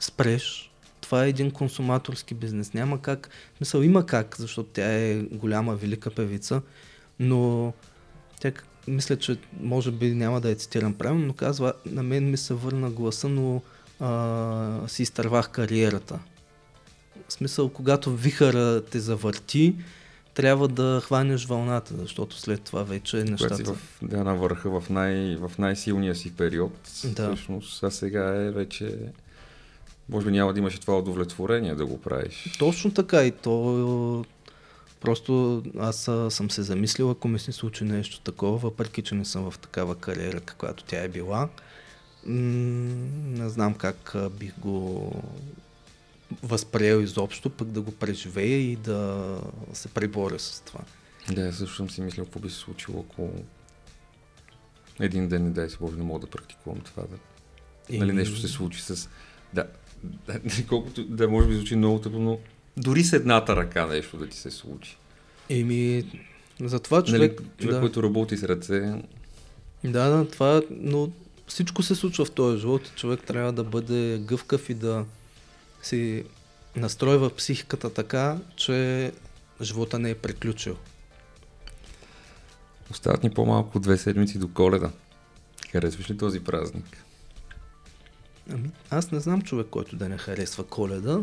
спреш, 0.00 0.69
това 1.10 1.24
е 1.24 1.28
един 1.28 1.50
консуматорски 1.50 2.34
бизнес. 2.34 2.74
Няма 2.74 3.02
как, 3.02 3.30
мисъл 3.60 3.82
има 3.82 4.06
как, 4.06 4.36
защото 4.38 4.68
тя 4.72 4.92
е 4.92 5.22
голяма, 5.22 5.74
велика 5.74 6.10
певица, 6.10 6.62
но 7.20 7.72
тя 8.40 8.52
мисля, 8.88 9.16
че 9.16 9.38
може 9.60 9.90
би 9.90 10.14
няма 10.14 10.40
да 10.40 10.48
я 10.48 10.54
цитирам 10.54 10.94
правилно, 10.94 11.26
но 11.26 11.32
казва, 11.32 11.72
на 11.86 12.02
мен 12.02 12.30
ми 12.30 12.36
се 12.36 12.54
върна 12.54 12.90
гласа, 12.90 13.28
но 13.28 13.62
а, 14.00 14.88
си 14.88 15.02
изтървах 15.02 15.50
кариерата. 15.50 16.18
В 17.28 17.32
смисъл, 17.32 17.68
когато 17.68 18.16
вихара 18.16 18.82
те 18.84 19.00
завърти, 19.00 19.74
трябва 20.34 20.68
да 20.68 21.00
хванеш 21.04 21.46
вълната, 21.46 21.94
защото 21.96 22.36
след 22.36 22.62
това 22.62 22.82
вече 22.82 23.16
нещата... 23.16 23.54
Когато 23.54 23.74
в, 23.74 23.98
да, 24.02 24.24
на 24.24 24.36
върха, 24.36 24.80
в, 24.80 24.90
най, 24.90 25.36
в 25.36 25.52
най-силния 25.58 26.14
си 26.14 26.36
период, 26.36 26.72
да. 27.04 27.26
всъщност, 27.26 27.82
а 27.82 27.90
сега 27.90 28.42
е 28.42 28.50
вече 28.50 28.98
може 30.10 30.26
би 30.26 30.32
няма 30.32 30.52
да 30.52 30.58
имаш 30.58 30.78
това 30.78 30.98
удовлетворение 30.98 31.74
да 31.74 31.86
го 31.86 32.00
правиш. 32.00 32.56
Точно 32.58 32.90
така 32.90 33.24
и 33.24 33.30
то 33.30 34.24
просто 35.00 35.62
аз 35.78 35.96
съм 36.28 36.50
се 36.50 36.62
замислил, 36.62 37.10
ако 37.10 37.28
ми 37.28 37.38
се 37.38 37.52
случи 37.52 37.84
нещо 37.84 38.20
такова, 38.20 38.58
въпреки 38.58 39.02
че 39.02 39.14
не 39.14 39.24
съм 39.24 39.50
в 39.50 39.58
такава 39.58 39.94
кариера, 39.94 40.40
каквато 40.40 40.84
тя 40.84 41.02
е 41.02 41.08
била, 41.08 41.48
не 42.26 43.48
знам 43.48 43.74
как 43.74 44.16
бих 44.38 44.58
го 44.58 45.12
възприел 46.42 47.00
изобщо, 47.00 47.50
пък 47.50 47.68
да 47.68 47.80
го 47.80 47.92
преживея 47.92 48.58
и 48.58 48.76
да 48.76 49.40
се 49.72 49.88
преборя 49.88 50.38
с 50.38 50.62
това. 50.66 50.80
Да, 51.32 51.52
също 51.52 51.76
съм 51.76 51.90
си 51.90 52.00
мислил 52.00 52.24
какво 52.24 52.40
би 52.40 52.50
се 52.50 52.56
случило, 52.56 53.04
ако 53.10 53.30
един 55.00 55.28
ден, 55.28 55.44
не 55.44 55.50
дай 55.50 55.70
се 55.70 55.76
Боже, 55.80 55.96
не 55.96 56.02
мога 56.02 56.20
да 56.20 56.26
практикувам 56.26 56.80
това. 56.80 57.02
Да... 57.02 57.16
И... 57.88 57.98
Нали 57.98 58.12
нещо 58.12 58.36
се 58.36 58.48
случи 58.48 58.82
с... 58.82 59.08
Да, 59.54 59.66
колкото 60.68 61.04
да 61.04 61.28
може 61.28 61.48
би 61.48 61.54
звучи 61.54 61.76
много 61.76 61.98
тъпо, 61.98 62.18
но 62.18 62.38
дори 62.76 63.04
с 63.04 63.12
едната 63.12 63.56
ръка 63.56 63.86
нещо 63.86 64.16
да 64.16 64.26
ти 64.26 64.36
се 64.36 64.50
случи. 64.50 64.96
Еми, 65.48 66.04
за 66.60 66.80
това 66.80 66.98
нали, 66.98 67.06
човек... 67.06 67.40
Нали, 67.40 67.50
човек, 67.58 67.74
да. 67.74 67.80
който 67.80 68.02
работи 68.02 68.36
с 68.36 68.42
ръце... 68.42 68.92
Да, 69.84 70.08
да, 70.08 70.28
това, 70.28 70.62
но 70.70 71.10
всичко 71.46 71.82
се 71.82 71.94
случва 71.94 72.24
в 72.24 72.30
този 72.30 72.60
живот 72.60 72.92
човек 72.96 73.20
трябва 73.26 73.52
да 73.52 73.64
бъде 73.64 74.18
гъвкав 74.18 74.70
и 74.70 74.74
да 74.74 75.04
си 75.82 76.24
настройва 76.76 77.30
психиката 77.30 77.94
така, 77.94 78.38
че 78.56 79.12
живота 79.62 79.98
не 79.98 80.10
е 80.10 80.14
приключил. 80.14 80.76
Остават 82.90 83.22
ни 83.22 83.30
по-малко 83.30 83.80
две 83.80 83.98
седмици 83.98 84.38
до 84.38 84.48
коледа. 84.48 84.90
Харесваш 85.72 86.10
ли 86.10 86.18
този 86.18 86.40
празник? 86.40 87.04
Ами, 88.52 88.70
аз 88.90 89.10
не 89.10 89.20
знам 89.20 89.42
човек, 89.42 89.66
който 89.70 89.96
да 89.96 90.08
не 90.08 90.18
харесва 90.18 90.64
коледа, 90.64 91.20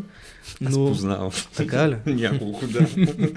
но... 0.60 0.68
Аз 0.68 0.74
познавам. 0.74 1.30
Така 1.56 1.88
ли? 1.88 1.96
Няколко, 2.06 2.66
да. 2.66 2.88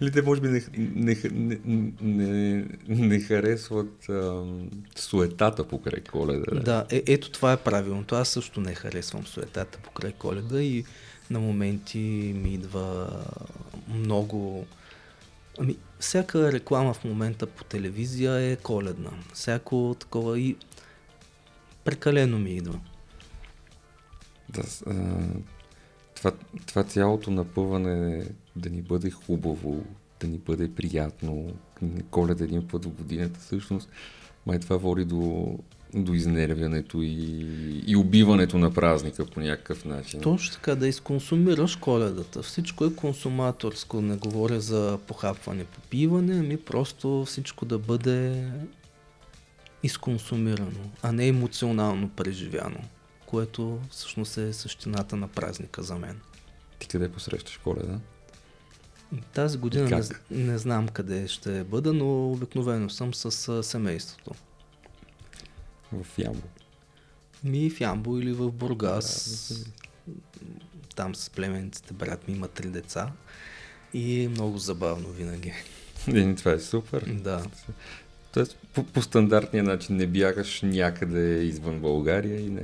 Или 0.00 0.10
те 0.10 0.22
може 0.22 0.40
би 0.40 0.48
не, 0.48 0.62
не, 0.76 1.16
не, 1.32 1.58
не, 2.00 2.64
не 2.88 3.20
харесват 3.20 4.08
ам, 4.08 4.70
суетата 4.96 5.68
покрай 5.68 6.00
коледа. 6.00 6.54
Да, 6.54 6.60
да 6.60 6.86
е, 6.90 7.02
ето 7.06 7.30
това 7.30 7.52
е 7.52 7.56
правилното. 7.56 8.14
Аз 8.14 8.28
също 8.28 8.60
не 8.60 8.74
харесвам 8.74 9.26
суетата 9.26 9.78
покрай 9.78 10.12
коледа 10.12 10.62
и 10.62 10.84
на 11.30 11.40
моменти 11.40 12.32
ми 12.36 12.54
идва 12.54 13.10
много... 13.88 14.66
Ами, 15.58 15.76
всяка 15.98 16.52
реклама 16.52 16.94
в 16.94 17.04
момента 17.04 17.46
по 17.46 17.64
телевизия 17.64 18.52
е 18.52 18.56
коледна. 18.56 19.10
Всяко 19.32 19.96
такова 20.00 20.40
и 20.40 20.56
прекалено 21.86 22.38
ми 22.38 22.50
идва. 22.50 22.80
Да, 24.48 24.62
а, 24.86 24.94
това, 26.14 26.32
това 26.66 26.84
цялото 26.84 27.30
напъване 27.30 28.26
да 28.56 28.70
ни 28.70 28.82
бъде 28.82 29.10
хубаво, 29.10 29.84
да 30.20 30.26
ни 30.26 30.38
бъде 30.38 30.70
приятно, 30.74 31.52
коледа 32.10 32.44
един 32.44 32.68
път 32.68 32.84
в 32.84 32.88
годината, 32.88 33.40
всъщност, 33.40 33.88
май 34.46 34.58
това 34.58 34.76
води 34.76 35.04
до, 35.04 35.58
до 35.94 36.14
изнервянето 36.14 37.02
и, 37.02 37.46
и 37.86 37.96
убиването 37.96 38.58
на 38.58 38.74
празника 38.74 39.26
по 39.26 39.40
някакъв 39.40 39.84
начин. 39.84 40.20
Точно 40.20 40.54
така, 40.54 40.74
да 40.74 40.88
изконсумираш 40.88 41.76
коледата. 41.76 42.42
Всичко 42.42 42.84
е 42.84 42.94
консуматорско, 42.94 44.00
не 44.00 44.16
говоря 44.16 44.60
за 44.60 44.98
похапване, 45.06 45.64
попиване, 45.64 46.38
ами 46.38 46.56
просто 46.56 47.24
всичко 47.24 47.64
да 47.64 47.78
бъде 47.78 48.44
изконсумирано, 49.86 50.90
а 51.02 51.12
не 51.12 51.28
емоционално 51.28 52.08
преживяно, 52.08 52.80
което 53.26 53.80
всъщност 53.90 54.38
е 54.38 54.52
същината 54.52 55.16
на 55.16 55.28
празника 55.28 55.82
за 55.82 55.96
мен. 55.96 56.20
Ти 56.78 56.88
къде 56.88 57.12
посрещаш 57.12 57.56
коледа? 57.56 57.98
Тази 59.32 59.58
година 59.58 60.02
не, 60.30 60.42
не 60.42 60.58
знам 60.58 60.88
къде 60.88 61.28
ще 61.28 61.64
бъда, 61.64 61.92
но 61.92 62.32
обикновено 62.32 62.90
съм 62.90 63.14
с 63.14 63.62
семейството. 63.62 64.34
В 65.92 66.06
Ямбо? 66.18 66.46
Ми 67.44 67.70
в 67.70 67.80
Ямбо 67.80 68.18
или 68.18 68.32
в 68.32 68.50
Бургас. 68.50 69.64
Да, 70.06 70.14
Там 70.94 71.14
с 71.14 71.30
племенците, 71.30 71.94
брат 71.94 72.28
ми 72.28 72.34
има 72.34 72.48
три 72.48 72.68
деца 72.68 73.12
и 73.94 74.24
е 74.24 74.28
много 74.28 74.58
забавно 74.58 75.08
винаги. 75.08 75.52
И, 76.08 76.34
това 76.34 76.52
е 76.52 76.58
супер. 76.58 77.04
Да. 77.12 77.44
Тоест, 78.36 78.58
по, 78.74 78.84
по 78.84 79.02
стандартния 79.02 79.64
начин 79.64 79.96
не 79.96 80.06
бягаш 80.06 80.62
някъде 80.62 81.42
извън 81.42 81.80
България 81.80 82.40
и 82.40 82.48
не, 82.48 82.62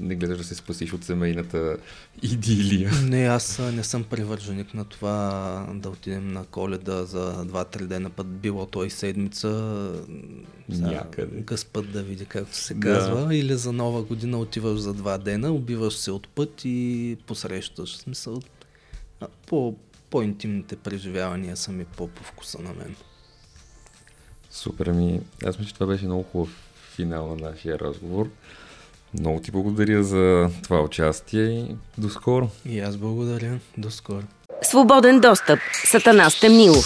не 0.00 0.14
гледаш 0.14 0.38
да 0.38 0.44
се 0.44 0.54
спасиш 0.54 0.92
от 0.92 1.04
семейната 1.04 1.76
идилия. 2.22 2.90
Не, 3.04 3.24
аз 3.24 3.58
не 3.58 3.84
съм 3.84 4.04
привърженик 4.04 4.74
на 4.74 4.84
това 4.84 5.66
да 5.74 5.88
отидем 5.88 6.28
на 6.28 6.44
коледа 6.44 7.04
за 7.04 7.44
2-3 7.46 7.86
дена 7.86 8.10
път, 8.10 8.26
било 8.26 8.66
той 8.66 8.90
седмица. 8.90 9.48
Някъде. 10.68 11.40
Гъспът 11.40 11.92
да 11.92 12.02
види, 12.02 12.24
както 12.24 12.56
се 12.56 12.74
казва. 12.80 13.26
Да. 13.26 13.34
Или 13.34 13.56
за 13.56 13.72
нова 13.72 14.02
година 14.02 14.38
отиваш 14.38 14.78
за 14.78 14.94
2 14.94 15.18
дена, 15.18 15.52
убиваш 15.52 15.94
се 15.94 16.10
от 16.10 16.28
път 16.28 16.64
и 16.64 17.16
посрещаш. 17.26 17.94
В 17.94 17.98
смисъл, 17.98 18.40
по, 19.46 19.76
по-интимните 20.10 20.76
преживявания 20.76 21.56
са 21.56 21.72
ми 21.72 21.84
по-по 21.84 22.24
вкуса 22.24 22.58
на 22.58 22.74
мен. 22.74 22.96
Супер, 24.52 24.86
ми. 24.86 25.20
Аз 25.46 25.58
мисля, 25.58 25.68
че 25.68 25.74
това 25.74 25.86
беше 25.86 26.04
много 26.04 26.22
хубав 26.22 26.48
финал 26.94 27.36
на 27.36 27.48
нашия 27.50 27.78
разговор. 27.78 28.28
Много 29.18 29.40
ти 29.40 29.50
благодаря 29.50 30.04
за 30.04 30.50
това 30.62 30.80
участие 30.80 31.44
и 31.44 31.76
до 31.98 32.08
скоро. 32.08 32.50
И 32.66 32.80
аз 32.80 32.96
благодаря. 32.96 33.58
До 33.78 33.90
скоро. 33.90 34.22
Свободен 34.62 35.20
достъп. 35.20 35.58
Сатана 35.84 36.30
Стемнилов. 36.30 36.84